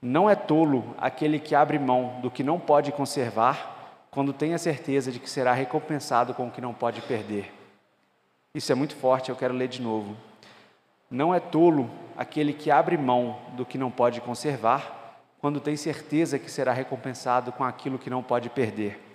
Não 0.00 0.28
é 0.28 0.34
tolo 0.34 0.94
aquele 0.98 1.38
que 1.38 1.54
abre 1.54 1.78
mão 1.78 2.20
do 2.20 2.30
que 2.30 2.42
não 2.42 2.58
pode 2.58 2.90
conservar, 2.92 3.70
quando 4.10 4.32
tem 4.32 4.52
a 4.52 4.58
certeza 4.58 5.10
de 5.10 5.18
que 5.18 5.30
será 5.30 5.52
recompensado 5.52 6.34
com 6.34 6.48
o 6.48 6.50
que 6.50 6.60
não 6.60 6.74
pode 6.74 7.00
perder. 7.02 7.52
Isso 8.54 8.70
é 8.70 8.74
muito 8.74 8.94
forte, 8.94 9.30
eu 9.30 9.36
quero 9.36 9.54
ler 9.54 9.68
de 9.68 9.80
novo. 9.80 10.16
Não 11.10 11.34
é 11.34 11.40
tolo 11.40 11.90
aquele 12.16 12.52
que 12.52 12.70
abre 12.70 12.96
mão 12.96 13.38
do 13.52 13.64
que 13.64 13.78
não 13.78 13.90
pode 13.90 14.20
conservar, 14.20 15.16
quando 15.40 15.60
tem 15.60 15.76
certeza 15.76 16.38
que 16.38 16.50
será 16.50 16.72
recompensado 16.72 17.52
com 17.52 17.64
aquilo 17.64 17.98
que 17.98 18.10
não 18.10 18.22
pode 18.22 18.48
perder. 18.50 19.11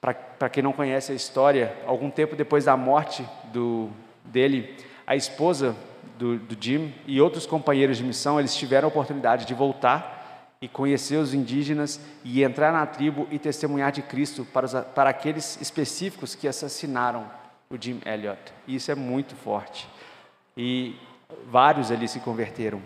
Para 0.00 0.48
quem 0.48 0.62
não 0.62 0.72
conhece 0.72 1.10
a 1.10 1.14
história, 1.14 1.76
algum 1.86 2.10
tempo 2.10 2.36
depois 2.36 2.64
da 2.64 2.76
morte 2.76 3.26
do, 3.52 3.90
dele, 4.24 4.76
a 5.06 5.16
esposa 5.16 5.74
do, 6.16 6.38
do 6.38 6.56
Jim 6.62 6.94
e 7.06 7.20
outros 7.20 7.46
companheiros 7.46 7.96
de 7.96 8.04
missão, 8.04 8.38
eles 8.38 8.54
tiveram 8.54 8.86
a 8.86 8.90
oportunidade 8.90 9.44
de 9.44 9.54
voltar 9.54 10.18
e 10.60 10.68
conhecer 10.68 11.16
os 11.16 11.34
indígenas 11.34 12.00
e 12.24 12.42
entrar 12.42 12.72
na 12.72 12.84
tribo 12.84 13.26
e 13.30 13.38
testemunhar 13.38 13.92
de 13.92 14.02
Cristo 14.02 14.44
para, 14.52 14.66
os, 14.66 14.72
para 14.94 15.10
aqueles 15.10 15.60
específicos 15.60 16.34
que 16.34 16.48
assassinaram 16.48 17.26
o 17.70 17.76
Jim 17.80 18.00
Elliot. 18.04 18.38
E 18.66 18.74
isso 18.74 18.90
é 18.90 18.94
muito 18.94 19.36
forte. 19.36 19.88
E 20.56 20.96
vários 21.46 21.90
ali 21.90 22.08
se 22.08 22.20
converteram. 22.20 22.80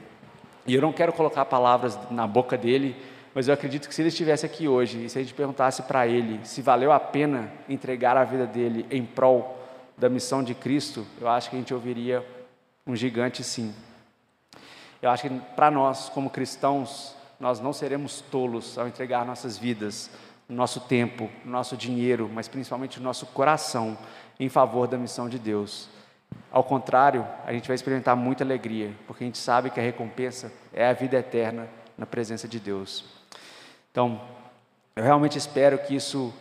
E 0.67 0.75
eu 0.75 0.83
não 0.83 0.93
quero 0.93 1.13
colocar 1.13 1.45
palavras 1.47 1.99
na 2.11 2.27
boca 2.27 2.57
dele, 2.57 2.95
mas 3.35 3.49
eu 3.49 3.55
acredito 3.55 3.89
que 3.89 3.95
se 3.95 4.03
ele 4.03 4.09
estivesse 4.09 4.45
aqui 4.45 4.69
hoje 4.69 5.05
e 5.05 5.09
se 5.09 5.19
a 5.19 5.23
gente 5.23 5.35
perguntasse 5.35 5.83
para 5.83 6.07
ele 6.07 6.41
se 6.45 6.61
valeu 6.61 6.93
a 6.93 7.01
pena 7.01 7.51
entregar 7.69 8.17
a 8.17 8.25
vida 8.25 8.47
dele 8.47 8.87
em 8.91 9.05
prol 9.05 9.59
da 9.97 10.09
missão 10.09 10.43
de 10.43 10.55
Cristo, 10.55 11.07
eu 11.21 11.29
acho 11.29 11.49
que 11.49 11.57
a 11.57 11.59
gente 11.59 11.73
ouviria 11.73 12.27
um 12.87 12.95
gigante 12.97 13.43
sim. 13.43 13.75
Eu 15.01 15.11
acho 15.11 15.29
que 15.29 15.41
para 15.57 15.71
nós, 15.71 16.09
como 16.09 16.31
cristãos, 16.31 17.17
nós 17.41 17.61
não 17.61 17.73
seremos 17.73 18.21
tolos 18.21 18.79
ao 18.79 18.87
entregar 18.87 19.25
nossas 19.25 19.57
vidas, 19.57 20.11
nosso 20.49 20.81
tempo, 20.81 21.31
nosso 21.45 21.77
dinheiro, 21.77 22.31
mas 22.33 22.49
principalmente 22.49 22.99
o 22.99 23.03
nosso 23.03 23.27
coração 23.27 23.97
em 24.39 24.49
favor 24.49 24.87
da 24.87 24.99
missão 24.99 25.29
de 25.29 25.39
Deus. 25.39 25.89
Ao 26.51 26.63
contrário, 26.63 27.27
a 27.45 27.53
gente 27.53 27.67
vai 27.67 27.75
experimentar 27.75 28.17
muita 28.17 28.45
alegria, 28.45 28.95
porque 29.07 29.25
a 29.25 29.27
gente 29.27 29.39
sabe 29.39 29.71
que 29.71 29.81
a 29.81 29.83
recompensa 29.83 30.53
é 30.73 30.87
a 30.87 30.93
vida 30.93 31.17
eterna 31.17 31.69
na 31.97 32.07
presença 32.07 32.47
de 32.47 32.61
Deus. 32.61 33.22
Então, 33.93 34.19
eu 34.97 35.05
realmente 35.05 35.37
espero 35.37 35.79
que 35.79 35.95
isso 35.95 36.33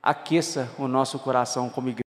aqueça 0.00 0.70
o 0.78 0.86
nosso 0.86 1.18
coração 1.18 1.68
como 1.68 1.88
igreja. 1.88 2.09